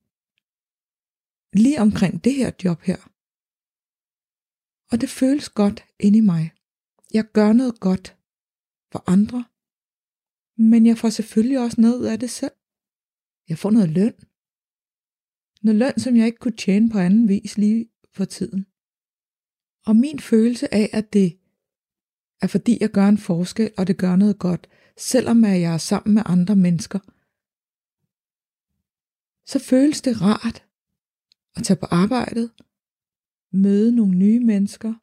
Lige 1.53 1.82
omkring 1.82 2.23
det 2.23 2.34
her 2.34 2.51
job 2.63 2.82
her. 2.82 3.01
Og 4.91 5.01
det 5.01 5.10
føles 5.10 5.49
godt 5.49 5.86
inde 5.99 6.17
i 6.17 6.21
mig. 6.21 6.51
Jeg 7.13 7.25
gør 7.32 7.53
noget 7.53 7.80
godt 7.80 8.17
for 8.91 9.03
andre. 9.08 9.45
Men 10.57 10.85
jeg 10.85 10.97
får 10.97 11.09
selvfølgelig 11.09 11.59
også 11.59 11.81
noget 11.81 11.97
ud 11.99 12.05
af 12.05 12.19
det 12.19 12.29
selv. 12.29 12.51
Jeg 13.49 13.57
får 13.57 13.71
noget 13.71 13.89
løn. 13.89 14.13
Noget 15.61 15.79
løn, 15.79 15.99
som 15.99 16.15
jeg 16.15 16.25
ikke 16.25 16.37
kunne 16.37 16.57
tjene 16.57 16.89
på 16.89 16.99
anden 16.99 17.27
vis 17.27 17.57
lige 17.57 17.89
for 18.13 18.25
tiden. 18.25 18.67
Og 19.85 19.95
min 19.95 20.19
følelse 20.19 20.73
af, 20.73 20.89
at 20.93 21.13
det 21.13 21.39
er 22.41 22.47
fordi 22.47 22.77
jeg 22.81 22.89
gør 22.89 23.07
en 23.07 23.17
forskel, 23.17 23.71
og 23.77 23.87
det 23.87 23.97
gør 23.97 24.15
noget 24.15 24.39
godt, 24.39 24.69
selvom 24.97 25.43
jeg 25.43 25.73
er 25.73 25.77
sammen 25.77 26.13
med 26.13 26.23
andre 26.25 26.55
mennesker– 26.55 26.99
så 29.47 29.59
føles 29.59 30.01
det 30.01 30.21
rart 30.21 30.65
at 31.55 31.63
tage 31.63 31.79
på 31.79 31.85
arbejdet, 31.85 32.51
møde 33.51 33.95
nogle 33.95 34.17
nye 34.17 34.39
mennesker, 34.39 34.93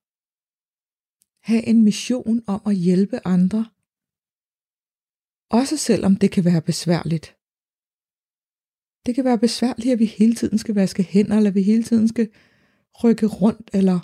have 1.50 1.66
en 1.66 1.84
mission 1.84 2.42
om 2.46 2.60
at 2.66 2.76
hjælpe 2.76 3.26
andre, 3.26 3.70
også 5.58 5.76
selvom 5.76 6.16
det 6.16 6.30
kan 6.30 6.44
være 6.44 6.62
besværligt. 6.70 7.26
Det 9.06 9.14
kan 9.14 9.24
være 9.24 9.44
besværligt, 9.46 9.92
at 9.92 9.98
vi 9.98 10.04
hele 10.04 10.34
tiden 10.34 10.58
skal 10.58 10.74
vaske 10.74 11.02
hænder, 11.02 11.36
eller 11.36 11.50
vi 11.50 11.62
hele 11.62 11.82
tiden 11.82 12.08
skal 12.08 12.28
rykke 13.04 13.26
rundt, 13.26 13.70
eller 13.72 13.98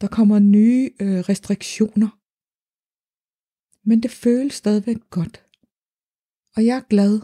der 0.00 0.08
kommer 0.16 0.38
nye 0.38 0.90
øh, 1.00 1.20
restriktioner. 1.30 2.10
Men 3.88 4.02
det 4.02 4.10
føles 4.10 4.54
stadigvæk 4.54 5.00
godt. 5.10 5.36
Og 6.56 6.66
jeg 6.66 6.76
er 6.76 6.86
glad 6.94 7.20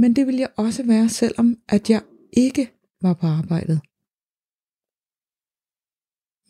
men 0.00 0.16
det 0.16 0.26
vil 0.26 0.36
jeg 0.36 0.50
også 0.56 0.82
være, 0.86 1.08
selvom 1.08 1.56
at 1.68 1.90
jeg 1.90 2.02
ikke 2.32 2.72
var 3.00 3.14
på 3.14 3.26
arbejdet. 3.26 3.80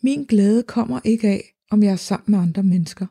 Min 0.03 0.23
glæde 0.23 0.63
kommer 0.63 0.99
ikke 1.03 1.27
af, 1.27 1.55
om 1.71 1.83
jeg 1.83 1.91
er 1.91 1.95
sammen 1.95 2.31
med 2.31 2.39
andre 2.39 2.63
mennesker. 2.63 3.07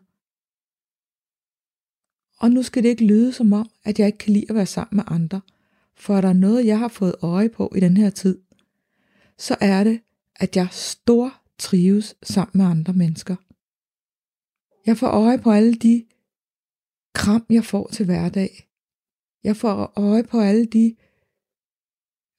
Og 2.42 2.50
nu 2.50 2.62
skal 2.62 2.82
det 2.82 2.88
ikke 2.88 3.04
lyde 3.04 3.32
som 3.32 3.52
om, 3.52 3.70
at 3.84 3.98
jeg 3.98 4.06
ikke 4.06 4.18
kan 4.18 4.32
lide 4.32 4.46
at 4.48 4.54
være 4.54 4.66
sammen 4.66 4.96
med 4.96 5.04
andre, 5.06 5.40
for 5.94 6.16
er 6.16 6.20
der 6.20 6.32
noget, 6.32 6.66
jeg 6.66 6.78
har 6.78 6.88
fået 6.88 7.14
øje 7.22 7.48
på 7.48 7.72
i 7.76 7.80
den 7.80 7.96
her 7.96 8.10
tid, 8.10 8.38
så 9.38 9.56
er 9.60 9.84
det, 9.84 10.00
at 10.36 10.56
jeg 10.56 10.68
stor 10.70 11.42
trives 11.58 12.16
sammen 12.22 12.52
med 12.54 12.64
andre 12.64 12.92
mennesker. 12.92 13.36
Jeg 14.86 14.96
får 14.96 15.06
øje 15.06 15.38
på 15.38 15.50
alle 15.50 15.74
de 15.74 16.04
kram, 17.14 17.46
jeg 17.50 17.64
får 17.64 17.88
til 17.92 18.06
hverdag. 18.06 18.68
Jeg 19.44 19.56
får 19.56 19.92
øje 19.96 20.24
på 20.24 20.40
alle 20.40 20.66
de 20.66 20.96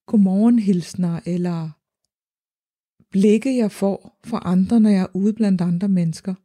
godmorgenhilsner 0.06 1.20
eller 1.26 1.70
blikke, 3.10 3.58
jeg 3.58 3.72
får 3.72 4.20
fra 4.24 4.42
andre, 4.46 4.80
når 4.80 4.90
jeg 4.90 5.02
er 5.02 5.16
ude 5.16 5.34
blandt 5.34 5.62
andre 5.62 5.88
mennesker. 5.88 6.36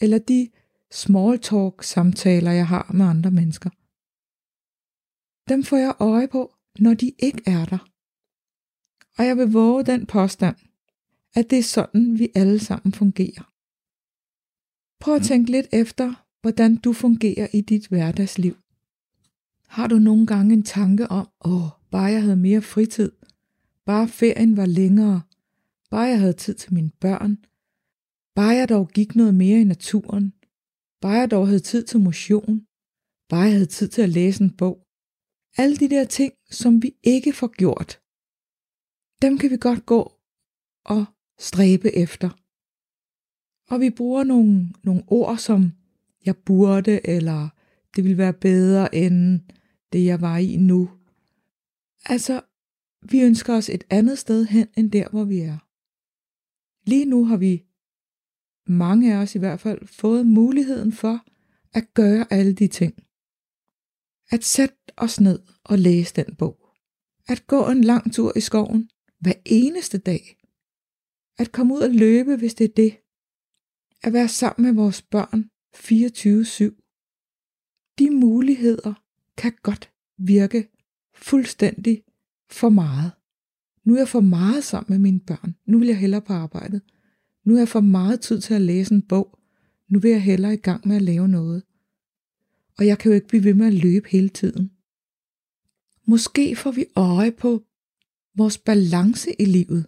Eller 0.00 0.18
de 0.18 0.50
small 0.92 1.38
talk 1.38 1.82
samtaler, 1.82 2.50
jeg 2.50 2.66
har 2.66 2.90
med 2.94 3.06
andre 3.06 3.30
mennesker. 3.30 3.70
Dem 5.48 5.64
får 5.64 5.76
jeg 5.76 5.94
øje 6.00 6.28
på, 6.28 6.54
når 6.78 6.94
de 6.94 7.12
ikke 7.18 7.42
er 7.46 7.64
der. 7.64 7.78
Og 9.18 9.26
jeg 9.26 9.36
vil 9.36 9.52
våge 9.52 9.84
den 9.84 10.06
påstand, 10.06 10.56
at 11.34 11.50
det 11.50 11.58
er 11.58 11.62
sådan, 11.62 12.18
vi 12.18 12.28
alle 12.34 12.58
sammen 12.58 12.92
fungerer. 12.92 13.52
Prøv 15.00 15.14
at 15.14 15.22
tænke 15.22 15.50
lidt 15.50 15.66
efter, 15.72 16.26
hvordan 16.40 16.76
du 16.76 16.92
fungerer 16.92 17.48
i 17.52 17.60
dit 17.60 17.88
hverdagsliv. 17.88 18.56
Har 19.68 19.86
du 19.86 19.98
nogle 19.98 20.26
gange 20.26 20.54
en 20.54 20.62
tanke 20.62 21.08
om, 21.10 21.28
åh, 21.44 21.68
bare 21.90 22.04
jeg 22.04 22.22
havde 22.22 22.36
mere 22.36 22.62
fritid, 22.62 23.12
bare 23.84 24.08
ferien 24.08 24.56
var 24.56 24.66
længere, 24.66 25.22
bare 25.90 26.06
jeg 26.06 26.18
havde 26.20 26.32
tid 26.32 26.54
til 26.54 26.74
mine 26.74 26.90
børn, 26.90 27.38
bare 28.34 28.54
jeg 28.54 28.68
dog 28.68 28.88
gik 28.88 29.16
noget 29.16 29.34
mere 29.34 29.60
i 29.60 29.64
naturen, 29.64 30.32
bare 31.00 31.12
jeg 31.12 31.30
dog 31.30 31.46
havde 31.46 31.60
tid 31.60 31.84
til 31.84 32.00
motion, 32.00 32.66
bare 33.28 33.40
jeg 33.40 33.52
havde 33.52 33.66
tid 33.66 33.88
til 33.88 34.02
at 34.02 34.08
læse 34.08 34.44
en 34.44 34.56
bog. 34.56 34.86
Alle 35.56 35.76
de 35.76 35.90
der 35.90 36.04
ting, 36.04 36.32
som 36.50 36.82
vi 36.82 36.94
ikke 37.02 37.32
får 37.32 37.48
gjort, 37.48 38.00
dem 39.22 39.38
kan 39.38 39.50
vi 39.50 39.56
godt 39.56 39.86
gå 39.86 40.12
og 40.84 41.04
stræbe 41.38 41.96
efter. 41.96 42.28
Og 43.70 43.80
vi 43.80 43.90
bruger 43.90 44.24
nogle, 44.24 44.72
nogle 44.84 45.02
ord 45.06 45.38
som 45.38 45.72
jeg 46.24 46.36
burde, 46.36 47.06
eller 47.06 47.48
det 47.96 48.04
ville 48.04 48.18
være 48.18 48.32
bedre 48.32 48.94
end, 48.94 49.40
det 49.92 50.04
jeg 50.04 50.20
var 50.20 50.38
i 50.38 50.56
nu. 50.56 50.90
Altså, 52.04 52.40
vi 53.02 53.20
ønsker 53.20 53.54
os 53.54 53.68
et 53.68 53.84
andet 53.90 54.18
sted 54.18 54.44
hen, 54.44 54.68
end 54.76 54.92
der, 54.92 55.08
hvor 55.08 55.24
vi 55.24 55.38
er. 55.38 55.58
Lige 56.90 57.04
nu 57.04 57.24
har 57.24 57.36
vi, 57.36 57.64
mange 58.68 59.14
af 59.14 59.18
os 59.18 59.34
i 59.34 59.38
hvert 59.38 59.60
fald, 59.60 59.86
fået 59.86 60.26
muligheden 60.26 60.92
for 60.92 61.24
at 61.72 61.94
gøre 61.94 62.26
alle 62.30 62.52
de 62.52 62.68
ting. 62.68 62.94
At 64.30 64.44
sætte 64.44 64.76
os 64.96 65.20
ned 65.20 65.38
og 65.64 65.78
læse 65.78 66.14
den 66.14 66.36
bog. 66.36 66.68
At 67.28 67.46
gå 67.46 67.70
en 67.70 67.84
lang 67.84 68.14
tur 68.14 68.32
i 68.36 68.40
skoven 68.40 68.90
hver 69.20 69.32
eneste 69.44 69.98
dag. 69.98 70.36
At 71.38 71.52
komme 71.52 71.74
ud 71.74 71.80
og 71.80 71.90
løbe, 71.90 72.36
hvis 72.36 72.54
det 72.54 72.64
er 72.64 72.74
det. 72.76 72.96
at 74.02 74.12
være 74.12 74.28
sammen 74.28 74.66
med 74.66 74.74
vores 74.82 75.02
børn 75.02 75.50
24-7. 75.76 77.94
De 77.98 78.10
muligheder 78.10 78.94
kan 79.36 79.52
godt 79.62 79.90
virke 80.18 80.68
fuldstændig 81.14 82.02
for 82.50 82.68
meget. 82.68 83.12
Nu 83.84 83.94
er 83.94 83.98
jeg 83.98 84.08
for 84.08 84.20
meget 84.20 84.64
sammen 84.64 84.92
med 84.92 84.98
mine 84.98 85.20
børn. 85.20 85.56
Nu 85.66 85.78
vil 85.78 85.88
jeg 85.88 85.98
hellere 85.98 86.22
på 86.22 86.32
arbejdet. 86.32 86.82
Nu 87.48 87.54
har 87.54 87.60
jeg 87.60 87.68
for 87.68 87.80
meget 87.80 88.20
tid 88.20 88.40
til 88.40 88.54
at 88.54 88.60
læse 88.60 88.94
en 88.94 89.02
bog. 89.02 89.38
Nu 89.88 89.98
vil 89.98 90.10
jeg 90.10 90.22
hellere 90.22 90.54
i 90.54 90.56
gang 90.56 90.88
med 90.88 90.96
at 90.96 91.02
lave 91.02 91.28
noget. 91.28 91.62
Og 92.78 92.86
jeg 92.86 92.98
kan 92.98 93.10
jo 93.10 93.14
ikke 93.14 93.26
blive 93.26 93.44
ved 93.44 93.54
med 93.54 93.66
at 93.66 93.74
løbe 93.74 94.08
hele 94.08 94.28
tiden. 94.28 94.72
Måske 96.04 96.56
får 96.56 96.70
vi 96.70 96.86
øje 96.96 97.32
på 97.32 97.64
vores 98.34 98.58
balance 98.58 99.42
i 99.42 99.44
livet. 99.44 99.86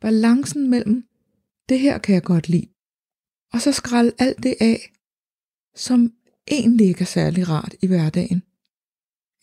Balancen 0.00 0.70
mellem, 0.70 1.08
det 1.68 1.80
her 1.80 1.98
kan 1.98 2.14
jeg 2.14 2.22
godt 2.22 2.48
lide, 2.48 2.68
og 3.52 3.60
så 3.60 3.72
skralde 3.72 4.12
alt 4.18 4.42
det 4.42 4.54
af, 4.60 4.92
som 5.74 6.12
egentlig 6.50 6.86
ikke 6.86 7.00
er 7.00 7.04
særlig 7.04 7.48
rart 7.48 7.74
i 7.82 7.86
hverdagen. 7.86 8.42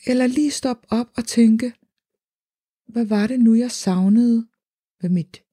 Eller 0.06 0.28
lige 0.28 0.52
stoppe 0.52 0.88
op 0.90 1.08
og 1.16 1.26
tænke, 1.26 1.74
hvad 2.88 3.06
var 3.06 3.28
det 3.28 3.40
nu, 3.40 3.56
jeg 3.56 3.72
savnede 3.72 4.48
ved 5.02 5.10
mit 5.10 5.44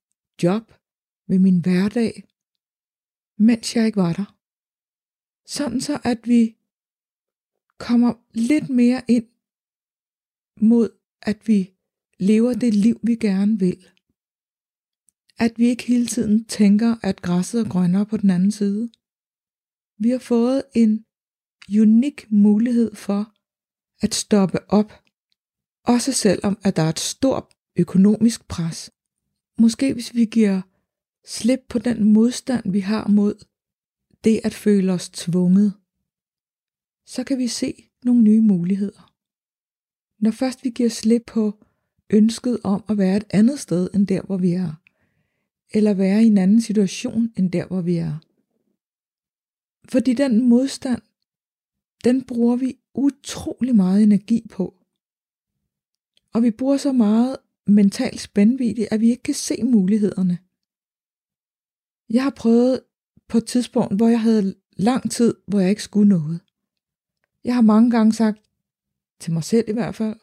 job, 0.43 0.73
ved 1.31 1.39
min 1.39 1.59
hverdag, 1.61 2.23
mens 3.37 3.75
jeg 3.75 3.85
ikke 3.85 4.01
var 4.05 4.13
der. 4.13 4.37
Sådan 5.45 5.81
så, 5.81 5.99
at 6.03 6.19
vi 6.27 6.57
kommer 7.77 8.13
lidt 8.33 8.69
mere 8.69 9.01
ind 9.07 9.27
mod, 10.61 10.89
at 11.21 11.47
vi 11.47 11.73
lever 12.19 12.53
det 12.53 12.73
liv, 12.73 12.99
vi 13.03 13.15
gerne 13.15 13.59
vil. 13.59 13.87
At 15.39 15.53
vi 15.57 15.65
ikke 15.65 15.83
hele 15.83 16.07
tiden 16.07 16.45
tænker, 16.45 16.95
at 17.03 17.21
græsset 17.21 17.61
er 17.61 17.69
grønnere 17.69 18.05
på 18.05 18.17
den 18.17 18.29
anden 18.29 18.51
side. 18.51 18.91
Vi 19.97 20.09
har 20.09 20.19
fået 20.19 20.63
en 20.75 21.05
unik 21.81 22.31
mulighed 22.31 22.95
for 22.95 23.33
at 24.05 24.13
stoppe 24.15 24.59
op, 24.79 24.91
også 25.83 26.13
selvom 26.13 26.57
at 26.63 26.75
der 26.75 26.83
er 26.83 26.89
et 26.89 26.99
stort 26.99 27.45
økonomisk 27.75 28.47
pres. 28.47 28.91
Måske 29.59 29.93
hvis 29.93 30.15
vi 30.15 30.25
giver 30.25 30.61
slip 31.25 31.59
på 31.69 31.79
den 31.79 32.13
modstand, 32.13 32.71
vi 32.71 32.79
har 32.79 33.07
mod 33.07 33.45
det 34.23 34.41
at 34.43 34.53
føle 34.53 34.93
os 34.93 35.09
tvunget, 35.09 35.73
så 37.05 37.23
kan 37.23 37.37
vi 37.37 37.47
se 37.47 37.89
nogle 38.03 38.21
nye 38.21 38.41
muligheder. 38.41 39.13
Når 40.19 40.31
først 40.31 40.63
vi 40.63 40.69
giver 40.69 40.89
slip 40.89 41.23
på 41.27 41.63
ønsket 42.09 42.59
om 42.63 42.83
at 42.89 42.97
være 42.97 43.17
et 43.17 43.23
andet 43.29 43.59
sted 43.59 43.89
end 43.93 44.07
der, 44.07 44.21
hvor 44.21 44.37
vi 44.37 44.51
er, 44.51 44.73
eller 45.73 45.93
være 45.93 46.23
i 46.23 46.27
en 46.27 46.37
anden 46.37 46.61
situation 46.61 47.33
end 47.37 47.51
der, 47.51 47.67
hvor 47.67 47.81
vi 47.81 47.95
er. 47.97 48.17
Fordi 49.89 50.13
den 50.13 50.49
modstand, 50.49 51.01
den 52.03 52.23
bruger 52.23 52.55
vi 52.55 52.77
utrolig 52.93 53.75
meget 53.75 54.03
energi 54.03 54.47
på. 54.51 54.75
Og 56.33 56.43
vi 56.43 56.51
bruger 56.51 56.77
så 56.77 56.91
meget 56.91 57.37
mental 57.67 58.19
spændvidde, 58.19 58.87
at 58.91 58.99
vi 58.99 59.09
ikke 59.09 59.23
kan 59.23 59.33
se 59.33 59.63
mulighederne. 59.63 60.37
Jeg 62.13 62.23
har 62.23 62.29
prøvet 62.29 62.81
på 63.27 63.37
et 63.37 63.45
tidspunkt, 63.45 63.95
hvor 63.95 64.07
jeg 64.07 64.21
havde 64.21 64.55
lang 64.77 65.11
tid, 65.11 65.35
hvor 65.47 65.59
jeg 65.59 65.69
ikke 65.69 65.83
skulle 65.83 66.09
noget. 66.09 66.41
Jeg 67.43 67.55
har 67.55 67.61
mange 67.61 67.91
gange 67.91 68.13
sagt, 68.13 68.39
til 69.19 69.33
mig 69.33 69.43
selv 69.43 69.69
i 69.69 69.73
hvert 69.73 69.95
fald, 69.95 70.19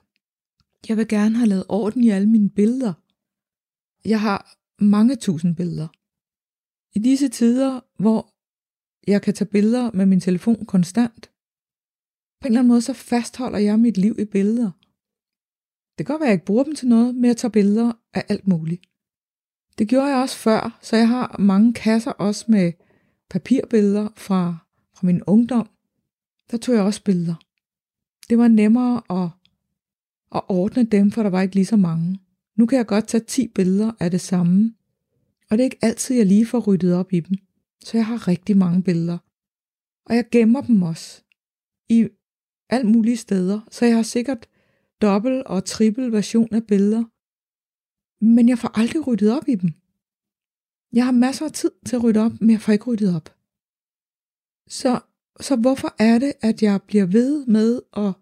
jeg 0.89 0.97
vil 0.97 1.09
gerne 1.09 1.37
have 1.37 1.49
lavet 1.49 1.65
orden 1.69 2.05
i 2.05 2.11
alle 2.11 2.29
mine 2.29 2.51
billeder. 2.51 2.93
Jeg 4.05 4.21
har 4.21 4.57
mange 4.85 5.17
tusind 5.17 5.57
billeder. 5.57 5.89
I 6.95 6.99
disse 6.99 7.29
tider, 7.29 7.81
hvor 8.03 8.35
jeg 9.11 9.23
kan 9.23 9.35
tage 9.35 9.51
billeder 9.51 9.91
med 9.95 10.07
min 10.07 10.21
telefon 10.21 10.67
konstant, 10.67 11.31
på 12.41 12.47
en 12.47 12.53
eller 12.53 12.61
anden 12.61 12.69
måde, 12.69 12.83
så 12.83 12.93
fastholder 12.93 13.59
jeg 13.59 13.81
mit 13.81 13.97
liv 13.97 14.17
i 14.19 14.25
billeder. 14.25 14.71
Det 15.99 16.07
kan 16.07 16.15
godt 16.15 16.21
være, 16.21 16.27
at 16.27 16.31
jeg 16.31 16.35
ikke 16.35 16.47
bruger 16.47 16.65
dem 16.65 16.75
til 16.75 16.89
noget, 16.89 17.15
men 17.15 17.25
jeg 17.25 17.37
tager 17.37 17.53
billeder 17.53 17.93
af 18.15 18.25
alt 18.29 18.47
muligt. 18.47 18.87
Det 19.79 19.89
gjorde 19.89 20.07
jeg 20.07 20.17
også 20.17 20.37
før, 20.37 20.79
så 20.83 20.97
jeg 20.97 21.09
har 21.09 21.37
mange 21.39 21.75
kasser 21.75 22.11
også 22.11 22.45
med 22.49 22.73
papirbilleder 23.31 24.09
fra, 24.17 24.57
fra 24.95 25.07
min 25.07 25.23
ungdom. 25.23 25.69
Der 26.51 26.57
tog 26.57 26.75
jeg 26.75 26.85
også 26.85 27.03
billeder. 27.05 27.35
Det 28.29 28.39
var 28.39 28.49
nemmere 28.49 29.03
at, 29.11 29.29
at 30.35 30.43
ordne 30.49 30.85
dem, 30.85 31.11
for 31.11 31.23
der 31.23 31.31
var 31.31 31.43
ikke 31.43 31.55
lige 31.55 31.67
så 31.67 31.77
mange. 31.77 32.21
Nu 32.57 32.67
kan 32.67 32.79
jeg 32.79 32.87
godt 32.87 33.09
tage 33.09 33.25
10 33.25 33.49
billeder 33.49 33.93
af 34.01 34.11
det 34.11 34.21
samme, 34.21 34.75
og 35.51 35.59
det 35.59 35.61
er 35.61 35.65
ikke 35.65 35.79
altid, 35.83 36.17
jeg 36.17 36.27
lige 36.27 36.47
får 36.47 36.59
ryddet 36.59 36.95
op 36.95 37.13
i 37.13 37.21
dem. 37.21 37.37
Så 37.85 37.97
jeg 37.97 38.07
har 38.07 38.29
rigtig 38.29 38.57
mange 38.57 38.83
billeder. 38.83 39.19
Og 40.07 40.17
jeg 40.17 40.25
gemmer 40.31 40.61
dem 40.61 40.83
også 40.83 41.23
i 41.89 42.09
alt 42.71 42.87
mulige 42.87 43.17
steder, 43.17 43.61
så 43.71 43.85
jeg 43.85 43.97
har 43.97 44.03
sikkert 44.03 44.49
dobbelt 45.03 45.47
og 45.47 45.65
trippel 45.65 46.13
version 46.13 46.55
af 46.55 46.67
billeder. 46.67 47.05
Men 48.21 48.49
jeg 48.49 48.59
får 48.59 48.79
aldrig 48.79 49.07
ryddet 49.07 49.33
op 49.37 49.49
i 49.49 49.55
dem. 49.55 49.71
Jeg 50.93 51.05
har 51.05 51.13
masser 51.13 51.45
af 51.45 51.53
tid 51.53 51.71
til 51.87 51.97
at 51.97 52.05
rydde 52.05 52.21
op, 52.21 52.33
men 52.41 52.51
jeg 52.51 52.61
får 52.61 52.73
ikke 52.73 52.85
ryddet 52.85 53.17
op. 53.17 53.35
Så, 54.69 55.01
så 55.41 55.57
hvorfor 55.57 55.95
er 55.99 56.19
det, 56.19 56.33
at 56.41 56.63
jeg 56.63 56.83
bliver 56.83 57.07
ved 57.07 57.47
med 57.47 57.81
at 57.97 58.13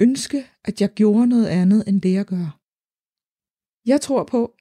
ønske, 0.00 0.46
at 0.64 0.80
jeg 0.80 0.94
gjorde 0.94 1.26
noget 1.26 1.46
andet 1.46 1.88
end 1.88 2.02
det, 2.02 2.12
jeg 2.12 2.24
gør? 2.24 2.60
Jeg 3.86 4.00
tror 4.00 4.24
på, 4.24 4.54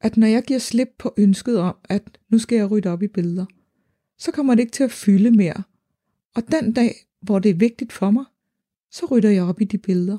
at 0.00 0.16
når 0.16 0.26
jeg 0.26 0.42
giver 0.42 0.58
slip 0.58 0.88
på 0.98 1.14
ønsket 1.16 1.58
om, 1.58 1.76
at 1.84 2.18
nu 2.28 2.38
skal 2.38 2.56
jeg 2.56 2.70
rydde 2.70 2.88
op 2.88 3.02
i 3.02 3.08
billeder, 3.08 3.46
så 4.18 4.32
kommer 4.32 4.54
det 4.54 4.62
ikke 4.62 4.72
til 4.72 4.84
at 4.84 4.90
fylde 4.90 5.30
mere. 5.30 5.62
Og 6.34 6.42
den 6.50 6.72
dag, 6.72 6.94
hvor 7.20 7.38
det 7.38 7.50
er 7.50 7.54
vigtigt 7.54 7.92
for 7.92 8.10
mig, 8.10 8.24
så 8.90 9.06
rydder 9.06 9.30
jeg 9.30 9.44
op 9.44 9.60
i 9.60 9.64
de 9.64 9.78
billeder. 9.78 10.18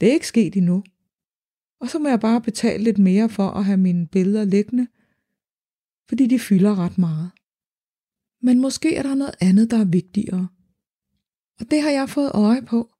Det 0.00 0.08
er 0.08 0.12
ikke 0.12 0.26
sket 0.26 0.56
endnu. 0.56 0.84
Og 1.80 1.88
så 1.88 1.98
må 1.98 2.08
jeg 2.08 2.20
bare 2.20 2.40
betale 2.40 2.84
lidt 2.84 2.98
mere 2.98 3.28
for 3.28 3.48
at 3.48 3.64
have 3.64 3.76
mine 3.76 4.06
billeder 4.06 4.44
liggende, 4.44 4.86
fordi 6.08 6.26
de 6.26 6.38
fylder 6.38 6.78
ret 6.78 6.98
meget. 6.98 7.30
Men 8.42 8.60
måske 8.60 8.96
er 8.96 9.02
der 9.02 9.14
noget 9.14 9.34
andet, 9.40 9.70
der 9.70 9.78
er 9.78 9.84
vigtigere. 9.84 10.48
Og 11.60 11.70
det 11.70 11.82
har 11.82 11.90
jeg 11.90 12.08
fået 12.08 12.30
øje 12.34 12.62
på. 12.62 12.90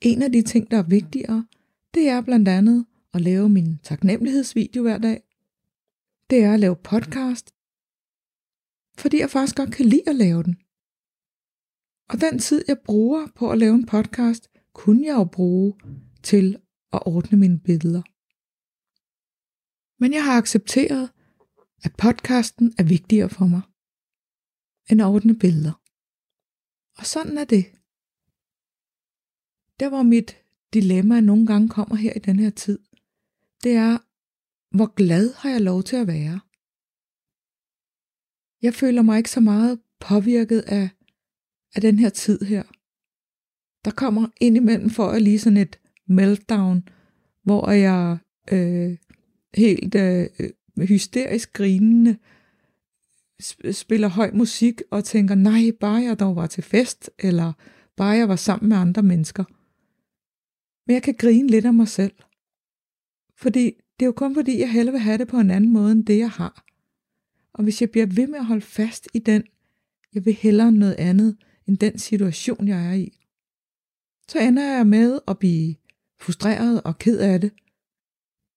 En 0.00 0.22
af 0.22 0.32
de 0.32 0.42
ting, 0.42 0.70
der 0.70 0.78
er 0.78 0.82
vigtigere, 0.82 1.46
det 1.94 2.08
er 2.08 2.20
blandt 2.20 2.48
andet 2.48 2.86
at 3.14 3.20
lave 3.20 3.48
min 3.48 3.78
taknemmelighedsvideo 3.82 4.82
hver 4.82 4.98
dag. 4.98 5.22
Det 6.30 6.44
er 6.44 6.54
at 6.54 6.60
lave 6.60 6.76
podcast, 6.76 7.54
fordi 8.98 9.20
jeg 9.20 9.30
faktisk 9.30 9.56
godt 9.56 9.72
kan 9.72 9.86
lide 9.86 10.08
at 10.08 10.16
lave 10.16 10.42
den. 10.42 10.56
Og 12.08 12.20
den 12.20 12.38
tid, 12.38 12.64
jeg 12.68 12.78
bruger 12.78 13.26
på 13.34 13.50
at 13.50 13.58
lave 13.58 13.74
en 13.74 13.86
podcast, 13.86 14.50
kunne 14.72 15.06
jeg 15.06 15.14
jo 15.14 15.24
bruge 15.24 15.74
til 16.22 16.56
at 16.92 17.06
ordne 17.06 17.38
mine 17.38 17.58
billeder. 17.58 18.02
Men 20.02 20.12
jeg 20.12 20.24
har 20.24 20.38
accepteret, 20.38 21.10
at 21.84 21.96
podcasten 21.96 22.74
er 22.78 22.82
vigtigere 22.82 23.30
for 23.30 23.46
mig 23.46 23.62
end 24.90 25.02
at 25.02 25.06
ordne 25.06 25.38
billeder. 25.38 25.72
Og 26.98 27.06
sådan 27.06 27.38
er 27.38 27.44
det. 27.44 27.64
Der 29.80 29.88
hvor 29.88 30.02
mit 30.02 30.36
dilemma 30.72 31.20
nogle 31.20 31.46
gange 31.46 31.68
kommer 31.68 31.96
her 31.96 32.12
i 32.16 32.18
den 32.18 32.38
her 32.38 32.50
tid, 32.50 32.78
det 33.62 33.72
er, 33.72 33.98
hvor 34.76 34.94
glad 34.94 35.34
har 35.34 35.50
jeg 35.50 35.60
lov 35.60 35.82
til 35.82 35.96
at 35.96 36.06
være? 36.06 36.40
Jeg 38.62 38.74
føler 38.74 39.02
mig 39.02 39.18
ikke 39.18 39.30
så 39.30 39.40
meget 39.40 39.80
påvirket 40.00 40.60
af, 40.60 40.90
af 41.74 41.80
den 41.80 41.98
her 41.98 42.10
tid 42.10 42.40
her. 42.40 42.62
Der 43.84 43.90
kommer 43.90 44.28
indimellem 44.40 44.90
for 44.90 45.08
at 45.08 45.22
lige 45.22 45.38
sådan 45.38 45.56
et 45.56 45.80
meltdown, 46.06 46.88
hvor 47.42 47.70
jeg 47.70 48.18
øh, 48.52 48.98
helt 49.54 49.94
øh, 49.94 50.26
hysterisk 50.78 51.52
grinende 51.52 52.16
spiller 53.72 54.08
høj 54.08 54.30
musik 54.34 54.82
og 54.90 55.04
tænker, 55.04 55.34
nej, 55.34 55.70
bare 55.80 56.02
jeg 56.02 56.20
dog 56.20 56.36
var 56.36 56.46
til 56.46 56.62
fest, 56.62 57.10
eller 57.18 57.52
bare 57.96 58.08
jeg 58.08 58.28
var 58.28 58.36
sammen 58.36 58.68
med 58.68 58.76
andre 58.76 59.02
mennesker. 59.02 59.44
Men 60.86 60.94
jeg 60.94 61.02
kan 61.02 61.14
grine 61.14 61.48
lidt 61.48 61.64
af 61.64 61.74
mig 61.74 61.88
selv. 61.88 62.12
Fordi 63.36 63.64
det 63.64 64.04
er 64.04 64.06
jo 64.06 64.12
kun 64.12 64.34
fordi, 64.34 64.58
jeg 64.58 64.72
hellere 64.72 64.92
vil 64.92 65.00
have 65.00 65.18
det 65.18 65.28
på 65.28 65.38
en 65.38 65.50
anden 65.50 65.72
måde, 65.72 65.92
end 65.92 66.06
det 66.06 66.18
jeg 66.18 66.30
har. 66.30 66.64
Og 67.54 67.62
hvis 67.62 67.80
jeg 67.80 67.90
bliver 67.90 68.06
ved 68.06 68.26
med 68.26 68.38
at 68.38 68.46
holde 68.46 68.62
fast 68.62 69.08
i 69.14 69.18
den, 69.18 69.44
jeg 70.14 70.24
vil 70.24 70.34
hellere 70.34 70.72
noget 70.72 70.94
andet, 70.94 71.36
end 71.66 71.78
den 71.78 71.98
situation, 71.98 72.68
jeg 72.68 72.86
er 72.86 72.92
i, 72.92 73.18
så 74.28 74.38
ender 74.38 74.76
jeg 74.76 74.86
med 74.86 75.20
at 75.28 75.38
blive 75.38 75.74
frustreret 76.20 76.82
og 76.82 76.98
ked 76.98 77.18
af 77.18 77.40
det, 77.40 77.52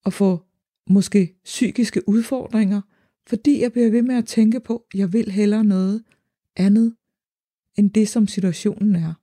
og 0.05 0.13
få 0.13 0.44
måske 0.89 1.35
psykiske 1.43 2.09
udfordringer, 2.09 2.81
fordi 3.27 3.61
jeg 3.61 3.71
bliver 3.71 3.91
ved 3.91 4.01
med 4.01 4.15
at 4.15 4.25
tænke 4.25 4.59
på, 4.59 4.85
at 4.93 4.99
jeg 4.99 5.13
vil 5.13 5.31
hellere 5.31 5.63
noget 5.63 6.03
andet, 6.55 6.95
end 7.77 7.91
det 7.91 8.09
som 8.09 8.27
situationen 8.27 8.95
er. 8.95 9.13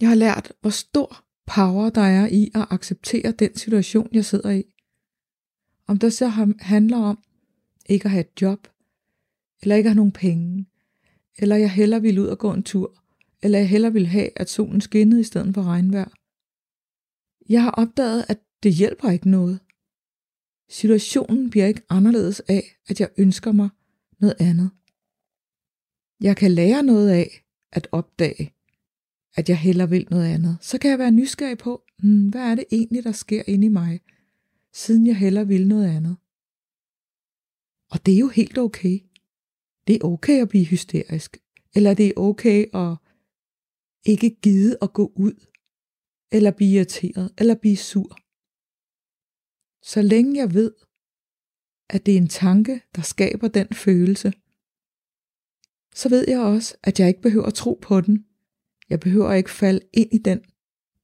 Jeg 0.00 0.08
har 0.08 0.16
lært, 0.16 0.52
hvor 0.60 0.70
stor 0.70 1.24
power 1.46 1.90
der 1.90 2.00
er 2.00 2.28
i 2.28 2.50
at 2.54 2.66
acceptere 2.70 3.32
den 3.32 3.56
situation, 3.56 4.08
jeg 4.12 4.24
sidder 4.24 4.50
i. 4.50 4.64
Om 5.86 5.98
det 5.98 6.12
så 6.12 6.26
handler 6.60 6.98
om 6.98 7.18
ikke 7.86 8.04
at 8.04 8.10
have 8.10 8.20
et 8.20 8.42
job, 8.42 8.68
eller 9.62 9.76
ikke 9.76 9.86
at 9.86 9.90
have 9.90 9.96
nogen 9.96 10.12
penge, 10.12 10.66
eller 11.38 11.56
jeg 11.56 11.72
hellere 11.72 12.02
vil 12.02 12.18
ud 12.18 12.26
og 12.26 12.38
gå 12.38 12.52
en 12.52 12.62
tur, 12.62 13.02
eller 13.42 13.58
jeg 13.58 13.68
hellere 13.68 13.92
vil 13.92 14.06
have, 14.06 14.28
at 14.36 14.50
solen 14.50 14.80
skinnede 14.80 15.20
i 15.20 15.24
stedet 15.24 15.54
for 15.54 15.62
regnvejr. 15.62 16.10
Jeg 17.48 17.62
har 17.62 17.70
opdaget, 17.70 18.24
at 18.28 18.38
det 18.62 18.74
hjælper 18.74 19.10
ikke 19.10 19.30
noget. 19.30 19.60
Situationen 20.68 21.50
bliver 21.50 21.66
ikke 21.66 21.82
anderledes 21.88 22.40
af, 22.40 22.76
at 22.88 23.00
jeg 23.00 23.08
ønsker 23.16 23.52
mig 23.52 23.68
noget 24.18 24.36
andet. 24.40 24.70
Jeg 26.20 26.36
kan 26.36 26.50
lære 26.50 26.82
noget 26.82 27.10
af 27.10 27.44
at 27.72 27.88
opdage, 27.92 28.54
at 29.34 29.48
jeg 29.48 29.58
heller 29.58 29.86
vil 29.86 30.06
noget 30.10 30.26
andet. 30.26 30.58
Så 30.60 30.78
kan 30.78 30.90
jeg 30.90 30.98
være 30.98 31.10
nysgerrig 31.10 31.58
på, 31.58 31.84
hmm, 31.98 32.28
hvad 32.28 32.50
er 32.50 32.54
det 32.54 32.64
egentlig, 32.72 33.04
der 33.04 33.12
sker 33.12 33.42
inde 33.46 33.66
i 33.66 33.68
mig, 33.68 34.00
siden 34.72 35.06
jeg 35.06 35.16
heller 35.16 35.44
vil 35.44 35.68
noget 35.68 35.86
andet. 35.86 36.16
Og 37.90 38.06
det 38.06 38.14
er 38.14 38.18
jo 38.18 38.28
helt 38.28 38.58
okay. 38.58 39.00
Det 39.86 39.96
er 39.96 40.04
okay 40.04 40.42
at 40.42 40.48
blive 40.48 40.64
hysterisk. 40.64 41.36
Eller 41.74 41.94
det 41.94 42.06
er 42.06 42.12
okay 42.16 42.66
at 42.74 42.96
ikke 44.04 44.30
gide 44.42 44.76
at 44.82 44.92
gå 44.92 45.12
ud. 45.16 45.46
Eller 46.32 46.50
blive 46.50 46.70
irriteret. 46.70 47.32
Eller 47.38 47.54
blive 47.54 47.76
sur. 47.76 48.21
Så 49.82 50.02
længe 50.02 50.40
jeg 50.40 50.54
ved, 50.54 50.72
at 51.90 52.06
det 52.06 52.14
er 52.14 52.18
en 52.18 52.28
tanke, 52.28 52.82
der 52.96 53.02
skaber 53.02 53.48
den 53.48 53.68
følelse, 53.72 54.32
så 55.94 56.08
ved 56.08 56.24
jeg 56.28 56.40
også, 56.40 56.76
at 56.82 57.00
jeg 57.00 57.08
ikke 57.08 57.22
behøver 57.22 57.46
at 57.46 57.54
tro 57.54 57.78
på 57.82 58.00
den. 58.00 58.26
Jeg 58.90 59.00
behøver 59.00 59.32
ikke 59.32 59.50
falde 59.50 59.80
ind 59.92 60.08
i 60.12 60.18
den 60.18 60.40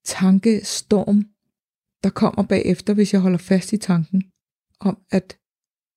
tankestorm, 0.04 1.24
der 2.02 2.10
kommer 2.10 2.42
bagefter, 2.42 2.94
hvis 2.94 3.12
jeg 3.12 3.20
holder 3.20 3.38
fast 3.38 3.72
i 3.72 3.76
tanken 3.76 4.22
om, 4.80 4.98
at 5.10 5.38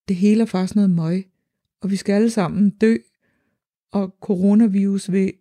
det 0.08 0.16
hele 0.16 0.42
er 0.42 0.46
faktisk 0.46 0.76
noget 0.76 0.90
møg, 0.90 1.32
og 1.82 1.92
vi 1.92 1.96
skal 1.96 2.14
alle 2.14 2.30
sammen 2.30 2.70
dø, 2.70 2.98
og 3.92 4.16
coronavirus 4.22 5.12
vil 5.12 5.34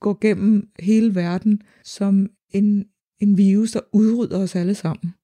gå 0.00 0.18
gennem 0.20 0.70
hele 0.78 1.14
verden 1.14 1.62
som 1.84 2.30
en, 2.50 2.88
en 3.18 3.38
virus, 3.38 3.72
der 3.72 3.80
udrydder 3.92 4.38
os 4.38 4.56
alle 4.56 4.74
sammen. 4.74 5.14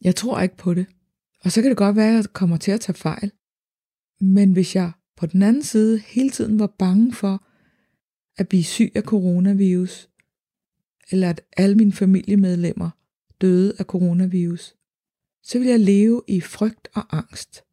Jeg 0.00 0.16
tror 0.16 0.40
ikke 0.40 0.56
på 0.56 0.74
det. 0.74 0.86
Og 1.44 1.52
så 1.52 1.62
kan 1.62 1.68
det 1.70 1.78
godt 1.78 1.96
være, 1.96 2.08
at 2.08 2.14
jeg 2.14 2.32
kommer 2.32 2.56
til 2.56 2.70
at 2.70 2.80
tage 2.80 2.96
fejl. 2.96 3.32
Men 4.20 4.52
hvis 4.52 4.76
jeg 4.76 4.92
på 5.16 5.26
den 5.26 5.42
anden 5.42 5.62
side 5.62 5.98
hele 5.98 6.30
tiden 6.30 6.58
var 6.58 6.74
bange 6.78 7.12
for 7.12 7.46
at 8.36 8.48
blive 8.48 8.64
syg 8.64 8.92
af 8.94 9.02
coronavirus, 9.02 10.08
eller 11.10 11.30
at 11.30 11.40
alle 11.56 11.76
mine 11.76 11.92
familiemedlemmer 11.92 12.90
døde 13.40 13.74
af 13.78 13.84
coronavirus, 13.84 14.76
så 15.42 15.58
vil 15.58 15.68
jeg 15.68 15.80
leve 15.80 16.22
i 16.28 16.40
frygt 16.40 16.88
og 16.94 17.16
angst. 17.16 17.64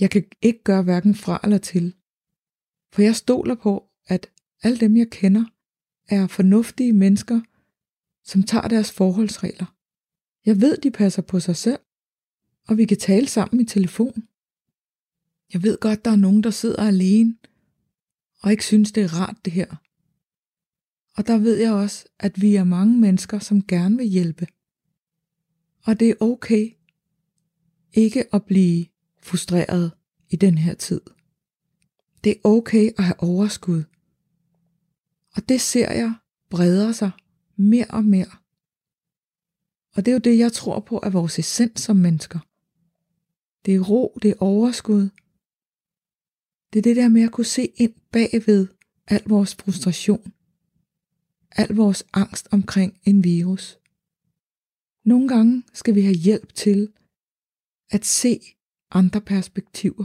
Jeg 0.00 0.10
kan 0.10 0.24
ikke 0.42 0.62
gøre 0.62 0.82
hverken 0.82 1.14
fra 1.14 1.40
eller 1.44 1.58
til, 1.58 1.94
for 2.92 3.02
jeg 3.02 3.16
stoler 3.16 3.54
på, 3.54 3.90
at 4.06 4.30
alle 4.62 4.80
dem, 4.80 4.96
jeg 4.96 5.10
kender, 5.10 5.44
er 6.08 6.26
fornuftige 6.26 6.92
mennesker, 6.92 7.40
som 8.24 8.42
tager 8.42 8.68
deres 8.68 8.92
forholdsregler. 8.92 9.76
Jeg 10.46 10.60
ved, 10.60 10.76
de 10.76 10.90
passer 10.90 11.22
på 11.22 11.40
sig 11.40 11.56
selv, 11.56 11.78
og 12.68 12.76
vi 12.76 12.84
kan 12.84 12.98
tale 12.98 13.28
sammen 13.28 13.60
i 13.60 13.64
telefon. 13.64 14.28
Jeg 15.52 15.62
ved 15.62 15.78
godt, 15.80 16.04
der 16.04 16.10
er 16.10 16.16
nogen, 16.16 16.42
der 16.42 16.50
sidder 16.50 16.82
alene, 16.82 17.36
og 18.42 18.50
ikke 18.50 18.64
synes, 18.64 18.92
det 18.92 19.02
er 19.02 19.14
rart 19.20 19.36
det 19.44 19.52
her. 19.52 19.76
Og 21.16 21.26
der 21.26 21.38
ved 21.38 21.56
jeg 21.56 21.72
også, 21.72 22.04
at 22.18 22.42
vi 22.42 22.56
er 22.56 22.64
mange 22.64 22.98
mennesker, 22.98 23.38
som 23.38 23.66
gerne 23.66 23.96
vil 23.96 24.06
hjælpe. 24.06 24.46
Og 25.84 26.00
det 26.00 26.10
er 26.10 26.14
okay 26.20 26.72
ikke 27.92 28.34
at 28.34 28.44
blive 28.44 28.86
frustreret 29.22 29.92
i 30.30 30.36
den 30.36 30.58
her 30.58 30.74
tid. 30.74 31.00
Det 32.24 32.30
er 32.32 32.48
okay 32.48 32.90
at 32.98 33.04
have 33.04 33.22
overskud. 33.22 33.84
Og 35.34 35.48
det 35.48 35.60
ser 35.60 35.92
jeg 35.92 36.14
breder 36.50 36.92
sig 36.92 37.10
mere 37.56 37.86
og 37.88 38.04
mere. 38.04 38.30
Og 39.96 40.04
det 40.04 40.08
er 40.08 40.12
jo 40.12 40.18
det, 40.18 40.38
jeg 40.38 40.52
tror 40.52 40.80
på 40.80 41.00
er 41.02 41.10
vores 41.10 41.38
essens 41.38 41.80
som 41.80 41.96
mennesker. 41.96 42.38
Det 43.66 43.74
er 43.74 43.80
ro, 43.80 44.18
det 44.22 44.30
er 44.30 44.42
overskud. 44.42 45.08
Det 46.72 46.78
er 46.78 46.82
det 46.82 46.96
der 46.96 47.08
med 47.08 47.22
at 47.22 47.32
kunne 47.32 47.44
se 47.44 47.66
ind 47.76 47.94
bagved 48.12 48.66
al 49.06 49.22
vores 49.26 49.54
frustration. 49.54 50.32
Al 51.50 51.68
vores 51.68 52.04
angst 52.12 52.48
omkring 52.50 53.00
en 53.04 53.24
virus. 53.24 53.78
Nogle 55.04 55.28
gange 55.28 55.62
skal 55.72 55.94
vi 55.94 56.02
have 56.02 56.14
hjælp 56.14 56.54
til 56.54 56.92
at 57.90 58.04
se 58.04 58.40
andre 58.90 59.20
perspektiver. 59.20 60.04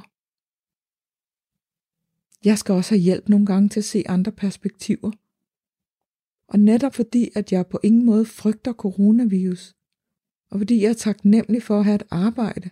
Jeg 2.46 2.58
skal 2.58 2.76
også 2.76 2.92
have 2.92 3.02
hjælp 3.02 3.30
nogle 3.30 3.46
gange 3.46 3.70
til 3.70 3.80
at 3.80 3.86
se 3.86 4.04
andre 4.08 4.32
perspektiver. 4.32 5.12
Og 6.48 6.60
netop 6.60 6.96
fordi, 6.96 7.30
at 7.36 7.52
jeg 7.52 7.68
på 7.68 7.80
ingen 7.84 8.06
måde 8.06 8.26
frygter 8.26 8.74
coronavirus, 8.74 9.76
og 10.50 10.60
fordi 10.60 10.82
jeg 10.82 10.90
er 10.90 10.94
taknemmelig 10.94 11.64
for 11.64 11.80
at 11.80 11.86
have 11.86 11.96
et 11.96 12.04
arbejde, 12.12 12.70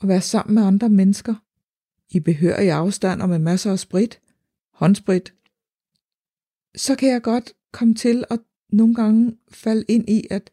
og 0.00 0.08
være 0.08 0.20
sammen 0.20 0.54
med 0.54 0.62
andre 0.62 0.88
mennesker, 0.88 1.34
i 2.10 2.20
behørig 2.20 2.70
afstand 2.70 3.22
og 3.22 3.28
med 3.28 3.38
masser 3.38 3.72
af 3.72 3.78
sprit, 3.78 4.20
håndsprit, 4.72 5.34
så 6.76 6.96
kan 6.96 7.08
jeg 7.08 7.22
godt 7.22 7.52
komme 7.72 7.94
til 7.94 8.24
at 8.30 8.40
nogle 8.68 8.94
gange 8.94 9.38
falde 9.50 9.84
ind 9.88 10.08
i, 10.08 10.26
at 10.30 10.50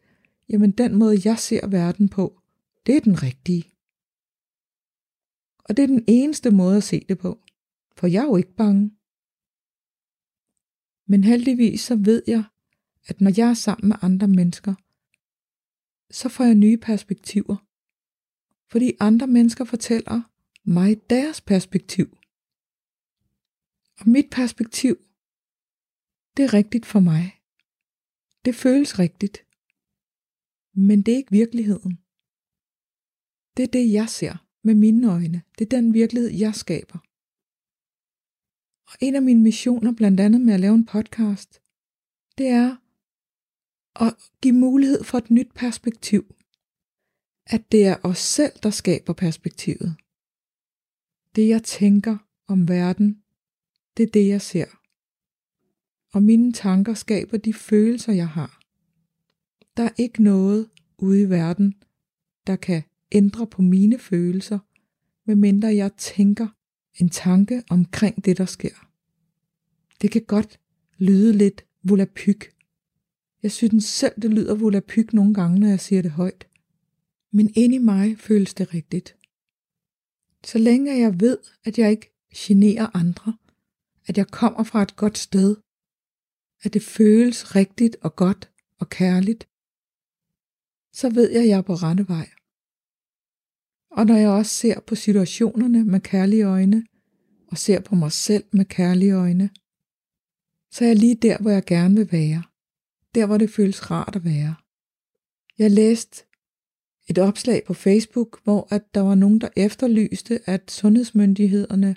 jamen 0.48 0.70
den 0.70 0.94
måde, 0.94 1.20
jeg 1.24 1.38
ser 1.38 1.66
verden 1.66 2.08
på, 2.08 2.40
det 2.86 2.96
er 2.96 3.00
den 3.00 3.22
rigtige. 3.22 3.72
Og 5.64 5.76
det 5.76 5.82
er 5.82 5.86
den 5.86 6.04
eneste 6.06 6.50
måde 6.50 6.76
at 6.76 6.84
se 6.84 7.04
det 7.08 7.18
på, 7.18 7.40
for 7.96 8.06
jeg 8.06 8.20
er 8.20 8.26
jo 8.26 8.36
ikke 8.36 8.54
bange. 8.56 8.90
Men 11.06 11.24
heldigvis 11.24 11.80
så 11.80 11.96
ved 11.96 12.22
jeg, 12.26 12.44
at 13.06 13.20
når 13.20 13.32
jeg 13.36 13.48
er 13.50 13.54
sammen 13.54 13.88
med 13.88 13.96
andre 14.02 14.28
mennesker, 14.28 14.74
så 16.10 16.28
får 16.28 16.44
jeg 16.44 16.54
nye 16.54 16.76
perspektiver. 16.76 17.65
Fordi 18.70 18.92
andre 19.00 19.26
mennesker 19.26 19.64
fortæller 19.64 20.22
mig 20.64 21.10
deres 21.10 21.40
perspektiv. 21.40 22.18
Og 24.00 24.08
mit 24.08 24.30
perspektiv, 24.30 24.96
det 26.36 26.44
er 26.44 26.54
rigtigt 26.54 26.86
for 26.86 27.00
mig. 27.00 27.42
Det 28.44 28.54
føles 28.54 28.98
rigtigt. 28.98 29.46
Men 30.74 31.02
det 31.02 31.12
er 31.12 31.16
ikke 31.16 31.30
virkeligheden. 31.30 31.98
Det 33.56 33.62
er 33.62 33.72
det, 33.72 33.92
jeg 33.92 34.08
ser 34.08 34.46
med 34.62 34.74
mine 34.74 35.12
øjne. 35.12 35.42
Det 35.58 35.64
er 35.64 35.76
den 35.76 35.94
virkelighed, 35.94 36.30
jeg 36.30 36.54
skaber. 36.54 36.98
Og 38.86 38.96
en 39.00 39.14
af 39.14 39.22
mine 39.22 39.42
missioner, 39.42 39.92
blandt 39.92 40.20
andet 40.20 40.40
med 40.40 40.54
at 40.54 40.60
lave 40.60 40.74
en 40.74 40.86
podcast, 40.86 41.62
det 42.38 42.46
er 42.46 42.76
at 43.94 44.16
give 44.42 44.54
mulighed 44.54 45.04
for 45.04 45.18
et 45.18 45.30
nyt 45.30 45.52
perspektiv. 45.54 46.35
At 47.46 47.72
det 47.72 47.86
er 47.86 47.96
os 48.02 48.18
selv, 48.18 48.52
der 48.62 48.70
skaber 48.70 49.12
perspektivet. 49.12 49.96
Det 51.36 51.48
jeg 51.48 51.62
tænker 51.62 52.16
om 52.48 52.68
verden, 52.68 53.22
det 53.96 54.02
er 54.02 54.10
det 54.10 54.28
jeg 54.28 54.40
ser. 54.40 54.66
Og 56.12 56.22
mine 56.22 56.52
tanker 56.52 56.94
skaber 56.94 57.36
de 57.36 57.54
følelser, 57.54 58.12
jeg 58.12 58.28
har. 58.28 58.60
Der 59.76 59.82
er 59.82 59.92
ikke 59.98 60.22
noget 60.22 60.70
ude 60.98 61.22
i 61.22 61.30
verden, 61.30 61.74
der 62.46 62.56
kan 62.56 62.82
ændre 63.12 63.46
på 63.46 63.62
mine 63.62 63.98
følelser, 63.98 64.58
medmindre 65.26 65.76
jeg 65.76 65.90
tænker 65.96 66.48
en 66.94 67.08
tanke 67.08 67.62
omkring 67.70 68.24
det, 68.24 68.38
der 68.38 68.44
sker. 68.44 68.88
Det 70.02 70.10
kan 70.10 70.22
godt 70.22 70.60
lyde 70.98 71.32
lidt 71.32 71.66
volapyk. 71.82 72.52
Jeg 73.42 73.52
synes 73.52 73.84
selv, 73.84 74.12
det 74.22 74.30
lyder 74.30 74.54
volapyk 74.54 75.12
nogle 75.12 75.34
gange, 75.34 75.60
når 75.60 75.68
jeg 75.68 75.80
siger 75.80 76.02
det 76.02 76.10
højt. 76.10 76.46
Men 77.32 77.52
ind 77.56 77.74
i 77.74 77.78
mig 77.78 78.18
føles 78.18 78.54
det 78.54 78.74
rigtigt. 78.74 79.16
Så 80.44 80.58
længe 80.58 80.98
jeg 80.98 81.20
ved, 81.20 81.38
at 81.64 81.78
jeg 81.78 81.90
ikke 81.90 82.12
generer 82.34 82.96
andre, 82.96 83.38
at 84.06 84.18
jeg 84.18 84.28
kommer 84.28 84.64
fra 84.64 84.82
et 84.82 84.96
godt 84.96 85.18
sted, 85.18 85.56
at 86.62 86.74
det 86.74 86.82
føles 86.82 87.56
rigtigt 87.56 87.96
og 88.02 88.16
godt 88.16 88.52
og 88.80 88.88
kærligt, 88.88 89.48
så 90.92 91.10
ved 91.14 91.30
jeg, 91.30 91.42
at 91.42 91.48
jeg 91.48 91.58
er 91.58 91.62
på 91.62 91.74
rette 91.74 92.08
vej. 92.08 92.28
Og 93.90 94.06
når 94.06 94.16
jeg 94.16 94.30
også 94.30 94.54
ser 94.54 94.80
på 94.80 94.94
situationerne 94.94 95.84
med 95.84 96.00
kærlige 96.00 96.44
øjne, 96.44 96.86
og 97.50 97.58
ser 97.58 97.80
på 97.80 97.94
mig 97.94 98.12
selv 98.12 98.44
med 98.52 98.64
kærlige 98.64 99.12
øjne, 99.12 99.50
så 100.70 100.84
er 100.84 100.88
jeg 100.88 100.96
lige 100.96 101.14
der, 101.14 101.38
hvor 101.38 101.50
jeg 101.50 101.64
gerne 101.64 101.94
vil 101.94 102.12
være. 102.12 102.42
Der, 103.14 103.26
hvor 103.26 103.38
det 103.38 103.50
føles 103.50 103.90
rart 103.90 104.16
at 104.16 104.24
være. 104.24 104.54
Jeg 105.58 105.70
læste 105.70 106.25
et 107.08 107.18
opslag 107.18 107.62
på 107.66 107.74
Facebook, 107.74 108.40
hvor 108.44 108.68
at 108.70 108.94
der 108.94 109.00
var 109.00 109.14
nogen, 109.14 109.40
der 109.40 109.48
efterlyste, 109.56 110.40
at 110.50 110.70
sundhedsmyndighederne 110.70 111.96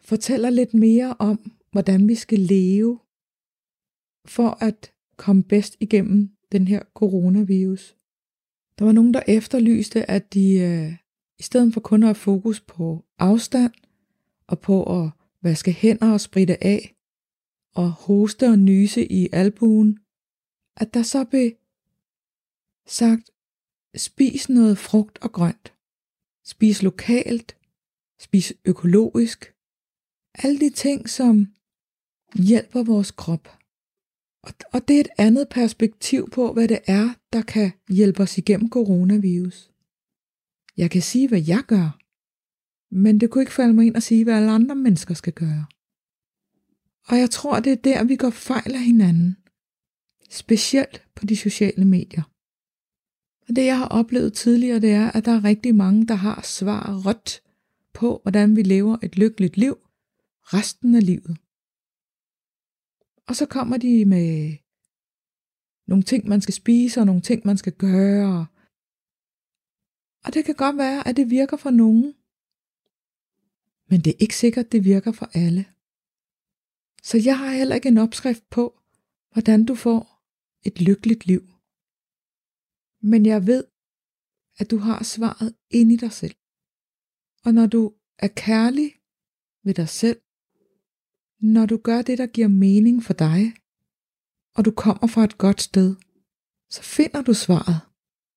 fortæller 0.00 0.50
lidt 0.50 0.74
mere 0.74 1.16
om, 1.18 1.52
hvordan 1.72 2.08
vi 2.08 2.14
skal 2.14 2.38
leve 2.38 2.98
for 4.26 4.64
at 4.64 4.92
komme 5.16 5.42
bedst 5.42 5.76
igennem 5.80 6.30
den 6.52 6.68
her 6.68 6.82
coronavirus. 6.94 7.96
Der 8.78 8.84
var 8.84 8.92
nogen, 8.92 9.14
der 9.14 9.22
efterlyste, 9.28 10.10
at 10.10 10.34
de 10.34 10.52
øh, 10.52 10.92
i 11.38 11.42
stedet 11.42 11.74
for 11.74 11.80
kun 11.80 12.02
at 12.02 12.06
have 12.06 12.14
fokus 12.14 12.60
på 12.60 13.04
afstand 13.18 13.72
og 14.46 14.60
på 14.60 15.02
at 15.02 15.10
vaske 15.42 15.72
hænder 15.72 16.12
og 16.12 16.20
spritte 16.20 16.64
af, 16.64 16.94
og 17.74 17.90
hoste 17.90 18.48
og 18.48 18.58
nyse 18.58 19.12
i 19.12 19.28
albuen, 19.32 19.98
at 20.76 20.94
der 20.94 21.02
så 21.02 21.24
blev 21.24 21.50
sagt, 22.86 23.30
spis 23.96 24.48
noget 24.48 24.78
frugt 24.78 25.18
og 25.18 25.32
grønt. 25.32 25.74
Spis 26.44 26.82
lokalt, 26.82 27.56
spis 28.20 28.52
økologisk. 28.64 29.54
Alle 30.34 30.60
de 30.60 30.70
ting, 30.70 31.08
som 31.08 31.46
hjælper 32.34 32.82
vores 32.82 33.10
krop. 33.10 33.58
Og, 34.42 34.52
og 34.72 34.88
det 34.88 34.96
er 34.96 35.00
et 35.00 35.08
andet 35.18 35.48
perspektiv 35.48 36.30
på, 36.30 36.52
hvad 36.52 36.68
det 36.68 36.80
er, 36.86 37.14
der 37.32 37.42
kan 37.42 37.72
hjælpe 37.88 38.22
os 38.22 38.38
igennem 38.38 38.70
coronavirus. 38.70 39.70
Jeg 40.76 40.90
kan 40.90 41.02
sige, 41.02 41.28
hvad 41.28 41.42
jeg 41.46 41.62
gør, 41.66 41.98
men 42.94 43.20
det 43.20 43.30
kunne 43.30 43.42
ikke 43.42 43.52
falde 43.52 43.74
mig 43.74 43.86
ind 43.86 43.96
at 43.96 44.02
sige, 44.02 44.24
hvad 44.24 44.34
alle 44.34 44.50
andre 44.50 44.74
mennesker 44.74 45.14
skal 45.14 45.32
gøre. 45.32 45.66
Og 47.08 47.18
jeg 47.18 47.30
tror, 47.30 47.60
det 47.60 47.72
er 47.72 47.76
der, 47.76 48.04
vi 48.04 48.16
går 48.16 48.30
fejl 48.30 48.74
af 48.74 48.84
hinanden. 48.84 49.36
Specielt 50.30 51.06
på 51.14 51.26
de 51.26 51.36
sociale 51.36 51.84
medier. 51.84 52.22
Og 53.48 53.56
det, 53.56 53.64
jeg 53.64 53.78
har 53.78 53.88
oplevet 53.88 54.32
tidligere, 54.32 54.80
det 54.80 54.92
er, 54.92 55.10
at 55.10 55.24
der 55.24 55.32
er 55.32 55.44
rigtig 55.44 55.74
mange, 55.74 56.06
der 56.06 56.14
har 56.14 56.42
svar 56.42 57.02
rødt 57.06 57.42
på, 57.92 58.20
hvordan 58.22 58.56
vi 58.56 58.62
lever 58.62 58.96
et 59.02 59.16
lykkeligt 59.16 59.56
liv 59.56 59.78
resten 60.42 60.94
af 60.94 61.06
livet. 61.06 61.38
Og 63.26 63.36
så 63.36 63.46
kommer 63.46 63.76
de 63.76 64.04
med 64.04 64.56
nogle 65.86 66.04
ting, 66.04 66.28
man 66.28 66.40
skal 66.40 66.54
spise, 66.54 67.00
og 67.00 67.06
nogle 67.06 67.20
ting, 67.20 67.42
man 67.44 67.58
skal 67.58 67.72
gøre. 67.72 68.46
Og 70.24 70.34
det 70.34 70.44
kan 70.44 70.54
godt 70.54 70.76
være, 70.76 71.08
at 71.08 71.16
det 71.16 71.30
virker 71.30 71.56
for 71.56 71.70
nogen. 71.70 72.14
Men 73.90 74.00
det 74.00 74.10
er 74.10 74.18
ikke 74.18 74.36
sikkert, 74.36 74.72
det 74.72 74.84
virker 74.84 75.12
for 75.12 75.30
alle. 75.34 75.64
Så 77.02 77.18
jeg 77.24 77.38
har 77.38 77.50
heller 77.50 77.74
ikke 77.74 77.88
en 77.88 77.98
opskrift 77.98 78.50
på, 78.50 78.80
hvordan 79.32 79.64
du 79.64 79.74
får 79.74 80.22
et 80.64 80.80
lykkeligt 80.80 81.26
liv. 81.26 81.57
Men 83.02 83.26
jeg 83.26 83.46
ved, 83.46 83.64
at 84.58 84.70
du 84.70 84.76
har 84.76 85.02
svaret 85.02 85.54
inde 85.70 85.94
i 85.94 85.96
dig 85.96 86.12
selv. 86.12 86.36
Og 87.44 87.54
når 87.54 87.66
du 87.66 87.92
er 88.18 88.28
kærlig 88.28 88.94
ved 89.64 89.74
dig 89.74 89.88
selv, 89.88 90.20
når 91.40 91.66
du 91.66 91.76
gør 91.76 92.02
det, 92.02 92.18
der 92.18 92.26
giver 92.26 92.48
mening 92.48 93.02
for 93.02 93.12
dig, 93.12 93.54
og 94.56 94.64
du 94.64 94.70
kommer 94.70 95.06
fra 95.06 95.24
et 95.24 95.38
godt 95.38 95.62
sted, 95.62 95.96
så 96.70 96.82
finder 96.82 97.22
du 97.22 97.34
svaret. 97.34 97.80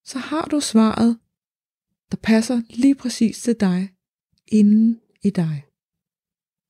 Så 0.05 0.19
har 0.19 0.45
du 0.45 0.59
svaret, 0.59 1.19
der 2.11 2.17
passer 2.23 2.61
lige 2.69 2.95
præcis 2.95 3.41
til 3.41 3.55
dig, 3.59 3.95
inden 4.47 5.01
i 5.23 5.29
dig. 5.29 5.65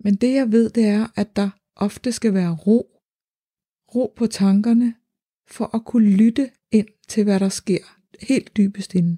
Men 0.04 0.16
det 0.16 0.34
jeg 0.34 0.52
ved, 0.52 0.70
det 0.70 0.86
er, 0.86 1.08
at 1.16 1.36
der 1.36 1.50
ofte 1.76 2.12
skal 2.12 2.34
være 2.34 2.56
ro. 2.56 2.80
Ro 3.96 4.14
på 4.18 4.28
tankerne, 4.28 4.96
for 5.48 5.76
at 5.76 5.86
kunne 5.86 6.10
lytte 6.10 6.52
ind 6.72 6.88
til, 7.12 7.24
hvad 7.24 7.39
der 7.39 7.49
sker 7.49 7.99
helt 8.22 8.57
dybest 8.57 8.95
inde. 8.95 9.18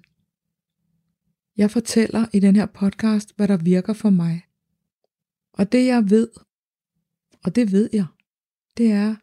Jeg 1.58 1.72
fortæller 1.72 2.26
i 2.34 2.40
den 2.40 2.56
her 2.56 2.66
podcast, 2.66 3.36
hvad 3.36 3.48
der 3.48 3.58
virker 3.58 3.94
for 3.94 4.10
mig. 4.10 4.46
Og 5.54 5.72
det 5.72 5.86
jeg 5.86 6.10
ved, 6.10 6.30
og 7.44 7.56
det 7.56 7.72
ved 7.72 7.90
jeg, 7.94 8.06
det 8.78 8.92
er, 8.92 9.16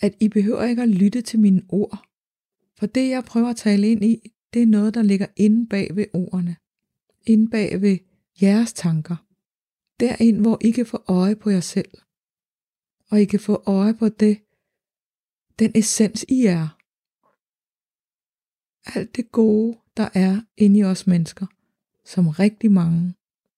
at 0.00 0.14
I 0.20 0.28
behøver 0.28 0.64
ikke 0.64 0.82
at 0.82 0.88
lytte 0.88 1.22
til 1.22 1.40
mine 1.40 1.62
ord. 1.68 2.06
For 2.78 2.86
det 2.86 3.08
jeg 3.08 3.24
prøver 3.24 3.48
at 3.48 3.56
tale 3.56 3.90
ind 3.90 4.04
i, 4.04 4.32
det 4.54 4.62
er 4.62 4.66
noget, 4.66 4.94
der 4.94 5.02
ligger 5.02 5.26
inde 5.36 5.66
bag 5.68 5.96
ved 5.96 6.06
ordene. 6.12 6.56
Inde 7.26 7.50
bag 7.50 7.80
ved 7.80 7.98
jeres 8.42 8.72
tanker. 8.72 9.16
Derind, 10.00 10.40
hvor 10.40 10.58
I 10.60 10.70
kan 10.70 10.86
få 10.86 11.04
øje 11.08 11.36
på 11.36 11.50
jer 11.50 11.60
selv. 11.60 11.90
Og 13.10 13.20
I 13.20 13.24
kan 13.24 13.40
få 13.40 13.62
øje 13.66 13.94
på 13.94 14.08
det, 14.08 14.38
den 15.58 15.72
essens 15.74 16.24
I 16.28 16.46
er. 16.46 16.77
Alt 18.94 19.16
det 19.16 19.32
gode, 19.32 19.78
der 19.96 20.08
er 20.14 20.40
inde 20.56 20.78
i 20.78 20.84
os 20.84 21.06
mennesker, 21.06 21.46
som 22.04 22.28
rigtig 22.28 22.72
mange 22.72 23.14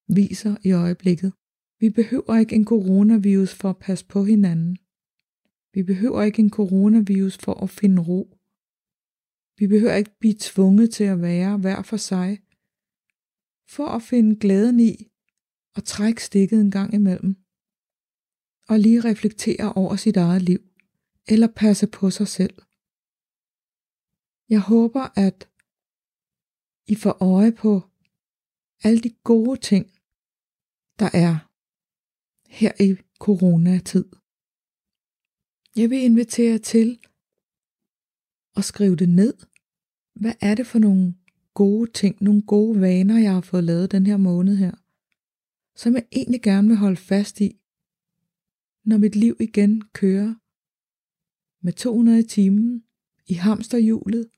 viser 0.08 0.56
i 0.64 0.72
øjeblikket. 0.72 1.32
Vi 1.80 1.90
behøver 1.90 2.36
ikke 2.36 2.56
en 2.56 2.64
coronavirus 2.64 3.54
for 3.54 3.70
at 3.70 3.78
passe 3.78 4.06
på 4.06 4.24
hinanden. 4.24 4.78
Vi 5.74 5.82
behøver 5.82 6.22
ikke 6.22 6.42
en 6.42 6.50
coronavirus 6.50 7.38
for 7.38 7.54
at 7.62 7.70
finde 7.70 8.02
ro. 8.02 8.36
Vi 9.58 9.66
behøver 9.66 9.94
ikke 9.94 10.18
blive 10.20 10.34
tvunget 10.38 10.90
til 10.90 11.04
at 11.04 11.22
være 11.22 11.56
hver 11.58 11.82
for 11.82 11.96
sig, 11.96 12.40
for 13.68 13.86
at 13.86 14.02
finde 14.02 14.36
glæden 14.36 14.80
i 14.80 15.10
at 15.76 15.84
trække 15.84 16.24
stikket 16.24 16.60
en 16.60 16.70
gang 16.70 16.94
imellem, 16.94 17.36
og 18.68 18.78
lige 18.78 19.00
reflektere 19.00 19.72
over 19.72 19.96
sit 19.96 20.16
eget 20.16 20.42
liv, 20.42 20.60
eller 21.28 21.46
passe 21.46 21.86
på 21.86 22.10
sig 22.10 22.28
selv. 22.28 22.54
Jeg 24.51 24.61
håber, 24.61 25.18
at 25.18 25.48
I 26.86 26.94
får 26.94 27.16
øje 27.36 27.53
på 27.53 27.82
alle 28.84 29.01
de 29.01 29.11
gode 29.11 29.61
ting, 29.61 29.86
der 30.98 31.11
er 31.14 31.34
her 32.48 32.72
i 32.80 32.96
coronatid. 33.18 34.05
Jeg 35.76 35.90
vil 35.90 36.03
invitere 36.03 36.59
til 36.59 36.98
at 38.57 38.64
skrive 38.64 38.96
det 38.96 39.09
ned. 39.09 39.34
Hvad 40.14 40.34
er 40.40 40.55
det 40.55 40.66
for 40.66 40.78
nogle 40.78 41.14
gode 41.55 41.90
ting, 41.90 42.16
nogle 42.20 42.42
gode 42.42 42.80
vaner, 42.80 43.18
jeg 43.18 43.32
har 43.32 43.40
fået 43.40 43.64
lavet 43.64 43.92
den 43.92 44.07
her 44.07 44.16
måned 44.16 44.57
her, 44.57 44.74
som 45.76 45.94
jeg 45.94 46.07
egentlig 46.12 46.42
gerne 46.42 46.68
vil 46.68 46.76
holde 46.76 46.96
fast 46.96 47.40
i, 47.40 47.61
når 48.84 48.98
mit 48.98 49.16
liv 49.16 49.36
igen 49.40 49.82
kører 49.82 50.34
med 51.64 51.72
200 51.72 52.20
i 52.20 52.28
timen 52.28 52.84
i 53.26 53.34
hamsterhjulet, 53.34 54.30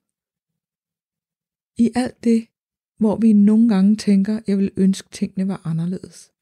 i 1.77 1.91
alt 1.95 2.25
det, 2.25 2.47
hvor 2.99 3.17
vi 3.17 3.33
nogle 3.33 3.69
gange 3.69 3.97
tænker, 3.97 4.41
jeg 4.47 4.59
vil 4.59 4.73
ønske 4.77 5.09
tingene 5.11 5.49
var 5.49 5.61
anderledes. 5.65 6.33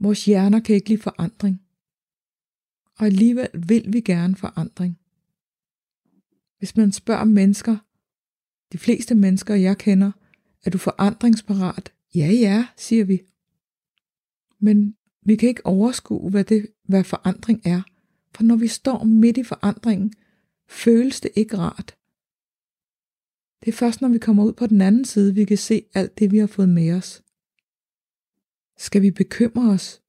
Vores 0.00 0.24
hjerner 0.24 0.60
kan 0.60 0.74
ikke 0.74 0.88
lide 0.88 1.02
forandring. 1.02 1.62
Og 2.98 3.06
alligevel 3.06 3.48
vil 3.68 3.92
vi 3.92 4.00
gerne 4.00 4.36
forandring. 4.36 4.98
Hvis 6.58 6.76
man 6.76 6.92
spørger 6.92 7.24
mennesker, 7.24 7.76
de 8.72 8.78
fleste 8.78 9.14
mennesker 9.14 9.54
jeg 9.54 9.78
kender, 9.78 10.12
er 10.64 10.70
du 10.70 10.78
forandringsparat? 10.78 11.92
Ja, 12.14 12.26
ja, 12.26 12.66
siger 12.76 13.04
vi. 13.04 13.22
Men 14.58 14.96
vi 15.22 15.36
kan 15.36 15.48
ikke 15.48 15.66
overskue, 15.66 16.30
hvad, 16.30 16.44
det, 16.44 16.66
hvad 16.84 17.04
forandring 17.04 17.60
er. 17.64 17.82
For 18.34 18.42
når 18.42 18.56
vi 18.56 18.68
står 18.68 19.04
midt 19.04 19.36
i 19.36 19.42
forandringen, 19.42 20.12
føles 20.68 21.20
det 21.20 21.30
ikke 21.36 21.58
rart. 21.58 21.97
Det 23.60 23.68
er 23.68 23.72
først, 23.72 24.00
når 24.00 24.08
vi 24.08 24.18
kommer 24.18 24.44
ud 24.44 24.52
på 24.52 24.66
den 24.66 24.80
anden 24.80 25.04
side, 25.04 25.34
vi 25.34 25.44
kan 25.44 25.58
se 25.58 25.82
alt 25.94 26.18
det, 26.18 26.32
vi 26.32 26.38
har 26.38 26.46
fået 26.46 26.68
med 26.68 26.92
os. 26.92 27.24
Skal 28.76 29.02
vi 29.02 29.10
bekymre 29.10 29.70
os? 29.70 30.02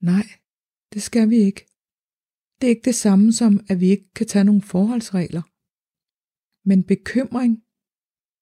Nej, 0.00 0.26
det 0.92 1.02
skal 1.02 1.30
vi 1.30 1.36
ikke. 1.36 1.66
Det 2.60 2.66
er 2.66 2.74
ikke 2.74 2.88
det 2.90 2.94
samme 2.94 3.32
som, 3.32 3.60
at 3.68 3.80
vi 3.80 3.88
ikke 3.90 4.08
kan 4.14 4.26
tage 4.26 4.44
nogle 4.44 4.62
forholdsregler. 4.62 5.42
Men 6.68 6.84
bekymring 6.84 7.62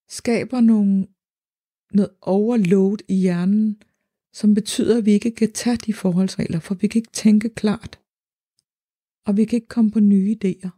skaber 0.08 0.60
nogle, 0.60 1.06
noget 1.92 2.16
overload 2.20 2.98
i 3.08 3.14
hjernen, 3.14 3.82
som 4.32 4.54
betyder, 4.54 4.98
at 4.98 5.06
vi 5.06 5.12
ikke 5.12 5.34
kan 5.34 5.52
tage 5.52 5.76
de 5.76 5.94
forholdsregler, 5.94 6.60
for 6.60 6.74
vi 6.74 6.86
kan 6.88 6.98
ikke 6.98 7.12
tænke 7.12 7.48
klart. 7.48 8.00
Og 9.26 9.36
vi 9.36 9.44
kan 9.44 9.56
ikke 9.56 9.74
komme 9.76 9.90
på 9.90 10.00
nye 10.00 10.36
idéer. 10.36 10.70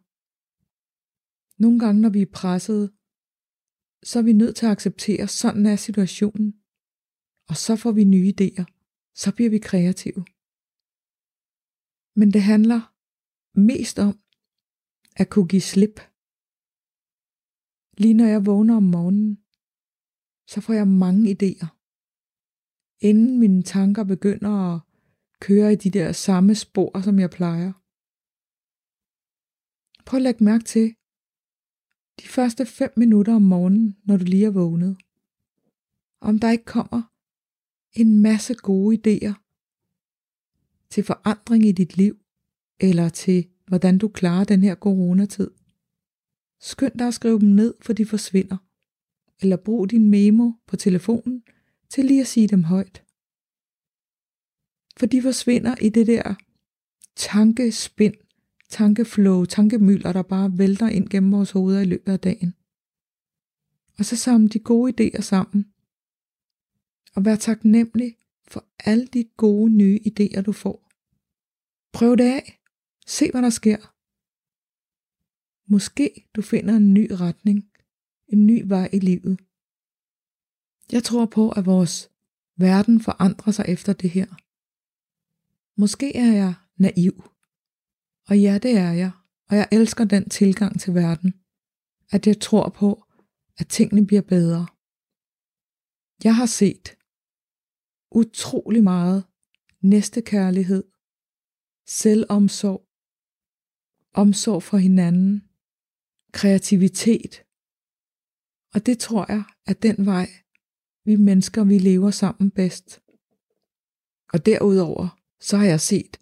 Nogle 1.59 1.79
gange, 1.79 2.01
når 2.01 2.09
vi 2.09 2.23
er 2.23 2.33
presset, 2.33 2.93
så 4.03 4.19
er 4.19 4.23
vi 4.23 4.33
nødt 4.33 4.57
til 4.57 4.67
at 4.67 4.73
acceptere, 4.73 5.29
sådan 5.29 5.67
er 5.67 5.77
situationen. 5.77 6.61
Og 7.49 7.57
så 7.57 7.77
får 7.77 7.93
vi 7.93 8.05
nye 8.05 8.33
idéer. 8.35 8.65
Så 9.15 9.35
bliver 9.35 9.51
vi 9.51 9.59
kreative. 9.59 10.25
Men 12.21 12.33
det 12.33 12.43
handler 12.43 12.81
mest 13.59 13.99
om 13.99 14.21
at 15.17 15.31
kunne 15.31 15.49
give 15.49 15.69
slip. 15.73 16.01
Lige 17.99 18.15
når 18.15 18.27
jeg 18.27 18.47
vågner 18.47 18.77
om 18.77 18.83
morgenen, 18.83 19.37
så 20.53 20.61
får 20.61 20.73
jeg 20.73 20.89
mange 20.89 21.25
idéer. 21.35 21.69
Inden 23.09 23.41
mine 23.41 23.63
tanker 23.63 24.05
begynder 24.05 24.51
at 24.51 24.81
køre 25.41 25.73
i 25.73 25.77
de 25.77 25.91
der 25.91 26.13
samme 26.13 26.55
spor, 26.55 27.01
som 27.01 27.19
jeg 27.19 27.31
plejer. 27.31 27.73
Prøv 30.07 30.19
at 30.19 30.23
lægge 30.23 30.45
mærke 30.45 30.65
til, 30.65 30.97
de 32.21 32.29
første 32.29 32.67
5 32.67 32.93
minutter 32.97 33.35
om 33.35 33.43
morgenen, 33.43 33.97
når 34.05 34.17
du 34.17 34.25
lige 34.25 34.47
er 34.47 34.51
vågnet. 34.51 34.97
Om 36.21 36.39
der 36.39 36.51
ikke 36.51 36.65
kommer 36.65 37.03
en 37.93 38.23
masse 38.23 38.55
gode 38.55 38.97
idéer 38.97 39.35
til 40.91 41.05
forandring 41.05 41.67
i 41.67 41.73
dit 41.73 41.97
liv, 41.97 42.17
eller 42.81 43.09
til 43.09 43.49
hvordan 43.67 43.99
du 43.99 44.09
klarer 44.09 44.45
den 44.45 44.63
her 44.63 44.75
coronatid. 44.75 45.51
Skynd 46.61 46.99
dig 46.99 47.07
at 47.07 47.15
skrive 47.15 47.41
dem 47.41 47.49
ned, 47.49 47.75
for 47.81 47.93
de 47.93 48.07
forsvinder. 48.07 48.57
Eller 49.41 49.57
brug 49.57 49.91
din 49.91 50.11
memo 50.11 50.53
på 50.67 50.77
telefonen 50.77 51.43
til 51.89 52.05
lige 52.05 52.21
at 52.21 52.27
sige 52.27 52.49
dem 52.49 52.65
højt. 52.65 53.05
For 54.99 55.07
de 55.07 55.23
forsvinder 55.23 55.75
i 55.81 55.89
det 55.89 56.07
der 56.07 56.35
tankespind, 57.17 58.15
tankeflow, 58.69 59.45
tankemylder, 59.45 60.13
der 60.13 60.23
bare 60.23 60.59
vælter 60.59 60.89
ind 60.89 61.09
gennem 61.09 61.33
vores 61.33 61.51
hoveder 61.51 61.81
i 61.81 61.85
løbet 61.85 62.13
af 62.13 62.21
dagen. 62.21 62.55
Og 63.99 64.05
så 64.05 64.17
samle 64.17 64.49
de 64.49 64.59
gode 64.59 64.93
idéer 64.93 65.21
sammen. 65.21 65.73
Og 67.15 67.25
vær 67.25 67.37
taknemmelig 67.37 68.17
for 68.49 68.65
alle 68.79 69.07
de 69.07 69.25
gode 69.25 69.71
nye 69.73 70.01
idéer, 70.07 70.41
du 70.41 70.53
får. 70.53 70.91
Prøv 71.93 72.17
det 72.17 72.25
af. 72.25 72.63
Se, 73.07 73.31
hvad 73.31 73.43
der 73.43 73.51
sker. 73.51 73.93
Måske 75.73 76.29
du 76.35 76.43
finder 76.43 76.77
en 76.77 76.95
ny 76.95 77.09
retning, 77.11 77.71
en 78.29 78.47
ny 78.47 78.63
vej 78.65 78.89
i 78.93 78.99
livet. 78.99 79.41
Jeg 80.93 81.05
tror 81.05 81.27
på, 81.27 81.51
at 81.51 81.67
vores 81.67 82.11
verden 82.57 83.01
forandrer 83.01 83.53
sig 83.53 83.65
efter 83.69 83.93
det 83.93 84.11
her. 84.11 84.27
Måske 85.81 86.17
er 86.17 86.33
jeg 86.33 86.55
naiv. 86.77 87.36
Og 88.29 88.41
ja, 88.41 88.59
det 88.59 88.77
er 88.77 88.93
jeg. 88.93 89.11
Og 89.51 89.57
jeg 89.57 89.69
elsker 89.73 90.05
den 90.05 90.29
tilgang 90.29 90.81
til 90.81 90.95
verden. 90.95 91.35
At 92.11 92.27
jeg 92.27 92.41
tror 92.41 92.69
på, 92.69 93.05
at 93.59 93.69
tingene 93.69 94.07
bliver 94.07 94.23
bedre. 94.23 94.67
Jeg 96.25 96.37
har 96.37 96.47
set 96.47 96.97
utrolig 98.11 98.83
meget 98.83 99.25
næstekærlighed, 99.81 100.85
selvomsorg, 101.87 102.89
omsorg 104.13 104.63
for 104.63 104.77
hinanden, 104.77 105.49
kreativitet. 106.33 107.45
Og 108.75 108.87
det 108.87 108.99
tror 108.99 109.27
jeg 109.29 109.45
er 109.67 109.73
den 109.73 110.07
vej, 110.07 110.29
vi 111.05 111.17
mennesker, 111.17 111.65
vi 111.65 111.79
lever 111.79 112.11
sammen 112.11 112.51
bedst. 112.51 113.01
Og 114.33 114.47
derudover, 114.47 115.19
så 115.41 115.57
har 115.57 115.65
jeg 115.65 115.81
set 115.81 116.21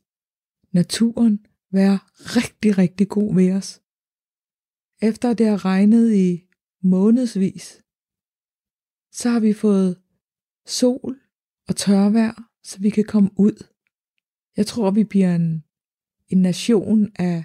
naturen 0.73 1.47
være 1.75 1.99
rigtig, 2.37 2.79
rigtig 2.79 3.09
god 3.09 3.35
ved 3.35 3.53
os. 3.53 3.83
Efter 5.03 5.35
det 5.35 5.47
har 5.47 5.65
regnet 5.65 6.15
i 6.15 6.49
månedsvis, 6.83 7.83
så 9.13 9.31
har 9.31 9.41
vi 9.41 9.53
fået 9.53 10.03
sol 10.67 11.21
og 11.69 11.77
tørvejr, 11.77 12.51
så 12.63 12.81
vi 12.81 12.91
kan 12.91 13.05
komme 13.05 13.31
ud. 13.37 13.67
Jeg 14.57 14.67
tror, 14.67 14.91
vi 14.91 15.05
bliver 15.05 15.35
en, 15.35 15.65
en 16.29 16.43
nation 16.43 17.13
af 17.19 17.45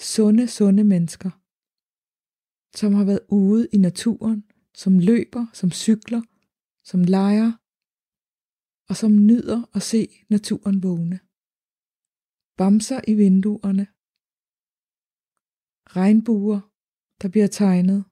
sunde, 0.00 0.48
sunde 0.48 0.84
mennesker, 0.84 1.30
som 2.76 2.94
har 2.94 3.04
været 3.04 3.26
ude 3.28 3.68
i 3.72 3.76
naturen, 3.76 4.44
som 4.74 4.98
løber, 4.98 5.46
som 5.52 5.70
cykler, 5.70 6.22
som 6.84 7.04
leger, 7.04 7.52
og 8.88 8.96
som 8.96 9.26
nyder 9.26 9.70
at 9.74 9.82
se 9.82 10.08
naturen 10.28 10.82
vågne. 10.82 11.20
Bamser 12.56 13.00
i 13.08 13.14
vinduerne. 13.14 13.86
Regnbuer, 15.96 16.60
der 17.22 17.28
bliver 17.28 17.46
tegnet. 17.46 18.04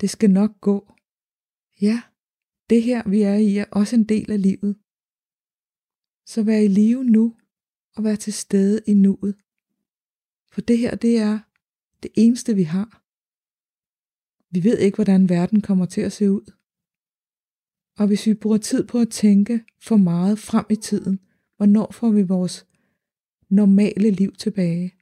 Det 0.00 0.10
skal 0.10 0.30
nok 0.30 0.60
gå. 0.60 0.92
Ja, 1.80 2.02
det 2.70 2.82
her 2.82 3.08
vi 3.08 3.22
er 3.22 3.34
i 3.34 3.56
er 3.56 3.64
også 3.72 3.96
en 3.96 4.04
del 4.04 4.30
af 4.30 4.42
livet. 4.42 4.76
Så 6.26 6.42
vær 6.42 6.58
i 6.58 6.68
live 6.68 7.04
nu, 7.04 7.36
og 7.96 8.04
vær 8.04 8.14
til 8.14 8.32
stede 8.32 8.80
i 8.86 8.94
nuet. 8.94 9.36
For 10.52 10.60
det 10.60 10.78
her, 10.78 10.94
det 10.94 11.18
er 11.18 11.38
det 12.02 12.10
eneste 12.14 12.54
vi 12.54 12.62
har. 12.62 13.02
Vi 14.50 14.64
ved 14.64 14.78
ikke, 14.78 14.96
hvordan 14.96 15.28
verden 15.28 15.60
kommer 15.60 15.86
til 15.86 16.00
at 16.00 16.12
se 16.12 16.30
ud. 16.30 16.52
Og 17.98 18.06
hvis 18.06 18.26
vi 18.26 18.34
bruger 18.34 18.58
tid 18.58 18.86
på 18.86 18.98
at 18.98 19.10
tænke 19.10 19.64
for 19.80 19.96
meget 19.96 20.38
frem 20.38 20.66
i 20.70 20.76
tiden, 20.76 21.20
hvornår 21.56 21.90
får 21.92 22.10
vi 22.10 22.22
vores 22.22 22.67
normale 23.50 24.10
liv 24.10 24.32
tilbage, 24.36 24.94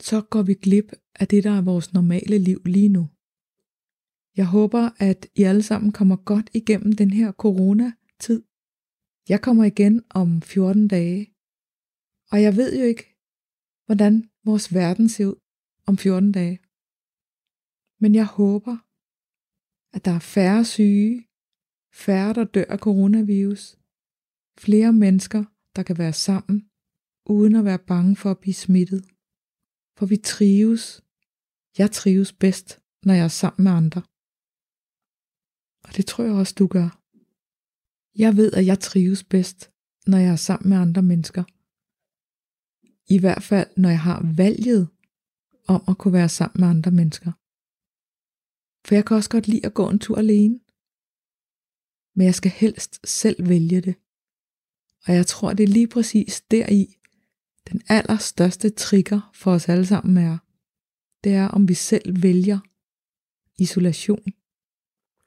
så 0.00 0.20
går 0.30 0.42
vi 0.42 0.54
glip 0.54 0.92
af 1.14 1.28
det, 1.28 1.44
der 1.44 1.50
er 1.50 1.62
vores 1.62 1.92
normale 1.92 2.38
liv 2.38 2.60
lige 2.64 2.88
nu. 2.88 3.08
Jeg 4.36 4.46
håber, 4.46 4.90
at 4.98 5.26
I 5.34 5.42
alle 5.42 5.62
sammen 5.62 5.92
kommer 5.92 6.16
godt 6.16 6.50
igennem 6.54 6.92
den 6.92 7.10
her 7.10 7.32
coronatid. 7.32 8.42
Jeg 9.28 9.42
kommer 9.42 9.64
igen 9.64 10.02
om 10.10 10.42
14 10.42 10.88
dage, 10.88 11.20
og 12.32 12.42
jeg 12.42 12.56
ved 12.56 12.78
jo 12.78 12.84
ikke, 12.84 13.06
hvordan 13.86 14.30
vores 14.44 14.74
verden 14.74 15.08
ser 15.08 15.26
ud 15.26 15.38
om 15.86 15.98
14 15.98 16.32
dage. 16.32 16.58
Men 18.02 18.14
jeg 18.14 18.26
håber, 18.26 18.76
at 19.96 20.04
der 20.04 20.10
er 20.10 20.24
færre 20.34 20.64
syge, 20.64 21.28
færre 21.92 22.32
der 22.32 22.44
dør 22.44 22.64
af 22.68 22.78
coronavirus, 22.78 23.78
flere 24.58 24.92
mennesker, 24.92 25.44
der 25.76 25.82
kan 25.82 25.98
være 25.98 26.12
sammen, 26.12 26.70
uden 27.26 27.54
at 27.54 27.64
være 27.64 27.78
bange 27.78 28.16
for 28.16 28.30
at 28.30 28.38
blive 28.38 28.54
smittet. 28.54 29.04
For 29.96 30.06
vi 30.06 30.16
trives. 30.16 31.04
Jeg 31.78 31.90
trives 31.90 32.32
bedst, 32.32 32.80
når 33.02 33.14
jeg 33.14 33.24
er 33.24 33.28
sammen 33.28 33.64
med 33.64 33.72
andre. 33.72 34.02
Og 35.84 35.96
det 35.96 36.06
tror 36.06 36.24
jeg 36.24 36.32
også, 36.32 36.54
du 36.58 36.66
gør. 36.66 37.00
Jeg 38.18 38.36
ved, 38.36 38.52
at 38.52 38.66
jeg 38.66 38.80
trives 38.80 39.24
bedst, 39.24 39.70
når 40.06 40.18
jeg 40.18 40.32
er 40.32 40.36
sammen 40.36 40.68
med 40.68 40.78
andre 40.78 41.02
mennesker. 41.02 41.44
I 43.14 43.18
hvert 43.18 43.42
fald, 43.42 43.70
når 43.76 43.88
jeg 43.88 44.00
har 44.00 44.34
valget 44.36 44.88
om 45.68 45.82
at 45.88 45.98
kunne 45.98 46.12
være 46.20 46.28
sammen 46.28 46.60
med 46.60 46.68
andre 46.68 46.90
mennesker. 46.90 47.32
For 48.86 48.94
jeg 48.94 49.04
kan 49.06 49.16
også 49.16 49.30
godt 49.30 49.48
lide 49.48 49.66
at 49.66 49.74
gå 49.74 49.90
en 49.90 49.98
tur 49.98 50.18
alene. 50.18 50.60
Men 52.16 52.24
jeg 52.26 52.34
skal 52.34 52.50
helst 52.50 53.06
selv 53.06 53.48
vælge 53.48 53.80
det. 53.80 53.96
Og 55.06 55.14
jeg 55.14 55.26
tror, 55.26 55.52
det 55.54 55.62
er 55.62 55.74
lige 55.78 55.88
præcis 55.88 56.42
deri, 56.50 56.96
den 57.72 57.82
allerstørste 57.88 58.70
trigger 58.70 59.30
for 59.34 59.52
os 59.52 59.68
alle 59.68 59.86
sammen 59.86 60.16
er, 60.16 60.38
det 61.24 61.32
er, 61.32 61.48
om 61.48 61.68
vi 61.68 61.74
selv 61.74 62.22
vælger 62.22 62.58
isolation. 63.58 64.32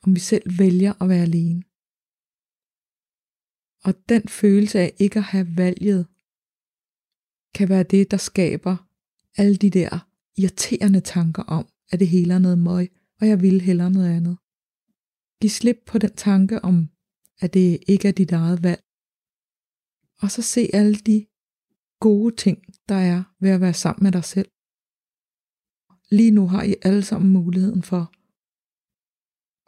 Om 0.04 0.16
vi 0.16 0.20
selv 0.20 0.60
vælger 0.60 1.02
at 1.02 1.10
være 1.10 1.22
alene. 1.22 1.64
Og 3.84 4.10
den 4.10 4.28
følelse 4.28 4.80
af 4.80 4.94
ikke 5.00 5.20
at 5.20 5.26
have 5.26 5.58
valget, 5.58 6.08
kan 7.56 7.70
være 7.70 7.84
det, 7.84 8.12
der 8.12 8.18
skaber 8.18 8.78
alle 9.38 9.58
de 9.58 9.70
der 9.70 10.08
irriterende 10.38 11.02
tanker 11.02 11.44
om, 11.44 11.68
at 11.92 12.00
det 12.00 12.08
hele 12.08 12.34
er 12.34 12.40
noget 12.40 12.60
møg, 12.60 12.92
og 13.22 13.28
jeg 13.28 13.42
vil 13.42 13.62
hellere 13.62 13.92
noget 13.92 14.10
andet. 14.18 14.38
Giv 15.42 15.50
slip 15.50 15.80
på 15.86 15.98
den 15.98 16.16
tanke 16.16 16.64
om, 16.64 16.90
at 17.40 17.54
det 17.54 17.84
ikke 17.88 18.08
er 18.08 18.12
dit 18.12 18.32
eget 18.32 18.64
valg. 18.64 18.84
Og 20.22 20.32
så 20.32 20.42
se 20.42 20.70
alle 20.74 20.96
de 20.96 21.26
gode 22.00 22.36
ting, 22.36 22.58
der 22.90 22.96
er 22.96 23.24
ved 23.40 23.50
at 23.50 23.62
være 23.62 23.74
sammen 23.74 24.04
med 24.04 24.12
dig 24.12 24.24
selv. 24.24 24.50
Lige 26.12 26.32
nu 26.32 26.48
har 26.48 26.64
I 26.64 26.76
alle 26.82 27.04
sammen 27.04 27.32
muligheden 27.34 27.84
for 27.84 28.12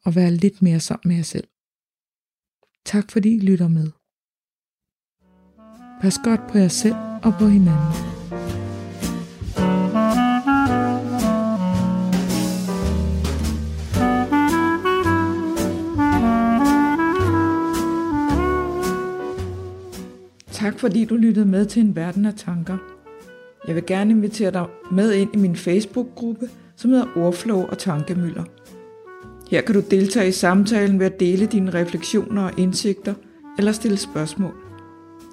at 0.08 0.16
være 0.16 0.32
lidt 0.32 0.62
mere 0.62 0.80
sammen 0.80 1.08
med 1.08 1.16
jer 1.16 1.24
selv. 1.24 1.48
Tak 2.86 3.12
fordi 3.12 3.36
I 3.36 3.40
lytter 3.40 3.68
med. 3.68 3.92
Pas 6.02 6.18
godt 6.24 6.52
på 6.52 6.58
jer 6.58 6.68
selv 6.68 6.96
og 7.24 7.34
på 7.40 7.48
hinanden. 7.48 8.19
Tak 20.60 20.80
fordi 20.80 21.06
du 21.06 21.16
lyttede 21.16 21.46
med 21.46 21.66
til 21.66 21.82
en 21.82 21.96
verden 21.96 22.26
af 22.26 22.34
tanker. 22.38 22.78
Jeg 23.68 23.76
vil 23.76 23.86
gerne 23.86 24.12
invitere 24.12 24.52
dig 24.52 24.66
med 24.92 25.14
ind 25.14 25.36
i 25.36 25.38
min 25.38 25.56
Facebook-gruppe, 25.56 26.50
som 26.76 26.92
hedder 26.92 27.06
Ordflow 27.16 27.66
og 27.66 27.78
Tankemøller. 27.78 28.44
Her 29.52 29.62
kan 29.62 29.76
du 29.76 29.82
deltage 29.92 30.28
i 30.28 30.32
samtalen 30.32 31.00
ved 31.00 31.06
at 31.06 31.20
dele 31.20 31.46
dine 31.46 31.74
refleksioner 31.74 32.44
og 32.44 32.60
indsigter 32.60 33.14
eller 33.58 33.72
stille 33.72 33.98
spørgsmål. 33.98 34.54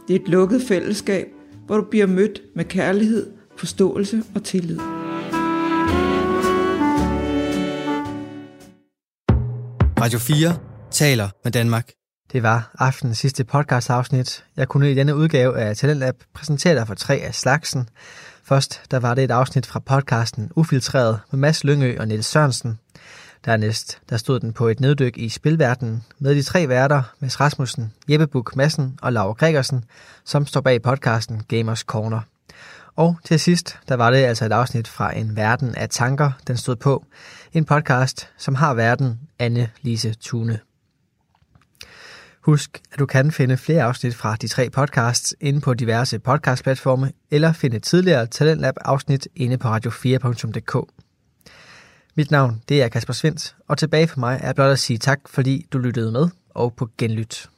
Det 0.09 0.17
er 0.17 0.21
et 0.21 0.29
lukket 0.29 0.63
fællesskab, 0.63 1.27
hvor 1.67 1.77
du 1.77 1.85
bliver 1.91 2.07
mødt 2.07 2.43
med 2.55 2.65
kærlighed, 2.65 3.27
forståelse 3.57 4.23
og 4.35 4.45
tillid. 4.45 4.79
Radio 10.01 10.19
4 10.19 10.57
taler 10.91 11.29
med 11.45 11.53
Danmark. 11.53 11.93
Det 12.37 12.43
var 12.43 12.71
aftenens 12.79 13.19
sidste 13.19 13.45
podcast-afsnit. 13.45 14.45
Jeg 14.57 14.69
kunne 14.69 14.91
i 14.91 14.95
denne 14.95 15.17
udgave 15.17 15.59
af 15.59 15.77
Talentlab 15.77 16.15
præsentere 16.35 16.75
dig 16.75 16.87
for 16.87 16.95
tre 16.95 17.15
af 17.15 17.35
slagsen. 17.35 17.89
Først 18.45 18.83
der 18.91 18.99
var 18.99 19.15
det 19.15 19.25
et 19.25 19.31
afsnit 19.31 19.67
fra 19.67 19.81
podcasten 19.81 20.51
Ufiltreret 20.57 21.21
med 21.31 21.39
Mads 21.39 21.65
Lyngø 21.65 21.97
og 22.01 22.09
Niels 22.09 22.27
Sørensen. 22.27 22.79
Dernæst 23.45 23.99
der 24.11 24.17
stod 24.17 24.41
den 24.41 24.53
på 24.53 24.69
et 24.69 24.81
neddyk 24.81 25.19
i 25.19 25.29
spilverdenen 25.29 26.05
med 26.19 26.35
de 26.35 26.43
tre 26.43 26.69
værter, 26.69 27.03
Mads 27.21 27.41
Rasmussen, 27.41 27.93
Jeppe 28.09 28.27
Buk 28.27 28.57
Madsen 28.57 28.99
og 29.03 29.13
Laura 29.13 29.33
Gregersen, 29.33 29.85
som 30.25 30.47
står 30.47 30.61
bag 30.61 30.83
podcasten 30.83 31.43
Gamers 31.49 31.81
Corner. 31.81 32.21
Og 32.97 33.17
til 33.25 33.41
sidst, 33.41 33.79
der 33.89 33.95
var 33.95 34.11
det 34.11 34.19
altså 34.19 34.45
et 34.45 34.53
afsnit 34.53 34.89
fra 34.89 35.17
En 35.17 35.37
Verden 35.37 35.75
af 35.75 35.89
Tanker, 35.89 36.31
den 36.47 36.57
stod 36.57 36.77
på. 36.77 37.05
En 37.53 37.65
podcast, 37.65 38.29
som 38.39 38.55
har 38.55 38.75
verden 38.75 39.21
Anne 39.39 39.71
Lise 39.83 40.15
Tune. 40.15 40.59
Husk, 42.47 42.83
at 42.93 42.99
du 42.99 43.07
kan 43.07 43.33
finde 43.33 43.57
flere 43.57 43.83
afsnit 43.83 44.15
fra 44.15 44.37
de 44.37 44.49
tre 44.49 44.71
podcasts 44.71 45.35
inde 45.41 45.61
på 45.61 45.75
diverse 45.75 46.19
podcastplatforme, 46.19 47.13
eller 47.31 47.53
finde 47.53 47.79
tidligere 47.79 48.27
Talentlab-afsnit 48.27 49.29
inde 49.37 49.59
på 49.59 49.69
radio4.dk. 49.69 50.93
Mit 52.15 52.31
navn 52.31 52.63
det 52.69 52.83
er 52.83 52.89
Kasper 52.89 53.13
Svendt, 53.13 53.57
og 53.69 53.79
tilbage 53.79 54.09
for 54.09 54.21
mig 54.21 54.41
er 54.43 54.53
blot 54.53 54.71
at 54.71 54.79
sige 54.79 54.99
tak, 54.99 55.21
fordi 55.27 55.67
du 55.73 55.79
lyttede 55.79 56.13
med, 56.13 56.29
og 56.51 56.75
på 56.75 56.89
genlyt. 56.99 57.49